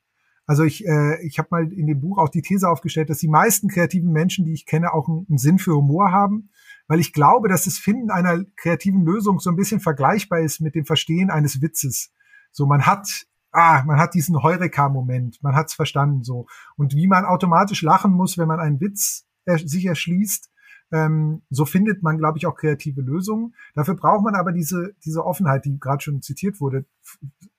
Also 0.47 0.63
ich, 0.63 0.87
äh, 0.87 1.25
ich 1.27 1.39
habe 1.39 1.49
mal 1.51 1.73
in 1.73 1.87
dem 1.87 2.01
Buch 2.01 2.19
auch 2.19 2.29
die 2.29 2.43
These 2.43 2.69
aufgestellt, 2.69 3.09
dass 3.09 3.19
die 3.19 3.29
meisten 3.29 3.69
kreativen 3.69 4.13
Menschen, 4.13 4.45
die 4.45 4.53
ich 4.53 4.67
kenne, 4.67 4.93
auch 4.93 5.09
einen, 5.09 5.27
einen 5.29 5.39
Sinn 5.39 5.59
für 5.59 5.75
Humor 5.75 6.13
haben, 6.13 6.51
weil 6.87 7.01
ich 7.01 7.15
glaube, 7.15 7.49
dass 7.49 7.65
das 7.65 7.79
Finden 7.79 8.11
einer 8.11 8.45
kreativen 8.57 9.07
Lösung 9.07 9.39
so 9.39 9.49
ein 9.49 9.57
bisschen 9.57 9.81
vergleichbar 9.81 10.41
ist 10.41 10.61
mit 10.61 10.75
dem 10.75 10.85
Verstehen 10.85 11.31
eines 11.31 11.63
Witzes. 11.63 12.13
So, 12.53 12.67
man 12.67 12.85
hat 12.85 13.27
ah, 13.55 13.83
man 13.87 13.99
hat 13.99 14.15
diesen 14.15 14.43
Heureka-Moment, 14.43 15.43
man 15.43 15.55
hat's 15.55 15.75
verstanden 15.75 16.23
so. 16.25 16.47
Und 16.77 16.95
wie 16.95 17.07
man 17.07 17.25
automatisch 17.25 17.83
lachen 17.83 18.13
muss, 18.13 18.37
wenn 18.37 18.49
man 18.49 18.61
einen 18.61 18.81
Witz 18.81 19.27
er, 19.47 19.59
sich 19.59 19.87
erschließt, 19.87 20.51
Ähm, 20.93 21.43
so 21.51 21.65
findet 21.65 22.03
man, 22.03 22.19
glaube 22.19 22.39
ich, 22.39 22.47
auch 22.47 22.57
kreative 22.57 23.01
Lösungen. 23.01 23.55
Dafür 23.75 23.97
braucht 23.97 24.23
man 24.23 24.35
aber 24.35 24.53
diese, 24.53 24.95
diese 25.05 25.25
Offenheit, 25.25 25.65
die 25.65 25.81
gerade 25.81 26.03
schon 26.03 26.21
zitiert 26.21 26.61
wurde, 26.61 26.85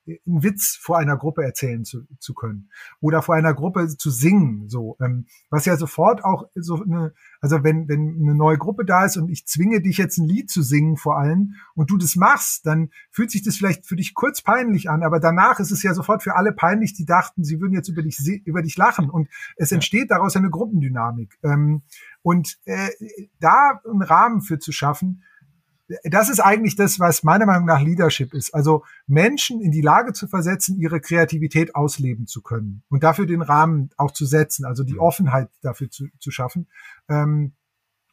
einen 0.08 0.44
Witz 0.44 0.78
vor 0.80 0.98
einer 0.98 1.18
Gruppe 1.18 1.44
erzählen 1.44 1.84
zu, 1.84 2.06
zu 2.20 2.34
können. 2.34 2.70
Oder 3.02 3.22
vor 3.22 3.36
einer 3.36 3.54
Gruppe 3.54 3.88
zu 3.88 4.10
singen, 4.10 4.70
so 4.70 4.98
ähm, 5.02 5.26
was 5.50 5.66
ja 5.66 5.78
sofort 5.78 6.24
auch 6.24 6.48
so 6.56 6.84
eine, 6.84 7.14
also 7.42 7.64
wenn 7.64 7.88
wenn 7.88 8.20
eine 8.22 8.36
neue 8.36 8.58
Gruppe 8.58 8.86
da 8.86 9.06
ist 9.06 9.18
und 9.18 9.30
ich 9.30 9.46
zwinge 9.48 9.82
dich 9.82 9.98
jetzt 9.98 10.18
ein 10.18 10.28
Lied 10.28 10.50
zu 10.50 10.62
singen 10.62 10.98
vor 10.98 11.18
allen 11.18 11.56
und 11.74 11.90
du 11.90 11.98
das 11.98 12.16
machst, 12.16 12.66
dann 12.66 12.90
fühlt 13.12 13.32
sich 13.32 13.44
das 13.44 13.58
vielleicht 13.58 13.86
für 13.88 13.96
dich 13.96 14.14
kurz 14.14 14.42
peinlich 14.42 14.90
an, 14.90 15.04
aber 15.04 15.20
danach 15.20 15.60
ist 15.60 15.72
es 15.72 15.84
ja 15.84 15.94
sofort 15.94 16.24
für 16.24 16.36
alle 16.36 16.52
peinlich, 16.52 16.94
die 16.94 17.06
dachten, 17.06 17.44
sie 17.44 17.60
würden 17.60 17.74
jetzt 17.74 17.90
über 17.90 18.04
dich 18.04 18.20
über 18.46 18.62
dich 18.62 18.78
lachen 18.78 19.10
und 19.10 19.30
es 19.58 19.72
entsteht 19.72 20.12
daraus 20.12 20.36
eine 20.36 20.50
Gruppendynamik. 20.50 21.38
Ähm, 21.44 21.84
und 22.22 22.58
äh, 22.66 22.90
da 23.40 23.80
einen 23.88 24.02
Rahmen 24.02 24.42
für 24.42 24.58
zu 24.58 24.72
schaffen 24.72 25.24
das 26.04 26.30
ist 26.30 26.40
eigentlich 26.40 26.76
das, 26.76 27.00
was 27.00 27.24
meiner 27.24 27.46
Meinung 27.46 27.66
nach 27.66 27.82
Leadership 27.82 28.34
ist. 28.34 28.54
Also 28.54 28.84
Menschen 29.08 29.62
in 29.62 29.72
die 29.72 29.82
Lage 29.82 30.14
zu 30.14 30.28
versetzen, 30.28 30.80
ihre 30.80 31.00
Kreativität 31.00 31.76
ausleben 31.76 32.26
zu 32.28 32.42
können 32.42 32.84
und 32.90 33.04
dafür 33.04 33.26
den 33.26 33.42
Rahmen 33.42 33.90
auch 33.98 34.12
zu 34.12 34.26
setzen, 34.26 34.66
also 34.66 34.84
die 34.84 34.94
mhm. 34.94 35.00
Offenheit 35.00 35.50
dafür 35.62 35.90
zu, 35.90 36.08
zu 36.20 36.32
schaffen. 36.32 36.68
Ähm, 37.08 37.54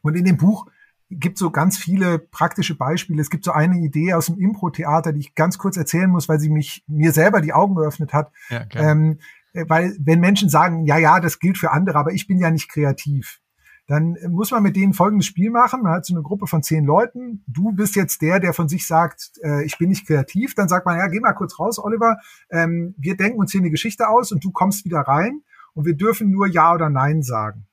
und 0.01 0.15
in 0.15 0.25
dem 0.25 0.37
Buch 0.37 0.67
gibt 1.09 1.37
so 1.37 1.51
ganz 1.51 1.77
viele 1.77 2.19
praktische 2.19 2.75
Beispiele. 2.75 3.21
Es 3.21 3.29
gibt 3.29 3.45
so 3.45 3.51
eine 3.51 3.77
Idee 3.77 4.13
aus 4.13 4.27
dem 4.27 4.39
Impro-Theater, 4.39 5.13
die 5.13 5.21
ich 5.21 5.35
ganz 5.35 5.57
kurz 5.57 5.77
erzählen 5.77 6.09
muss, 6.09 6.29
weil 6.29 6.39
sie 6.39 6.49
mich 6.49 6.83
mir 6.87 7.11
selber 7.11 7.41
die 7.41 7.53
Augen 7.53 7.75
geöffnet 7.75 8.13
hat. 8.13 8.31
Ja, 8.49 8.65
ähm, 8.73 9.19
weil 9.53 9.95
wenn 9.99 10.19
Menschen 10.19 10.49
sagen, 10.49 10.85
ja, 10.85 10.97
ja, 10.97 11.19
das 11.19 11.39
gilt 11.39 11.57
für 11.57 11.71
andere, 11.71 11.99
aber 11.99 12.11
ich 12.11 12.27
bin 12.27 12.39
ja 12.39 12.49
nicht 12.49 12.69
kreativ, 12.69 13.39
dann 13.87 14.17
muss 14.29 14.51
man 14.51 14.63
mit 14.63 14.75
denen 14.75 14.93
folgendes 14.93 15.25
Spiel 15.25 15.49
machen. 15.49 15.81
Man 15.81 15.91
hat 15.91 16.05
so 16.05 16.13
eine 16.13 16.23
Gruppe 16.23 16.47
von 16.47 16.63
zehn 16.63 16.85
Leuten. 16.85 17.43
Du 17.47 17.73
bist 17.73 17.95
jetzt 17.95 18.21
der, 18.21 18.39
der 18.39 18.53
von 18.53 18.69
sich 18.69 18.87
sagt, 18.87 19.31
äh, 19.43 19.65
ich 19.65 19.77
bin 19.77 19.89
nicht 19.89 20.07
kreativ. 20.07 20.55
Dann 20.55 20.69
sagt 20.69 20.85
man, 20.85 20.97
ja, 20.97 21.07
geh 21.07 21.19
mal 21.19 21.33
kurz 21.33 21.59
raus, 21.59 21.79
Oliver. 21.79 22.17
Ähm, 22.49 22.95
wir 22.97 23.17
denken 23.17 23.39
uns 23.39 23.51
hier 23.51 23.61
eine 23.61 23.71
Geschichte 23.71 24.07
aus 24.07 24.31
und 24.31 24.43
du 24.43 24.51
kommst 24.51 24.85
wieder 24.85 25.01
rein 25.01 25.41
und 25.73 25.85
wir 25.85 25.95
dürfen 25.95 26.31
nur 26.31 26.47
Ja 26.47 26.73
oder 26.73 26.89
Nein 26.89 27.23
sagen. 27.23 27.67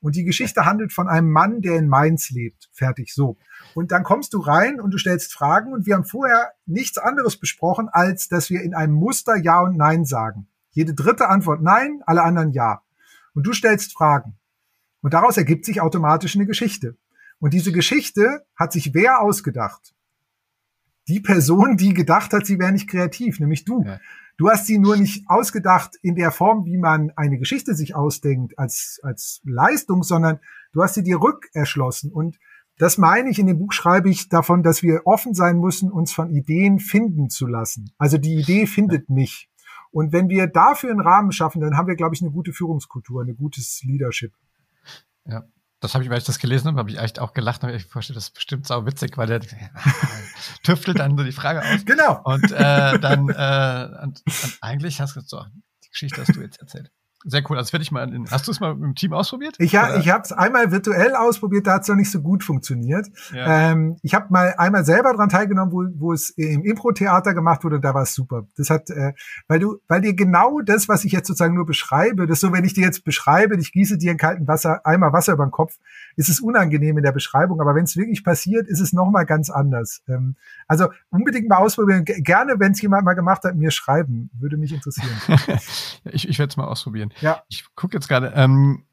Und 0.00 0.16
die 0.16 0.24
Geschichte 0.24 0.66
handelt 0.66 0.92
von 0.92 1.08
einem 1.08 1.30
Mann, 1.30 1.62
der 1.62 1.76
in 1.76 1.88
Mainz 1.88 2.28
lebt. 2.28 2.68
Fertig, 2.74 3.14
so. 3.14 3.38
Und 3.74 3.90
dann 3.90 4.02
kommst 4.02 4.34
du 4.34 4.40
rein 4.40 4.78
und 4.78 4.90
du 4.90 4.98
stellst 4.98 5.32
Fragen 5.32 5.72
und 5.72 5.86
wir 5.86 5.94
haben 5.94 6.04
vorher 6.04 6.52
nichts 6.66 6.98
anderes 6.98 7.38
besprochen, 7.38 7.88
als 7.90 8.28
dass 8.28 8.50
wir 8.50 8.60
in 8.60 8.74
einem 8.74 8.92
Muster 8.92 9.34
Ja 9.36 9.62
und 9.62 9.78
Nein 9.78 10.04
sagen. 10.04 10.46
Jede 10.72 10.92
dritte 10.92 11.30
Antwort 11.30 11.62
Nein, 11.62 12.02
alle 12.04 12.22
anderen 12.22 12.52
Ja. 12.52 12.82
Und 13.32 13.46
du 13.46 13.54
stellst 13.54 13.94
Fragen. 13.94 14.36
Und 15.04 15.12
daraus 15.12 15.36
ergibt 15.36 15.66
sich 15.66 15.82
automatisch 15.82 16.34
eine 16.34 16.46
Geschichte. 16.46 16.96
Und 17.38 17.52
diese 17.52 17.72
Geschichte 17.72 18.46
hat 18.56 18.72
sich 18.72 18.94
wer 18.94 19.20
ausgedacht? 19.20 19.94
Die 21.08 21.20
Person, 21.20 21.76
die 21.76 21.92
gedacht 21.92 22.32
hat, 22.32 22.46
sie 22.46 22.58
wäre 22.58 22.72
nicht 22.72 22.88
kreativ, 22.88 23.38
nämlich 23.38 23.66
du. 23.66 23.82
Ja. 23.84 24.00
Du 24.38 24.48
hast 24.48 24.64
sie 24.64 24.78
nur 24.78 24.96
nicht 24.96 25.28
ausgedacht 25.28 25.90
in 26.00 26.14
der 26.14 26.30
Form, 26.30 26.64
wie 26.64 26.78
man 26.78 27.12
eine 27.16 27.36
Geschichte 27.36 27.74
sich 27.74 27.94
ausdenkt 27.94 28.58
als, 28.58 28.98
als 29.02 29.42
Leistung, 29.44 30.02
sondern 30.04 30.40
du 30.72 30.82
hast 30.82 30.94
sie 30.94 31.02
dir 31.02 31.20
rückerschlossen. 31.20 32.10
Und 32.10 32.38
das 32.78 32.96
meine 32.96 33.28
ich, 33.28 33.38
in 33.38 33.46
dem 33.46 33.58
Buch 33.58 33.74
schreibe 33.74 34.08
ich 34.08 34.30
davon, 34.30 34.62
dass 34.62 34.82
wir 34.82 35.02
offen 35.04 35.34
sein 35.34 35.58
müssen, 35.58 35.92
uns 35.92 36.14
von 36.14 36.30
Ideen 36.30 36.78
finden 36.78 37.28
zu 37.28 37.46
lassen. 37.46 37.92
Also 37.98 38.16
die 38.16 38.36
Idee 38.36 38.66
findet 38.66 39.10
mich. 39.10 39.50
Und 39.90 40.14
wenn 40.14 40.30
wir 40.30 40.46
dafür 40.46 40.92
einen 40.92 41.00
Rahmen 41.00 41.30
schaffen, 41.30 41.60
dann 41.60 41.76
haben 41.76 41.88
wir, 41.88 41.94
glaube 41.94 42.14
ich, 42.14 42.22
eine 42.22 42.30
gute 42.30 42.54
Führungskultur, 42.54 43.20
eine 43.20 43.34
gutes 43.34 43.82
Leadership. 43.84 44.32
Ja. 45.26 45.44
Das 45.80 45.92
habe 45.92 46.02
ich, 46.02 46.08
weil 46.08 46.18
ich 46.18 46.24
das 46.24 46.38
gelesen 46.38 46.68
habe, 46.68 46.78
habe 46.78 46.90
ich 46.90 46.98
echt 46.98 47.18
auch 47.18 47.34
gelacht. 47.34 47.62
Habe 47.62 47.74
ich 47.74 47.84
vorgestellt, 47.84 48.16
das 48.16 48.24
ist 48.24 48.34
bestimmt 48.34 48.66
sau 48.66 48.86
witzig, 48.86 49.18
weil 49.18 49.26
der 49.26 49.40
tüftelt 50.62 50.98
dann 50.98 51.16
so 51.16 51.24
die 51.24 51.32
Frage 51.32 51.60
aus. 51.60 51.84
Genau. 51.84 52.22
Und 52.24 52.50
äh, 52.52 52.98
dann 52.98 53.28
äh, 53.28 54.02
und, 54.02 54.22
und 54.24 54.58
eigentlich 54.62 55.00
hast 55.00 55.16
du 55.16 55.20
so, 55.20 55.44
die 55.84 55.90
Geschichte 55.90 56.22
hast 56.22 56.34
du 56.34 56.40
jetzt 56.40 56.58
erzählt. 56.60 56.90
Sehr 57.26 57.42
cool. 57.48 57.56
Also 57.56 57.72
werde 57.72 57.82
ich 57.82 57.90
mal. 57.90 58.12
In, 58.12 58.30
hast 58.30 58.46
du 58.46 58.50
es 58.50 58.60
mal 58.60 58.72
im 58.72 58.94
Team 58.94 59.14
ausprobiert? 59.14 59.56
Ich, 59.58 59.74
ha, 59.76 59.96
ich 59.96 60.10
habe 60.10 60.24
es 60.24 60.32
einmal 60.32 60.70
virtuell 60.70 61.14
ausprobiert, 61.14 61.66
da 61.66 61.74
hat 61.74 61.82
es 61.82 61.88
noch 61.88 61.96
nicht 61.96 62.10
so 62.10 62.20
gut 62.20 62.44
funktioniert. 62.44 63.06
Ja. 63.32 63.72
Ähm, 63.72 63.96
ich 64.02 64.12
habe 64.12 64.26
mal 64.28 64.54
einmal 64.58 64.84
selber 64.84 65.14
dran 65.14 65.30
teilgenommen, 65.30 65.72
wo, 65.72 65.84
wo 65.98 66.12
es 66.12 66.28
im 66.30 66.64
Impro-Theater 66.64 67.32
gemacht 67.32 67.64
wurde, 67.64 67.80
da 67.80 67.94
war 67.94 68.02
es 68.02 68.14
super. 68.14 68.46
Das 68.58 68.68
hat, 68.68 68.90
äh, 68.90 69.14
weil 69.48 69.58
du, 69.58 69.78
weil 69.88 70.02
dir 70.02 70.14
genau 70.14 70.60
das, 70.60 70.86
was 70.86 71.06
ich 71.06 71.12
jetzt 71.12 71.26
sozusagen 71.26 71.54
nur 71.54 71.64
beschreibe, 71.64 72.26
das 72.26 72.40
so, 72.40 72.52
wenn 72.52 72.64
ich 72.64 72.74
dir 72.74 72.84
jetzt 72.84 73.04
beschreibe, 73.04 73.56
ich 73.56 73.72
gieße 73.72 73.96
dir 73.96 74.12
in 74.12 74.18
kalten 74.18 74.46
Wasser, 74.46 74.84
einmal 74.84 75.14
Wasser 75.14 75.32
über 75.32 75.46
den 75.46 75.50
Kopf, 75.50 75.78
ist 76.16 76.28
es 76.28 76.40
unangenehm 76.40 76.98
in 76.98 77.04
der 77.04 77.12
Beschreibung. 77.12 77.58
Aber 77.62 77.74
wenn 77.74 77.84
es 77.84 77.96
wirklich 77.96 78.22
passiert, 78.22 78.68
ist 78.68 78.80
es 78.80 78.92
noch 78.92 79.10
mal 79.10 79.24
ganz 79.24 79.48
anders. 79.48 80.02
Ähm, 80.08 80.36
also 80.68 80.88
unbedingt 81.08 81.48
mal 81.48 81.56
ausprobieren. 81.56 82.04
Gerne, 82.04 82.60
wenn 82.60 82.72
es 82.72 82.82
jemand 82.82 83.06
mal 83.06 83.14
gemacht 83.14 83.44
hat, 83.44 83.56
mir 83.56 83.70
schreiben, 83.70 84.28
würde 84.38 84.58
mich 84.58 84.74
interessieren. 84.74 85.08
ich 86.04 86.28
ich 86.28 86.38
werde 86.38 86.50
es 86.50 86.56
mal 86.56 86.66
ausprobieren. 86.66 87.13
Ja. 87.20 87.42
Ich 87.48 87.64
gucke 87.74 87.96
jetzt 87.96 88.08
gerade. 88.08 88.32
Ähm, 88.34 88.86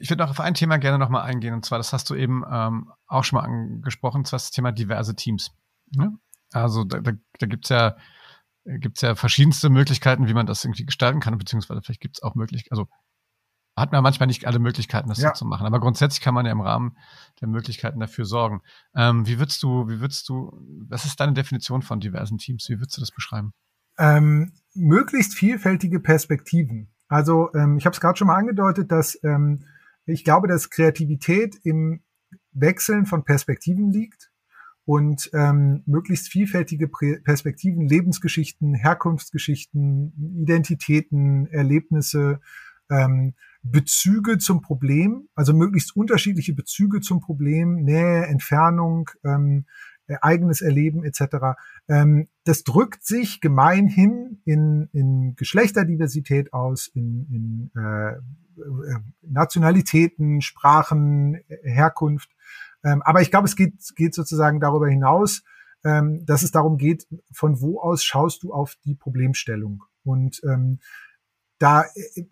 ich 0.00 0.10
würde 0.10 0.24
noch 0.24 0.30
auf 0.30 0.40
ein 0.40 0.54
Thema 0.54 0.78
gerne 0.78 0.98
nochmal 0.98 1.22
eingehen. 1.22 1.54
Und 1.54 1.64
zwar, 1.64 1.78
das 1.78 1.92
hast 1.92 2.10
du 2.10 2.14
eben 2.14 2.44
ähm, 2.50 2.92
auch 3.06 3.22
schon 3.22 3.38
mal 3.38 3.44
angesprochen, 3.44 4.18
und 4.18 4.26
zwar 4.26 4.38
das 4.38 4.50
Thema 4.50 4.72
diverse 4.72 5.14
Teams. 5.14 5.52
Ja? 5.90 6.12
Also 6.52 6.84
da, 6.84 7.00
da, 7.00 7.12
da 7.38 7.46
gibt 7.46 7.66
es 7.66 7.68
ja 7.68 7.96
gibt's 8.64 9.00
ja 9.00 9.14
verschiedenste 9.14 9.70
Möglichkeiten, 9.70 10.28
wie 10.28 10.34
man 10.34 10.46
das 10.46 10.64
irgendwie 10.64 10.86
gestalten 10.86 11.20
kann, 11.20 11.36
beziehungsweise 11.36 11.82
vielleicht 11.82 12.00
gibt 12.00 12.18
es 12.18 12.22
auch 12.22 12.34
Möglichkeiten, 12.34 12.74
also 12.74 12.88
hat 13.74 13.90
man 13.90 14.02
manchmal 14.02 14.26
nicht 14.26 14.46
alle 14.46 14.58
Möglichkeiten, 14.58 15.08
das 15.08 15.18
ja. 15.18 15.30
so 15.30 15.40
zu 15.40 15.44
machen. 15.46 15.66
Aber 15.66 15.80
grundsätzlich 15.80 16.20
kann 16.20 16.34
man 16.34 16.44
ja 16.44 16.52
im 16.52 16.60
Rahmen 16.60 16.96
der 17.40 17.48
Möglichkeiten 17.48 18.00
dafür 18.00 18.26
sorgen. 18.26 18.60
Ähm, 18.94 19.26
wie 19.26 19.38
würdest 19.38 19.62
du, 19.62 19.88
wie 19.88 20.00
würdest 20.00 20.28
du, 20.28 20.52
was 20.88 21.06
ist 21.06 21.18
deine 21.18 21.32
Definition 21.32 21.80
von 21.80 21.98
diversen 21.98 22.36
Teams? 22.36 22.68
Wie 22.68 22.78
würdest 22.78 22.98
du 22.98 23.00
das 23.00 23.10
beschreiben? 23.10 23.54
Ähm, 23.98 24.52
möglichst 24.74 25.34
vielfältige 25.34 26.00
Perspektiven. 26.00 26.88
Also 27.08 27.52
ähm, 27.54 27.76
ich 27.76 27.84
habe 27.84 27.94
es 27.94 28.00
gerade 28.00 28.16
schon 28.16 28.28
mal 28.28 28.36
angedeutet, 28.36 28.90
dass 28.90 29.18
ähm, 29.22 29.64
ich 30.06 30.24
glaube, 30.24 30.48
dass 30.48 30.70
Kreativität 30.70 31.56
im 31.62 32.02
Wechseln 32.52 33.06
von 33.06 33.24
Perspektiven 33.24 33.90
liegt 33.90 34.30
und 34.84 35.30
ähm, 35.32 35.82
möglichst 35.86 36.28
vielfältige 36.28 36.88
Perspektiven, 36.88 37.86
Lebensgeschichten, 37.86 38.74
Herkunftsgeschichten, 38.74 40.40
Identitäten, 40.42 41.46
Erlebnisse, 41.46 42.40
ähm, 42.90 43.34
Bezüge 43.62 44.38
zum 44.38 44.60
Problem, 44.60 45.28
also 45.34 45.54
möglichst 45.54 45.94
unterschiedliche 45.94 46.52
Bezüge 46.52 47.00
zum 47.00 47.20
Problem, 47.20 47.76
Nähe, 47.84 48.26
Entfernung, 48.26 49.08
ähm, 49.24 49.66
äh, 49.66 49.91
eigenes 50.20 50.60
Erleben 50.60 51.04
etc. 51.04 51.58
Ähm, 51.88 52.28
das 52.44 52.64
drückt 52.64 53.04
sich 53.04 53.40
gemeinhin 53.40 54.40
in, 54.44 54.88
in 54.92 55.34
Geschlechterdiversität 55.36 56.52
aus, 56.52 56.88
in, 56.88 57.70
in 57.74 57.80
äh, 57.80 58.12
äh 58.12 58.98
Nationalitäten, 59.22 60.42
Sprachen, 60.42 61.40
Herkunft. 61.62 62.30
Ähm, 62.84 63.02
aber 63.02 63.22
ich 63.22 63.30
glaube, 63.30 63.46
es 63.46 63.56
geht, 63.56 63.74
geht 63.96 64.14
sozusagen 64.14 64.60
darüber 64.60 64.88
hinaus, 64.88 65.42
ähm, 65.84 66.24
dass 66.26 66.42
es 66.42 66.50
darum 66.50 66.78
geht, 66.78 67.06
von 67.32 67.60
wo 67.60 67.80
aus 67.80 68.04
schaust 68.04 68.42
du 68.42 68.52
auf 68.52 68.76
die 68.84 68.94
Problemstellung. 68.94 69.84
Und 70.04 70.40
ähm, 70.44 70.80
da, 71.62 71.84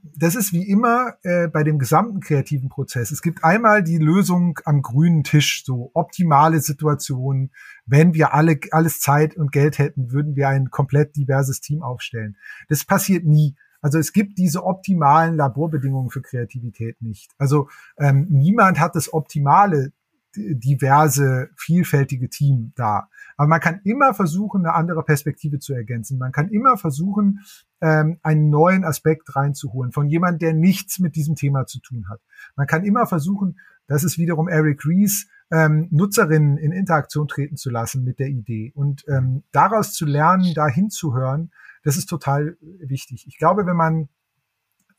das 0.02 0.34
ist 0.34 0.52
wie 0.52 0.68
immer 0.68 1.14
äh, 1.22 1.46
bei 1.46 1.62
dem 1.62 1.78
gesamten 1.78 2.18
kreativen 2.18 2.68
Prozess. 2.68 3.12
Es 3.12 3.22
gibt 3.22 3.44
einmal 3.44 3.84
die 3.84 3.98
Lösung 3.98 4.58
am 4.64 4.82
grünen 4.82 5.22
Tisch, 5.22 5.62
so 5.64 5.92
optimale 5.94 6.60
Situation. 6.60 7.50
Wenn 7.86 8.12
wir 8.12 8.34
alle 8.34 8.58
alles 8.72 8.98
Zeit 8.98 9.36
und 9.36 9.52
Geld 9.52 9.78
hätten, 9.78 10.10
würden 10.10 10.34
wir 10.34 10.48
ein 10.48 10.70
komplett 10.70 11.14
diverses 11.14 11.60
Team 11.60 11.84
aufstellen. 11.84 12.36
Das 12.68 12.84
passiert 12.84 13.24
nie. 13.24 13.54
Also 13.80 13.98
es 13.98 14.12
gibt 14.12 14.36
diese 14.36 14.64
optimalen 14.64 15.36
Laborbedingungen 15.36 16.10
für 16.10 16.22
Kreativität 16.22 17.00
nicht. 17.00 17.30
Also 17.38 17.68
ähm, 17.98 18.26
niemand 18.30 18.80
hat 18.80 18.96
das 18.96 19.12
optimale 19.12 19.92
diverse, 20.36 21.50
vielfältige 21.56 22.28
Team 22.28 22.72
da. 22.76 23.08
Aber 23.36 23.48
man 23.48 23.60
kann 23.60 23.80
immer 23.84 24.14
versuchen, 24.14 24.64
eine 24.64 24.74
andere 24.74 25.02
Perspektive 25.02 25.58
zu 25.58 25.74
ergänzen. 25.74 26.18
Man 26.18 26.32
kann 26.32 26.48
immer 26.48 26.76
versuchen, 26.76 27.40
ähm, 27.80 28.18
einen 28.22 28.50
neuen 28.50 28.84
Aspekt 28.84 29.34
reinzuholen 29.34 29.92
von 29.92 30.08
jemand, 30.08 30.42
der 30.42 30.52
nichts 30.52 30.98
mit 30.98 31.16
diesem 31.16 31.34
Thema 31.34 31.66
zu 31.66 31.80
tun 31.80 32.08
hat. 32.08 32.20
Man 32.54 32.66
kann 32.66 32.84
immer 32.84 33.06
versuchen, 33.06 33.58
das 33.86 34.04
ist 34.04 34.18
wiederum 34.18 34.48
Eric 34.48 34.84
Ries, 34.84 35.26
ähm, 35.50 35.88
Nutzerinnen 35.90 36.58
in 36.58 36.70
Interaktion 36.70 37.26
treten 37.26 37.56
zu 37.56 37.70
lassen 37.70 38.04
mit 38.04 38.20
der 38.20 38.28
Idee 38.28 38.72
und 38.74 39.04
ähm, 39.08 39.42
daraus 39.50 39.94
zu 39.94 40.06
lernen, 40.06 40.54
da 40.54 40.68
hinzuhören, 40.68 41.50
das 41.82 41.96
ist 41.96 42.06
total 42.06 42.56
wichtig. 42.60 43.26
Ich 43.26 43.36
glaube, 43.36 43.66
wenn 43.66 43.76
man 43.76 44.08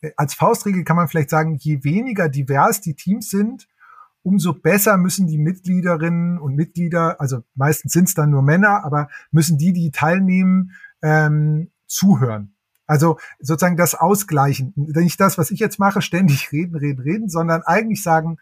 äh, 0.02 0.12
als 0.18 0.34
Faustregel 0.34 0.84
kann 0.84 0.98
man 0.98 1.08
vielleicht 1.08 1.30
sagen, 1.30 1.56
je 1.56 1.84
weniger 1.84 2.28
divers 2.28 2.82
die 2.82 2.96
Teams 2.96 3.30
sind, 3.30 3.68
umso 4.24 4.54
besser 4.54 4.98
müssen 4.98 5.28
die 5.28 5.38
Mitgliederinnen 5.38 6.40
und 6.40 6.56
Mitglieder, 6.56 7.20
also 7.20 7.44
meistens 7.56 7.94
sind 7.94 8.08
es 8.08 8.14
dann 8.14 8.30
nur 8.30 8.42
Männer, 8.42 8.84
aber 8.84 9.10
müssen 9.32 9.58
die, 9.58 9.74
die 9.74 9.92
teilnehmen, 9.92 10.72
ähm, 11.02 11.72
zuhören. 11.88 12.56
Also 12.86 13.18
sozusagen 13.40 13.78
das 13.78 13.96
Ausgleichen. 13.96 14.74
Nicht 14.76 15.20
das, 15.20 15.38
was 15.38 15.52
ich 15.52 15.60
jetzt 15.60 15.80
mache, 15.80 16.02
ständig 16.02 16.52
reden, 16.52 16.76
reden, 16.76 17.02
reden, 17.02 17.30
sondern 17.30 17.62
eigentlich 17.64 18.04
sagen, 18.04 18.38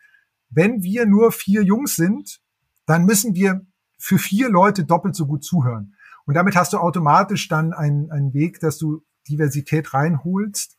wenn 0.49 0.81
wir 0.81 1.05
nur 1.05 1.31
vier 1.31 1.63
Jungs 1.63 1.95
sind, 1.95 2.41
dann 2.85 3.05
müssen 3.05 3.35
wir 3.35 3.61
für 3.97 4.17
vier 4.17 4.49
Leute 4.49 4.85
doppelt 4.85 5.15
so 5.15 5.27
gut 5.27 5.43
zuhören. 5.43 5.95
Und 6.25 6.33
damit 6.33 6.55
hast 6.55 6.73
du 6.73 6.77
automatisch 6.77 7.47
dann 7.47 7.73
einen, 7.73 8.11
einen 8.11 8.33
Weg, 8.33 8.59
dass 8.59 8.77
du 8.77 9.03
Diversität 9.27 9.93
reinholst 9.93 10.77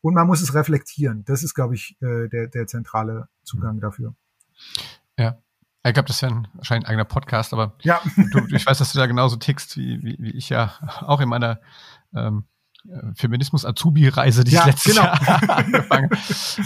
und 0.00 0.14
man 0.14 0.26
muss 0.26 0.42
es 0.42 0.54
reflektieren. 0.54 1.24
Das 1.24 1.42
ist, 1.42 1.54
glaube 1.54 1.74
ich, 1.74 1.96
äh, 2.00 2.28
der, 2.28 2.48
der 2.48 2.66
zentrale 2.66 3.28
Zugang 3.50 3.80
dafür. 3.80 4.14
Ja. 5.18 5.38
Ich 5.82 5.94
glaube, 5.94 6.08
das 6.08 6.20
wäre 6.20 6.32
ein, 6.32 6.48
wahrscheinlich 6.54 6.86
ein 6.86 6.90
eigener 6.90 7.06
Podcast, 7.06 7.54
aber 7.54 7.74
ja. 7.80 8.00
du, 8.32 8.46
ich 8.54 8.66
weiß, 8.66 8.78
dass 8.78 8.92
du 8.92 8.98
da 8.98 9.06
genauso 9.06 9.36
tickst, 9.36 9.78
wie, 9.78 10.02
wie, 10.02 10.30
ich 10.30 10.50
ja 10.50 10.74
auch 11.00 11.20
in 11.20 11.28
meiner 11.28 11.58
ähm, 12.14 12.44
äh, 12.88 13.14
Feminismus-Azubi-Reise, 13.14 14.44
die 14.44 14.52
ja, 14.52 14.60
ich 14.60 14.66
letztes 14.66 14.94
genau. 14.94 15.06
Jahr 15.06 15.50
angefangen 15.56 16.10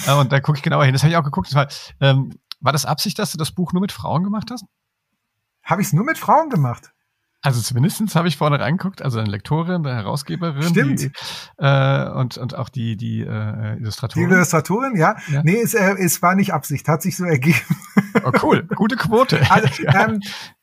habe. 0.06 0.20
Und 0.20 0.32
da 0.32 0.40
gucke 0.40 0.58
ich 0.58 0.62
genauer 0.62 0.84
hin. 0.84 0.92
Das 0.92 1.02
habe 1.02 1.12
ich 1.12 1.16
auch 1.16 1.24
geguckt. 1.24 1.48
Das 1.48 1.54
war, 1.54 1.68
ähm, 2.00 2.32
war 2.60 2.72
das 2.72 2.84
Absicht, 2.84 3.18
dass 3.18 3.30
du 3.30 3.38
das 3.38 3.52
Buch 3.52 3.72
nur 3.72 3.80
mit 3.80 3.92
Frauen 3.92 4.24
gemacht 4.24 4.50
hast? 4.50 4.64
Habe 5.62 5.80
ich 5.80 5.88
es 5.88 5.92
nur 5.92 6.04
mit 6.04 6.18
Frauen 6.18 6.50
gemacht? 6.50 6.92
Also 7.44 7.60
zumindestens 7.60 8.16
habe 8.16 8.26
ich 8.26 8.38
vorne 8.38 8.58
reingeguckt, 8.58 9.02
also 9.02 9.18
eine 9.18 9.30
Lektorin, 9.30 9.86
eine 9.86 9.94
Herausgeberin. 9.94 10.62
Stimmt. 10.62 11.00
Die, 11.02 11.12
äh, 11.58 12.10
und, 12.12 12.38
und 12.38 12.56
auch 12.56 12.70
die, 12.70 12.96
die 12.96 13.20
äh, 13.20 13.76
Illustratorin. 13.76 14.30
Die 14.30 14.34
Illustratorin, 14.34 14.96
ja. 14.96 15.16
ja. 15.30 15.42
Nee, 15.44 15.60
es, 15.60 15.74
äh, 15.74 15.94
es 15.98 16.22
war 16.22 16.36
nicht 16.36 16.54
Absicht, 16.54 16.88
hat 16.88 17.02
sich 17.02 17.18
so 17.18 17.24
ergeben. 17.24 17.58
Oh, 18.24 18.32
cool, 18.42 18.62
gute 18.74 18.96
Quote. 18.96 19.42
Also, 19.50 19.82
ja. 19.82 20.08
ähm, 20.08 20.20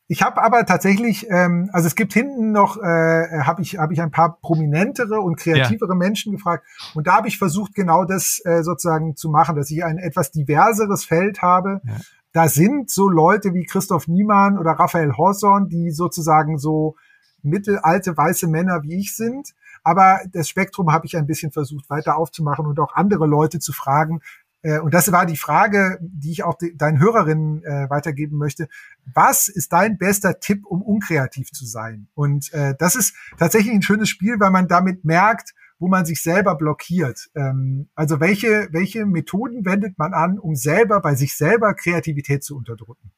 ich 0.08 0.24
habe 0.24 0.44
aber 0.44 0.66
tatsächlich, 0.66 1.28
ähm, 1.30 1.70
also 1.72 1.86
es 1.86 1.96
gibt 1.96 2.14
hinten 2.14 2.52
noch, 2.52 2.78
äh, 2.78 3.42
habe 3.44 3.62
ich, 3.62 3.78
hab 3.78 3.92
ich 3.92 4.02
ein 4.02 4.10
paar 4.10 4.40
prominentere 4.42 5.22
und 5.22 5.36
kreativere 5.36 5.92
ja. 5.92 5.96
Menschen 5.96 6.32
gefragt. 6.32 6.66
Und 6.96 7.06
da 7.06 7.18
habe 7.18 7.28
ich 7.28 7.38
versucht, 7.38 7.76
genau 7.76 8.06
das 8.06 8.42
äh, 8.44 8.64
sozusagen 8.64 9.16
zu 9.16 9.30
machen, 9.30 9.56
dass 9.56 9.70
ich 9.70 9.86
ein 9.86 10.00
etwas 10.00 10.32
diverseres 10.32 11.06
Feld 11.06 11.44
habe. 11.44 11.82
Da 12.34 12.48
sind 12.48 12.90
so 12.90 13.10
Leute 13.10 13.54
wie 13.54 13.66
Christoph 13.66 14.08
Niemann 14.08 14.58
oder 14.58 14.72
Raphael 14.72 15.18
Horsorn, 15.18 15.68
die 15.70 15.92
sozusagen 15.92 16.58
so 16.58 16.96
mittelalte 17.44 18.16
weiße 18.16 18.48
Männer 18.48 18.84
wie 18.84 19.00
ich 19.00 19.16
sind. 19.16 19.54
Aber 19.84 20.22
das 20.32 20.48
Spektrum 20.48 20.92
habe 20.92 21.06
ich 21.06 21.18
ein 21.18 21.28
bisschen 21.28 21.52
versucht 21.52 21.90
weiter 21.90 22.18
aufzumachen 22.18 22.66
und 22.66 22.80
auch 22.80 22.96
andere 22.96 23.28
Leute 23.28 23.60
zu 23.60 23.74
fragen. 23.74 24.22
Äh, 24.62 24.80
und 24.80 24.94
das 24.94 25.12
war 25.12 25.26
die 25.26 25.38
Frage, 25.38 25.98
die 26.02 26.32
ich 26.32 26.44
auch 26.44 26.58
deinen 26.76 27.00
Hörerinnen 27.00 27.64
äh, 27.64 27.90
weitergeben 27.90 28.38
möchte. 28.38 28.68
Was 29.14 29.48
ist 29.48 29.74
dein 29.74 29.98
bester 29.98 30.40
Tipp, 30.40 30.66
um 30.66 30.82
unkreativ 30.82 31.52
zu 31.52 31.66
sein? 31.66 32.08
Und 32.14 32.54
äh, 32.54 32.76
das 32.78 32.96
ist 32.96 33.16
tatsächlich 33.38 33.74
ein 33.74 33.82
schönes 33.82 34.10
Spiel, 34.10 34.40
weil 34.40 34.52
man 34.52 34.68
damit 34.68 35.04
merkt, 35.04 35.54
wo 35.82 35.88
man 35.88 36.06
sich 36.06 36.22
selber 36.22 36.56
blockiert. 36.56 37.30
Ähm, 37.36 37.90
also 37.96 38.20
welche, 38.20 38.70
welche 38.72 39.08
Methoden 39.08 39.66
wendet 39.66 39.98
man 39.98 40.14
an, 40.14 40.38
um 40.38 40.56
selber 40.56 41.02
bei 41.02 41.16
sich 41.16 41.36
selber 41.36 41.74
Kreativität 41.74 42.44
zu 42.44 42.56
unterdrücken? 42.56 43.12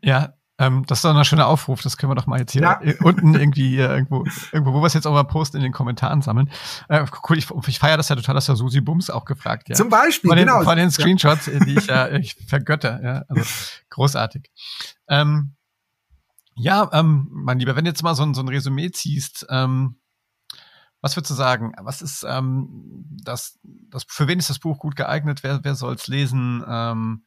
Ja, 0.00 0.34
ähm, 0.58 0.84
das 0.86 0.98
ist 0.98 1.04
doch 1.04 1.14
ein 1.14 1.24
schöner 1.24 1.48
Aufruf. 1.48 1.82
Das 1.82 1.96
können 1.96 2.12
wir 2.12 2.14
doch 2.14 2.28
mal 2.28 2.38
jetzt 2.38 2.52
hier 2.52 2.62
ja. 2.62 2.80
unten 3.02 3.34
irgendwie 3.34 3.78
äh, 3.78 3.88
irgendwo, 3.88 4.24
irgendwo, 4.52 4.74
wo 4.74 4.80
wir 4.80 4.86
es 4.86 4.94
jetzt 4.94 5.06
auch 5.06 5.12
mal 5.12 5.24
posten, 5.24 5.56
in 5.56 5.64
den 5.64 5.72
Kommentaren 5.72 6.22
sammeln. 6.22 6.50
Äh, 6.88 7.04
cool, 7.28 7.36
ich, 7.36 7.48
ich 7.66 7.78
feiere 7.80 7.96
das 7.96 8.08
ja 8.10 8.14
total, 8.16 8.36
dass 8.36 8.46
ja 8.46 8.54
Susi 8.54 8.80
Bums 8.80 9.10
auch 9.10 9.24
gefragt, 9.24 9.68
ja. 9.68 9.74
Zum 9.74 9.88
Beispiel, 9.88 10.28
von 10.28 10.36
den, 10.36 10.46
genau. 10.46 10.62
Von 10.62 10.76
den 10.76 10.92
Screenshots, 10.92 11.46
ja. 11.46 11.58
die 11.58 11.74
ich 11.74 11.86
ja 11.86 12.10
ich 12.12 12.36
vergötter, 12.46 13.02
ja. 13.02 13.24
Also 13.28 13.42
großartig. 13.90 14.48
Ähm, 15.08 15.56
ja, 16.54 16.88
ähm, 16.92 17.28
mein 17.32 17.58
Lieber, 17.58 17.74
wenn 17.74 17.84
du 17.84 17.90
jetzt 17.90 18.04
mal 18.04 18.14
so 18.14 18.22
ein, 18.22 18.34
so 18.34 18.42
ein 18.42 18.48
Resümee 18.48 18.92
ziehst, 18.92 19.46
ähm, 19.50 19.99
was 21.00 21.16
würdest 21.16 21.30
du 21.30 21.34
sagen? 21.34 21.72
Was 21.78 22.02
ist 22.02 22.24
ähm, 22.28 23.04
das, 23.22 23.58
das, 23.62 24.04
für 24.08 24.28
wen 24.28 24.38
ist 24.38 24.50
das 24.50 24.58
Buch 24.58 24.78
gut 24.78 24.96
geeignet? 24.96 25.42
Wer, 25.42 25.64
wer 25.64 25.74
soll 25.74 25.94
es 25.94 26.06
lesen? 26.08 26.64
Ähm, 26.68 27.24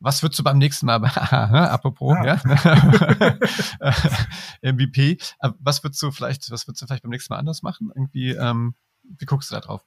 was 0.00 0.22
würdest 0.22 0.38
du 0.38 0.42
beim 0.42 0.58
nächsten 0.58 0.86
Mal, 0.86 0.96
apropos, 1.04 2.16
ja, 2.24 2.40
ja? 3.80 4.72
MVP, 4.72 5.18
äh, 5.40 5.50
was 5.60 5.82
würdest 5.82 6.02
du 6.02 6.10
vielleicht, 6.10 6.50
was 6.50 6.66
würdest 6.66 6.82
du 6.82 6.86
vielleicht 6.86 7.02
beim 7.02 7.10
nächsten 7.10 7.32
Mal 7.32 7.38
anders 7.38 7.62
machen? 7.62 7.90
Irgendwie, 7.94 8.32
ähm, 8.32 8.74
wie 9.02 9.24
guckst 9.24 9.50
du 9.50 9.54
da 9.54 9.60
drauf? 9.60 9.84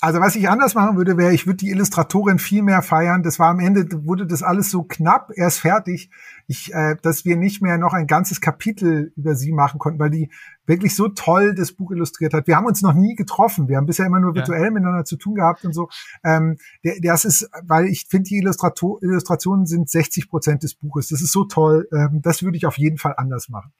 Also 0.00 0.20
was 0.20 0.36
ich 0.36 0.48
anders 0.48 0.74
machen 0.74 0.96
würde, 0.96 1.16
wäre, 1.16 1.34
ich 1.34 1.46
würde 1.46 1.56
die 1.56 1.70
Illustratorin 1.70 2.38
viel 2.38 2.62
mehr 2.62 2.82
feiern. 2.82 3.24
Das 3.24 3.40
war 3.40 3.48
am 3.48 3.58
Ende, 3.58 4.04
wurde 4.06 4.26
das 4.26 4.44
alles 4.44 4.70
so 4.70 4.84
knapp 4.84 5.32
erst 5.34 5.58
fertig, 5.58 6.10
ich, 6.46 6.72
äh, 6.72 6.96
dass 7.02 7.24
wir 7.24 7.36
nicht 7.36 7.62
mehr 7.62 7.78
noch 7.78 7.94
ein 7.94 8.06
ganzes 8.06 8.40
Kapitel 8.40 9.12
über 9.16 9.34
sie 9.34 9.50
machen 9.50 9.78
konnten, 9.78 9.98
weil 9.98 10.10
die 10.10 10.30
wirklich 10.66 10.94
so 10.94 11.08
toll 11.08 11.54
das 11.54 11.72
Buch 11.72 11.90
illustriert 11.90 12.32
hat. 12.32 12.46
Wir 12.46 12.56
haben 12.56 12.66
uns 12.66 12.80
noch 12.80 12.94
nie 12.94 13.16
getroffen. 13.16 13.68
Wir 13.68 13.76
haben 13.76 13.86
bisher 13.86 14.06
immer 14.06 14.20
nur 14.20 14.34
virtuell 14.36 14.64
ja. 14.64 14.70
miteinander 14.70 15.04
zu 15.04 15.16
tun 15.16 15.34
gehabt 15.34 15.64
und 15.64 15.72
so. 15.72 15.88
Ähm, 16.22 16.58
der, 16.84 16.94
das 17.02 17.24
ist, 17.24 17.50
weil 17.62 17.86
ich 17.86 18.06
finde, 18.08 18.28
die 18.28 18.38
Illustrator 18.38 19.02
Illustrationen 19.02 19.66
sind 19.66 19.90
60 19.90 20.30
Prozent 20.30 20.62
des 20.62 20.74
Buches. 20.74 21.08
Das 21.08 21.22
ist 21.22 21.32
so 21.32 21.44
toll. 21.44 21.88
Ähm, 21.92 22.20
das 22.22 22.42
würde 22.42 22.56
ich 22.56 22.66
auf 22.66 22.78
jeden 22.78 22.98
Fall 22.98 23.14
anders 23.16 23.48
machen. 23.48 23.72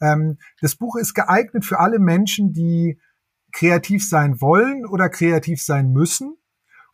Ähm, 0.00 0.38
das 0.60 0.74
Buch 0.74 0.96
ist 0.96 1.14
geeignet 1.14 1.64
für 1.64 1.80
alle 1.80 1.98
Menschen, 1.98 2.52
die 2.52 2.98
kreativ 3.56 4.06
sein 4.06 4.40
wollen 4.42 4.84
oder 4.84 5.08
kreativ 5.08 5.62
sein 5.62 5.90
müssen. 5.90 6.36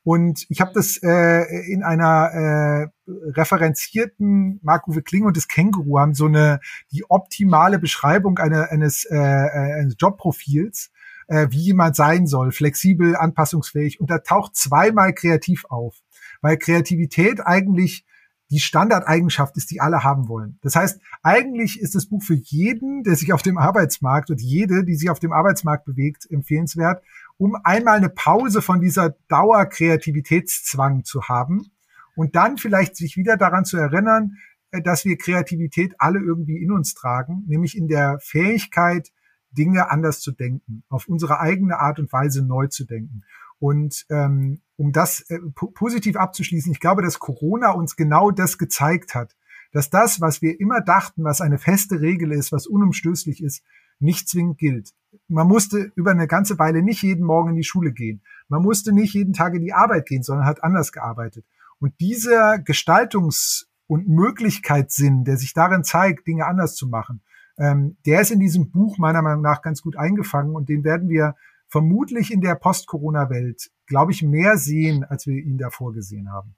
Und 0.04 0.46
ich 0.48 0.60
habe 0.60 0.70
das 0.72 0.96
äh, 1.02 1.42
in 1.72 1.82
einer 1.82 2.30
äh, 2.32 3.10
referenzierten 3.30 4.60
Marc-Uwe 4.62 5.02
Kling 5.02 5.24
und 5.24 5.36
das 5.36 5.48
Känguru 5.48 5.98
haben 5.98 6.14
so 6.14 6.26
eine 6.26 6.60
die 6.92 7.04
optimale 7.08 7.78
Beschreibung 7.78 8.38
eine, 8.38 8.70
eines, 8.70 9.04
äh, 9.04 9.16
eines 9.16 9.96
Jobprofils, 9.98 10.90
äh, 11.26 11.48
wie 11.50 11.60
jemand 11.60 11.96
sein 11.96 12.26
soll, 12.26 12.52
flexibel, 12.52 13.16
anpassungsfähig. 13.16 14.00
Und 14.00 14.10
da 14.10 14.18
taucht 14.18 14.54
zweimal 14.54 15.12
kreativ 15.14 15.64
auf, 15.68 15.96
weil 16.42 16.58
Kreativität 16.58 17.44
eigentlich 17.44 18.04
die 18.52 18.60
Standardeigenschaft 18.60 19.56
ist, 19.56 19.70
die 19.70 19.80
alle 19.80 20.04
haben 20.04 20.28
wollen. 20.28 20.58
Das 20.60 20.76
heißt, 20.76 21.00
eigentlich 21.22 21.80
ist 21.80 21.94
das 21.94 22.04
Buch 22.04 22.22
für 22.22 22.34
jeden, 22.34 23.02
der 23.02 23.16
sich 23.16 23.32
auf 23.32 23.40
dem 23.40 23.56
Arbeitsmarkt 23.56 24.30
und 24.30 24.42
jede, 24.42 24.84
die 24.84 24.94
sich 24.94 25.08
auf 25.08 25.18
dem 25.18 25.32
Arbeitsmarkt 25.32 25.86
bewegt, 25.86 26.30
empfehlenswert, 26.30 27.02
um 27.38 27.56
einmal 27.64 27.96
eine 27.96 28.10
Pause 28.10 28.60
von 28.60 28.82
dieser 28.82 29.16
Dauerkreativitätszwang 29.28 31.02
zu 31.02 31.22
haben 31.30 31.72
und 32.14 32.36
dann 32.36 32.58
vielleicht 32.58 32.94
sich 32.94 33.16
wieder 33.16 33.38
daran 33.38 33.64
zu 33.64 33.78
erinnern, 33.78 34.36
äh, 34.70 34.82
dass 34.82 35.06
wir 35.06 35.16
Kreativität 35.16 35.94
alle 35.96 36.20
irgendwie 36.20 36.58
in 36.58 36.72
uns 36.72 36.92
tragen, 36.92 37.44
nämlich 37.46 37.74
in 37.74 37.88
der 37.88 38.18
Fähigkeit, 38.20 39.12
Dinge 39.50 39.90
anders 39.90 40.20
zu 40.20 40.32
denken, 40.32 40.82
auf 40.90 41.08
unsere 41.08 41.40
eigene 41.40 41.78
Art 41.78 41.98
und 41.98 42.12
Weise 42.12 42.44
neu 42.44 42.66
zu 42.66 42.84
denken. 42.84 43.22
Und 43.62 44.06
ähm, 44.10 44.60
um 44.76 44.90
das 44.90 45.20
äh, 45.30 45.38
positiv 45.54 46.16
abzuschließen, 46.16 46.72
ich 46.72 46.80
glaube, 46.80 47.00
dass 47.00 47.20
Corona 47.20 47.70
uns 47.70 47.94
genau 47.94 48.32
das 48.32 48.58
gezeigt 48.58 49.14
hat, 49.14 49.36
dass 49.70 49.88
das, 49.88 50.20
was 50.20 50.42
wir 50.42 50.58
immer 50.58 50.80
dachten, 50.80 51.22
was 51.22 51.40
eine 51.40 51.58
feste 51.58 52.00
Regel 52.00 52.32
ist, 52.32 52.50
was 52.50 52.66
unumstößlich 52.66 53.40
ist, 53.40 53.62
nicht 54.00 54.28
zwingend 54.28 54.58
gilt. 54.58 54.90
Man 55.28 55.46
musste 55.46 55.92
über 55.94 56.10
eine 56.10 56.26
ganze 56.26 56.58
Weile 56.58 56.82
nicht 56.82 57.04
jeden 57.04 57.24
Morgen 57.24 57.50
in 57.50 57.54
die 57.54 57.62
Schule 57.62 57.92
gehen. 57.92 58.22
Man 58.48 58.62
musste 58.62 58.92
nicht 58.92 59.14
jeden 59.14 59.32
Tag 59.32 59.54
in 59.54 59.62
die 59.62 59.74
Arbeit 59.74 60.06
gehen, 60.06 60.24
sondern 60.24 60.44
hat 60.44 60.64
anders 60.64 60.90
gearbeitet. 60.90 61.44
Und 61.78 62.00
dieser 62.00 62.54
Gestaltungs- 62.54 63.66
und 63.86 64.08
Möglichkeitssinn, 64.08 65.22
der 65.22 65.36
sich 65.36 65.54
darin 65.54 65.84
zeigt, 65.84 66.26
Dinge 66.26 66.46
anders 66.46 66.74
zu 66.74 66.88
machen, 66.88 67.22
ähm, 67.58 67.96
der 68.06 68.22
ist 68.22 68.32
in 68.32 68.40
diesem 68.40 68.72
Buch 68.72 68.98
meiner 68.98 69.22
Meinung 69.22 69.42
nach 69.42 69.62
ganz 69.62 69.82
gut 69.82 69.96
eingefangen 69.96 70.56
und 70.56 70.68
den 70.68 70.82
werden 70.82 71.08
wir 71.08 71.36
vermutlich 71.72 72.30
in 72.30 72.42
der 72.42 72.54
Post-Corona-Welt, 72.54 73.70
glaube 73.86 74.12
ich, 74.12 74.22
mehr 74.22 74.58
sehen, 74.58 75.04
als 75.04 75.26
wir 75.26 75.42
ihn 75.42 75.56
davor 75.56 75.94
gesehen 75.94 76.30
haben. 76.30 76.54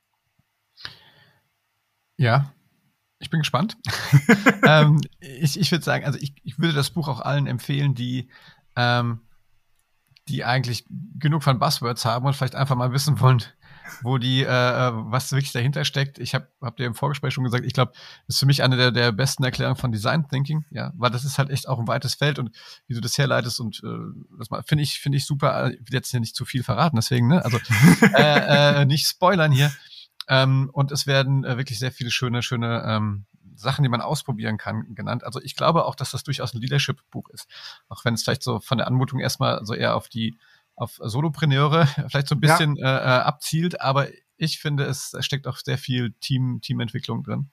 Ja, 2.16 2.52
ich 3.20 3.30
bin 3.30 3.40
gespannt. 3.40 3.78
ähm, 4.66 5.00
ich 5.20 5.58
ich 5.58 5.70
würde 5.70 5.84
sagen, 5.84 6.04
also 6.04 6.18
ich, 6.20 6.34
ich 6.42 6.58
würde 6.58 6.74
das 6.74 6.90
Buch 6.90 7.06
auch 7.06 7.20
allen 7.20 7.46
empfehlen, 7.46 7.94
die, 7.94 8.28
ähm, 8.74 9.20
die 10.26 10.44
eigentlich 10.44 10.84
genug 11.20 11.44
von 11.44 11.60
Buzzwords 11.60 12.04
haben 12.04 12.26
und 12.26 12.34
vielleicht 12.34 12.56
einfach 12.56 12.74
mal 12.74 12.90
wissen 12.90 13.20
wollen, 13.20 13.44
wo 14.02 14.18
die, 14.18 14.42
äh, 14.42 14.46
äh, 14.46 14.92
was 14.94 15.32
wirklich 15.32 15.52
dahinter 15.52 15.84
steckt. 15.84 16.18
Ich 16.18 16.34
habe 16.34 16.48
hab 16.60 16.76
dir 16.76 16.86
im 16.86 16.94
Vorgespräch 16.94 17.34
schon 17.34 17.44
gesagt, 17.44 17.64
ich 17.64 17.72
glaube, 17.72 17.92
das 18.26 18.36
ist 18.36 18.38
für 18.40 18.46
mich 18.46 18.62
eine 18.62 18.76
der, 18.76 18.90
der 18.90 19.12
besten 19.12 19.44
Erklärungen 19.44 19.76
von 19.76 19.92
Design 19.92 20.28
Thinking, 20.28 20.64
ja, 20.70 20.92
weil 20.96 21.10
das 21.10 21.24
ist 21.24 21.38
halt 21.38 21.50
echt 21.50 21.68
auch 21.68 21.78
ein 21.78 21.88
weites 21.88 22.14
Feld 22.14 22.38
und 22.38 22.50
wie 22.86 22.94
du 22.94 23.00
das 23.00 23.18
herleitest 23.18 23.60
und 23.60 23.82
äh, 23.84 24.38
das 24.38 24.48
finde 24.66 24.82
ich, 24.82 25.00
finde 25.00 25.18
ich 25.18 25.26
super. 25.26 25.70
Ich 25.70 25.80
will 25.80 25.94
jetzt 25.94 26.10
hier 26.10 26.20
nicht 26.20 26.36
zu 26.36 26.44
viel 26.44 26.62
verraten, 26.62 26.96
deswegen, 26.96 27.28
ne? 27.28 27.44
Also 27.44 27.58
äh, 28.14 28.82
äh, 28.82 28.84
nicht 28.84 29.06
spoilern 29.06 29.52
hier. 29.52 29.72
Ähm, 30.28 30.70
und 30.72 30.90
es 30.90 31.06
werden 31.06 31.44
äh, 31.44 31.58
wirklich 31.58 31.78
sehr 31.78 31.92
viele 31.92 32.10
schöne, 32.10 32.42
schöne 32.42 32.82
ähm, 32.86 33.26
Sachen, 33.56 33.82
die 33.82 33.88
man 33.88 34.00
ausprobieren 34.00 34.56
kann, 34.56 34.94
genannt. 34.94 35.24
Also 35.24 35.40
ich 35.40 35.56
glaube 35.56 35.84
auch, 35.84 35.94
dass 35.94 36.10
das 36.10 36.24
durchaus 36.24 36.54
ein 36.54 36.60
Leadership-Buch 36.60 37.28
ist. 37.30 37.48
Auch 37.88 38.04
wenn 38.04 38.14
es 38.14 38.22
vielleicht 38.22 38.42
so 38.42 38.60
von 38.60 38.78
der 38.78 38.86
Anmutung 38.86 39.20
erstmal 39.20 39.64
so 39.64 39.74
eher 39.74 39.96
auf 39.96 40.08
die 40.08 40.36
auf 40.76 40.98
Solopreneure 41.02 41.86
vielleicht 42.08 42.28
so 42.28 42.34
ein 42.34 42.40
bisschen 42.40 42.76
ja. 42.76 42.98
äh, 42.98 43.00
äh, 43.00 43.22
abzielt, 43.22 43.80
aber 43.80 44.08
ich 44.36 44.60
finde, 44.60 44.84
es 44.84 45.14
steckt 45.20 45.46
auch 45.46 45.56
sehr 45.56 45.78
viel 45.78 46.12
Team, 46.20 46.60
Teamentwicklung 46.60 47.22
drin. 47.22 47.50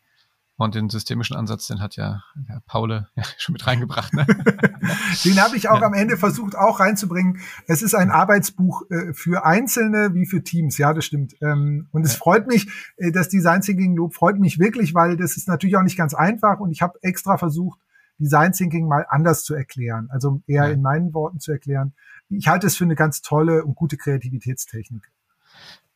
Und 0.58 0.76
den 0.76 0.90
systemischen 0.90 1.36
Ansatz, 1.36 1.66
den 1.66 1.82
hat 1.82 1.96
ja, 1.96 2.22
ja 2.48 2.60
Paule 2.68 3.08
ja, 3.16 3.24
schon 3.40 3.54
mit 3.54 3.66
reingebracht. 3.66 4.14
Ne? 4.14 4.28
den 5.26 5.42
habe 5.42 5.58
ich 5.58 5.70
auch 5.70 5.82
ja. 5.82 5.88
am 5.88 5.96
Ende 5.96 6.18
versucht 6.18 6.56
auch 6.56 6.80
reinzubringen. 6.80 7.40
Es 7.66 7.82
ist 7.82 7.96
ein 7.96 8.12
Arbeitsbuch 8.12 8.84
äh, 8.92 9.14
für 9.14 9.44
Einzelne 9.44 10.14
wie 10.14 10.28
für 10.28 10.44
Teams. 10.44 10.78
Ja, 10.78 10.94
das 10.94 11.06
stimmt. 11.06 11.34
Ähm, 11.42 11.88
und 11.92 12.06
es 12.06 12.14
freut 12.14 12.46
mich, 12.46 12.70
äh, 12.98 13.12
das 13.12 13.30
Design 13.30 13.62
Thinking 13.62 13.96
Lob 13.96 14.14
freut 14.14 14.38
mich 14.38 14.60
wirklich, 14.60 14.94
weil 14.94 15.18
das 15.18 15.36
ist 15.36 15.48
natürlich 15.48 15.78
auch 15.78 15.84
nicht 15.84 15.98
ganz 15.98 16.14
einfach. 16.14 16.60
Und 16.60 16.70
ich 16.70 16.84
habe 16.84 17.00
extra 17.02 17.38
versucht, 17.38 17.80
Design 18.20 18.52
Thinking 18.52 18.88
mal 18.88 19.08
anders 19.10 19.44
zu 19.44 19.56
erklären. 19.56 20.10
Also 20.12 20.44
eher 20.46 20.72
in 20.72 20.84
meinen 20.84 21.12
Worten 21.16 21.40
zu 21.40 21.52
erklären. 21.52 21.94
Ich 22.32 22.48
halte 22.48 22.68
es 22.68 22.78
für 22.78 22.86
eine 22.86 22.96
ganz 22.96 23.22
tolle 23.22 23.64
und 23.64 23.76
gute 23.76 23.98
Kreativitätstechnik. 23.98 25.12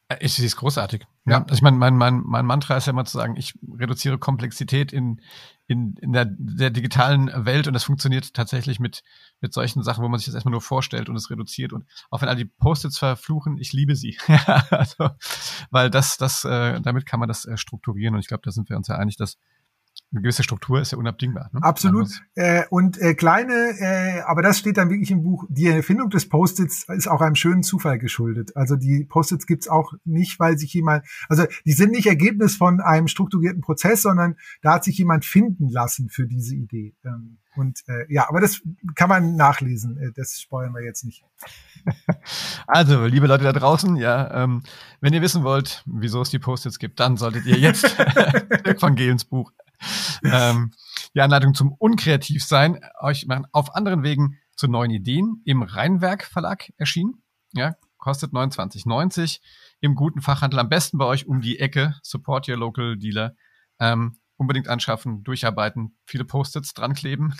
Äh, 0.07 0.17
ich 0.19 0.33
sehe 0.33 0.45
es 0.45 0.55
großartig. 0.55 1.05
Ja, 1.25 1.41
also 1.41 1.55
ich 1.55 1.61
meine, 1.61 1.77
mein, 1.77 1.95
mein, 1.95 2.21
mein 2.23 2.45
Mantra 2.45 2.77
ist 2.77 2.85
ja 2.85 2.91
immer 2.91 3.05
zu 3.05 3.17
sagen, 3.17 3.35
ich 3.35 3.55
reduziere 3.79 4.19
Komplexität 4.19 4.93
in, 4.93 5.21
in, 5.65 5.95
in 5.99 6.13
der, 6.13 6.25
der 6.29 6.69
digitalen 6.69 7.31
Welt 7.45 7.67
und 7.67 7.73
das 7.73 7.85
funktioniert 7.85 8.35
tatsächlich 8.35 8.79
mit, 8.79 9.01
mit 9.41 9.51
solchen 9.53 9.81
Sachen, 9.81 10.03
wo 10.03 10.09
man 10.09 10.19
sich 10.19 10.27
das 10.27 10.35
erstmal 10.35 10.51
nur 10.51 10.61
vorstellt 10.61 11.09
und 11.09 11.15
es 11.15 11.31
reduziert. 11.31 11.73
Und 11.73 11.85
auch 12.11 12.21
wenn 12.21 12.29
all 12.29 12.35
die 12.35 12.45
Post-its 12.45 12.99
verfluchen, 12.99 13.57
ich 13.57 13.73
liebe 13.73 13.95
sie. 13.95 14.17
also, 14.69 15.09
weil 15.71 15.89
das, 15.89 16.17
das, 16.17 16.45
äh, 16.45 16.79
damit 16.81 17.07
kann 17.07 17.19
man 17.19 17.27
das 17.27 17.45
äh, 17.45 17.57
strukturieren 17.57 18.13
und 18.13 18.19
ich 18.19 18.27
glaube, 18.27 18.43
da 18.45 18.51
sind 18.51 18.69
wir 18.69 18.77
uns 18.77 18.87
ja 18.87 18.97
einig, 18.97 19.17
dass 19.17 19.37
eine 20.15 20.21
gewisse 20.21 20.43
Struktur 20.43 20.81
ist 20.81 20.91
ja 20.91 20.97
unabdingbar. 20.97 21.49
Ne? 21.51 21.61
Absolut. 21.61 22.07
Äh, 22.35 22.63
und 22.69 22.97
äh, 22.99 23.13
kleine, 23.13 23.53
äh, 23.79 24.21
aber 24.21 24.41
das 24.41 24.57
steht 24.57 24.77
dann 24.77 24.89
wirklich 24.89 25.11
im 25.11 25.23
Buch, 25.23 25.45
die 25.49 25.67
Erfindung 25.67 26.09
des 26.09 26.29
Post-its 26.29 26.85
ist 26.89 27.07
auch 27.07 27.21
einem 27.21 27.35
schönen 27.35 27.63
Zufall 27.63 27.99
geschuldet. 27.99 28.55
Also 28.55 28.75
die 28.75 29.03
Post-its 29.03 29.45
gibt's 29.45 29.67
auch 29.67 29.93
nicht, 30.05 30.39
weil 30.39 30.57
sich 30.57 30.73
jemand, 30.73 31.05
also 31.27 31.45
die 31.65 31.73
sind 31.73 31.91
nicht 31.91 32.07
Ergebnis 32.07 32.55
von 32.55 32.79
einem 32.79 33.07
strukturierten 33.07 33.61
Prozess, 33.61 34.01
sondern 34.01 34.35
da 34.61 34.75
hat 34.75 34.83
sich 34.85 34.97
jemand 34.97 35.25
finden 35.25 35.69
lassen 35.69 36.09
für 36.09 36.27
diese 36.27 36.55
Idee. 36.55 36.95
Ähm, 37.03 37.37
und 37.55 37.83
äh, 37.87 38.11
ja, 38.13 38.27
aber 38.27 38.41
das 38.41 38.61
kann 38.95 39.09
man 39.09 39.35
nachlesen. 39.35 39.97
Äh, 39.97 40.11
das 40.13 40.39
spoilern 40.39 40.73
wir 40.73 40.83
jetzt 40.83 41.03
nicht. 41.03 41.23
Also, 42.67 43.05
liebe 43.05 43.27
Leute 43.27 43.43
da 43.43 43.53
draußen, 43.53 43.95
ja, 43.95 44.43
ähm, 44.43 44.63
wenn 44.99 45.13
ihr 45.13 45.21
wissen 45.21 45.43
wollt, 45.43 45.83
wieso 45.85 46.21
es 46.21 46.31
die 46.31 46.39
Post-its 46.39 46.79
gibt, 46.79 46.99
dann 46.99 47.15
solltet 47.15 47.45
ihr 47.45 47.59
jetzt 47.59 47.83
Dirk 48.65 48.79
von 48.79 48.95
Gehlens 48.95 49.25
Buch 49.25 49.51
ähm, 50.23 50.71
die 51.13 51.21
Anleitung 51.21 51.53
zum 51.53 51.71
Unkreativsein 51.73 52.79
euch 52.99 53.27
auf 53.51 53.75
anderen 53.75 54.03
Wegen 54.03 54.37
zu 54.55 54.67
neuen 54.67 54.91
Ideen 54.91 55.41
im 55.45 55.63
Rheinwerk 55.63 56.25
Verlag 56.25 56.71
erschienen. 56.77 57.23
Ja, 57.53 57.75
kostet 57.97 58.33
29,90 58.33 59.39
im 59.81 59.95
guten 59.95 60.21
Fachhandel 60.21 60.59
am 60.59 60.69
besten 60.69 60.97
bei 60.97 61.05
euch 61.05 61.27
um 61.27 61.41
die 61.41 61.59
Ecke. 61.59 61.95
Support 62.03 62.47
your 62.49 62.57
local 62.57 62.97
dealer. 62.97 63.35
Ähm, 63.79 64.17
unbedingt 64.37 64.67
anschaffen, 64.67 65.23
durcharbeiten, 65.23 65.95
viele 66.05 66.25
Post-its 66.25 66.73
dran 66.73 66.93
kleben. 66.93 67.33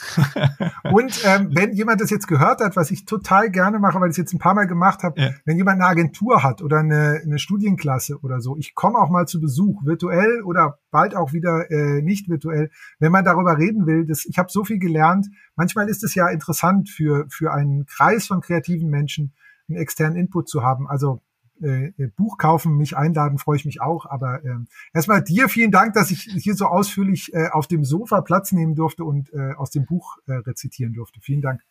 Und 0.91 1.21
ähm, 1.25 1.49
wenn 1.51 1.73
jemand 1.73 1.99
das 1.99 2.09
jetzt 2.09 2.27
gehört 2.27 2.61
hat, 2.61 2.75
was 2.75 2.89
ich 2.89 3.05
total 3.05 3.51
gerne 3.51 3.79
mache, 3.79 3.99
weil 3.99 4.09
ich 4.09 4.13
es 4.13 4.17
jetzt 4.17 4.33
ein 4.33 4.39
paar 4.39 4.53
Mal 4.53 4.65
gemacht 4.65 5.03
habe, 5.03 5.19
ja. 5.19 5.31
wenn 5.43 5.57
jemand 5.57 5.81
eine 5.81 5.89
Agentur 5.89 6.41
hat 6.41 6.61
oder 6.61 6.79
eine, 6.79 7.21
eine 7.23 7.37
Studienklasse 7.37 8.19
oder 8.21 8.39
so, 8.39 8.55
ich 8.57 8.75
komme 8.75 8.97
auch 8.99 9.09
mal 9.09 9.27
zu 9.27 9.41
Besuch, 9.41 9.83
virtuell 9.85 10.41
oder 10.43 10.79
bald 10.89 11.15
auch 11.15 11.33
wieder 11.33 11.69
äh, 11.69 12.01
nicht 12.01 12.29
virtuell, 12.29 12.71
wenn 12.99 13.11
man 13.11 13.25
darüber 13.25 13.57
reden 13.57 13.85
will, 13.85 14.05
das, 14.05 14.25
ich 14.25 14.37
habe 14.37 14.49
so 14.49 14.63
viel 14.63 14.79
gelernt. 14.79 15.27
Manchmal 15.55 15.89
ist 15.89 16.03
es 16.03 16.15
ja 16.15 16.29
interessant 16.29 16.89
für, 16.89 17.25
für 17.29 17.53
einen 17.53 17.85
Kreis 17.85 18.27
von 18.27 18.39
kreativen 18.39 18.89
Menschen, 18.89 19.33
einen 19.67 19.77
externen 19.79 20.17
Input 20.17 20.47
zu 20.47 20.63
haben. 20.63 20.87
Also 20.87 21.21
äh, 21.61 21.87
äh, 21.87 22.07
Buch 22.15 22.37
kaufen, 22.37 22.77
mich 22.77 22.97
einladen, 22.97 23.37
freue 23.37 23.57
ich 23.57 23.65
mich 23.65 23.81
auch. 23.81 24.05
Aber 24.05 24.43
äh, 24.43 24.57
erstmal 24.93 25.23
dir 25.23 25.49
vielen 25.49 25.71
Dank, 25.71 25.93
dass 25.93 26.11
ich 26.11 26.21
hier 26.21 26.55
so 26.55 26.65
ausführlich 26.65 27.33
äh, 27.33 27.49
auf 27.51 27.67
dem 27.67 27.83
Sofa 27.83 28.21
Platz 28.21 28.51
nehmen 28.51 28.75
durfte 28.75 29.03
und 29.03 29.31
äh, 29.33 29.53
aus 29.53 29.69
dem 29.71 29.85
Buch 29.85 30.17
äh, 30.27 30.33
rezitieren 30.33 30.93
durfte. 30.93 31.19
Vielen 31.21 31.41
Dank. 31.41 31.61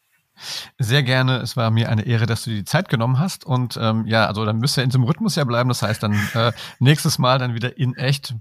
Sehr 0.78 1.02
gerne. 1.02 1.36
Es 1.36 1.56
war 1.56 1.70
mir 1.70 1.88
eine 1.88 2.06
Ehre, 2.06 2.26
dass 2.26 2.44
du 2.44 2.50
dir 2.50 2.56
die 2.56 2.64
Zeit 2.64 2.88
genommen 2.88 3.18
hast. 3.18 3.44
Und 3.44 3.78
ähm, 3.80 4.04
ja, 4.06 4.26
also 4.26 4.44
dann 4.44 4.58
müsst 4.58 4.76
ihr 4.76 4.82
in 4.82 4.90
diesem 4.90 5.04
Rhythmus 5.04 5.36
ja 5.36 5.44
bleiben. 5.44 5.68
Das 5.68 5.82
heißt 5.82 6.02
dann 6.02 6.14
äh, 6.34 6.52
nächstes 6.80 7.18
Mal 7.18 7.38
dann 7.38 7.54
wieder 7.54 7.78
in 7.78 7.94
echt. 7.94 8.34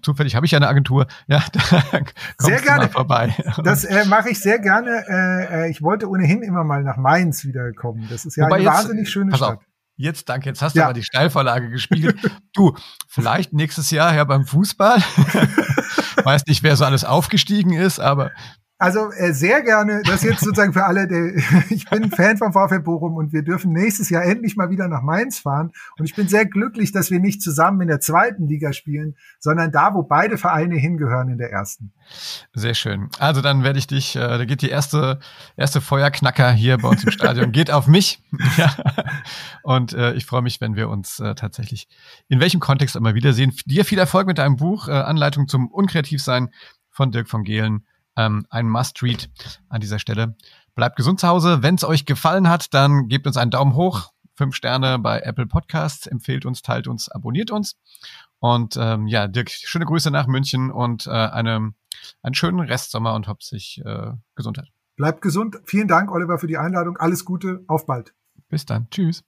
Zufällig 0.00 0.34
habe 0.34 0.46
ich 0.46 0.52
ja 0.52 0.58
eine 0.58 0.68
Agentur. 0.68 1.06
Ja, 1.26 1.42
da 1.52 1.98
sehr 2.38 2.60
gerne 2.60 2.88
vorbei. 2.88 3.34
Das 3.62 3.84
äh, 3.84 4.06
mache 4.06 4.30
ich 4.30 4.40
sehr 4.40 4.58
gerne. 4.58 5.04
Äh, 5.08 5.64
äh, 5.64 5.70
ich 5.70 5.82
wollte 5.82 6.08
ohnehin 6.08 6.42
immer 6.42 6.64
mal 6.64 6.82
nach 6.82 6.96
Mainz 6.96 7.44
wiederkommen. 7.44 8.06
Das 8.08 8.24
ist 8.24 8.36
ja 8.36 8.46
Wobei 8.46 8.56
eine 8.56 8.64
jetzt, 8.64 8.74
wahnsinnig 8.74 9.10
schöne 9.10 9.36
Stadt. 9.36 9.58
Auf, 9.58 9.64
Jetzt, 9.96 10.28
danke, 10.28 10.48
jetzt 10.48 10.60
hast 10.60 10.74
du 10.74 10.80
ja. 10.80 10.86
aber 10.86 10.94
die 10.94 11.04
Steilvorlage 11.04 11.70
gespielt. 11.70 12.18
du, 12.52 12.76
vielleicht 13.08 13.52
nächstes 13.52 13.90
Jahr 13.90 14.14
ja 14.14 14.24
beim 14.24 14.44
Fußball. 14.44 14.98
Weiß 16.24 16.46
nicht, 16.46 16.62
wer 16.62 16.76
so 16.76 16.84
alles 16.84 17.04
aufgestiegen 17.04 17.72
ist, 17.72 18.00
aber 18.00 18.32
also 18.78 19.12
äh, 19.12 19.32
sehr 19.32 19.62
gerne, 19.62 20.02
das 20.04 20.22
jetzt 20.22 20.40
sozusagen 20.40 20.72
für 20.72 20.84
alle, 20.84 21.06
der, 21.06 21.34
ich 21.70 21.88
bin 21.88 22.10
Fan 22.10 22.36
vom 22.36 22.52
VfL 22.52 22.80
Bochum 22.80 23.14
und 23.14 23.32
wir 23.32 23.42
dürfen 23.42 23.72
nächstes 23.72 24.10
Jahr 24.10 24.24
endlich 24.24 24.56
mal 24.56 24.68
wieder 24.68 24.88
nach 24.88 25.02
Mainz 25.02 25.38
fahren. 25.38 25.70
Und 25.96 26.04
ich 26.04 26.14
bin 26.14 26.26
sehr 26.26 26.44
glücklich, 26.44 26.90
dass 26.90 27.10
wir 27.10 27.20
nicht 27.20 27.40
zusammen 27.40 27.82
in 27.82 27.88
der 27.88 28.00
zweiten 28.00 28.48
Liga 28.48 28.72
spielen, 28.72 29.16
sondern 29.38 29.70
da, 29.70 29.94
wo 29.94 30.02
beide 30.02 30.38
Vereine 30.38 30.76
hingehören 30.76 31.28
in 31.28 31.38
der 31.38 31.52
ersten. 31.52 31.92
Sehr 32.52 32.74
schön. 32.74 33.08
Also 33.18 33.40
dann 33.42 33.62
werde 33.62 33.78
ich 33.78 33.86
dich, 33.86 34.16
äh, 34.16 34.20
da 34.20 34.44
geht 34.44 34.60
die 34.60 34.70
erste, 34.70 35.20
erste 35.56 35.80
Feuerknacker 35.80 36.50
hier 36.50 36.78
bei 36.78 36.88
uns 36.88 37.04
im 37.04 37.12
Stadion, 37.12 37.52
geht 37.52 37.70
auf 37.70 37.86
mich. 37.86 38.22
ja. 38.56 38.74
Und 39.62 39.92
äh, 39.92 40.14
ich 40.14 40.26
freue 40.26 40.42
mich, 40.42 40.60
wenn 40.60 40.74
wir 40.74 40.88
uns 40.88 41.20
äh, 41.20 41.36
tatsächlich 41.36 41.88
in 42.28 42.40
welchem 42.40 42.60
Kontext 42.60 42.96
immer 42.96 43.14
wiedersehen. 43.14 43.54
Dir 43.66 43.84
viel 43.84 43.98
Erfolg 43.98 44.26
mit 44.26 44.38
deinem 44.38 44.56
Buch, 44.56 44.88
äh, 44.88 44.92
Anleitung 44.92 45.46
zum 45.46 45.68
Unkreativsein 45.68 46.50
von 46.90 47.12
Dirk 47.12 47.28
von 47.28 47.44
Gehlen 47.44 47.84
ähm, 48.16 48.46
ein 48.50 48.68
Must-Read 48.68 49.30
an 49.68 49.80
dieser 49.80 49.98
Stelle. 49.98 50.36
Bleibt 50.74 50.96
gesund 50.96 51.20
zu 51.20 51.28
Hause. 51.28 51.62
Wenn 51.62 51.76
es 51.76 51.84
euch 51.84 52.06
gefallen 52.06 52.48
hat, 52.48 52.74
dann 52.74 53.08
gebt 53.08 53.26
uns 53.26 53.36
einen 53.36 53.50
Daumen 53.50 53.74
hoch, 53.74 54.10
fünf 54.36 54.54
Sterne 54.54 54.98
bei 54.98 55.20
Apple 55.20 55.46
Podcasts, 55.46 56.06
empfehlt 56.06 56.46
uns, 56.46 56.62
teilt 56.62 56.88
uns, 56.88 57.08
abonniert 57.08 57.50
uns. 57.50 57.76
Und 58.40 58.76
ähm, 58.78 59.06
ja, 59.06 59.28
Dirk, 59.28 59.50
schöne 59.50 59.86
Grüße 59.86 60.10
nach 60.10 60.26
München 60.26 60.70
und 60.70 61.06
äh, 61.06 61.10
eine, 61.10 61.72
einen 62.22 62.34
schönen 62.34 62.60
Restsommer 62.60 63.14
und 63.14 63.28
hauptsächlich 63.28 63.84
äh, 63.84 64.12
Gesundheit. 64.34 64.68
Bleibt 64.96 65.22
gesund. 65.22 65.60
Vielen 65.64 65.88
Dank, 65.88 66.10
Oliver, 66.10 66.38
für 66.38 66.46
die 66.46 66.58
Einladung. 66.58 66.96
Alles 66.96 67.24
Gute. 67.24 67.64
Auf 67.66 67.86
bald. 67.86 68.14
Bis 68.48 68.66
dann. 68.66 68.88
Tschüss. 68.90 69.24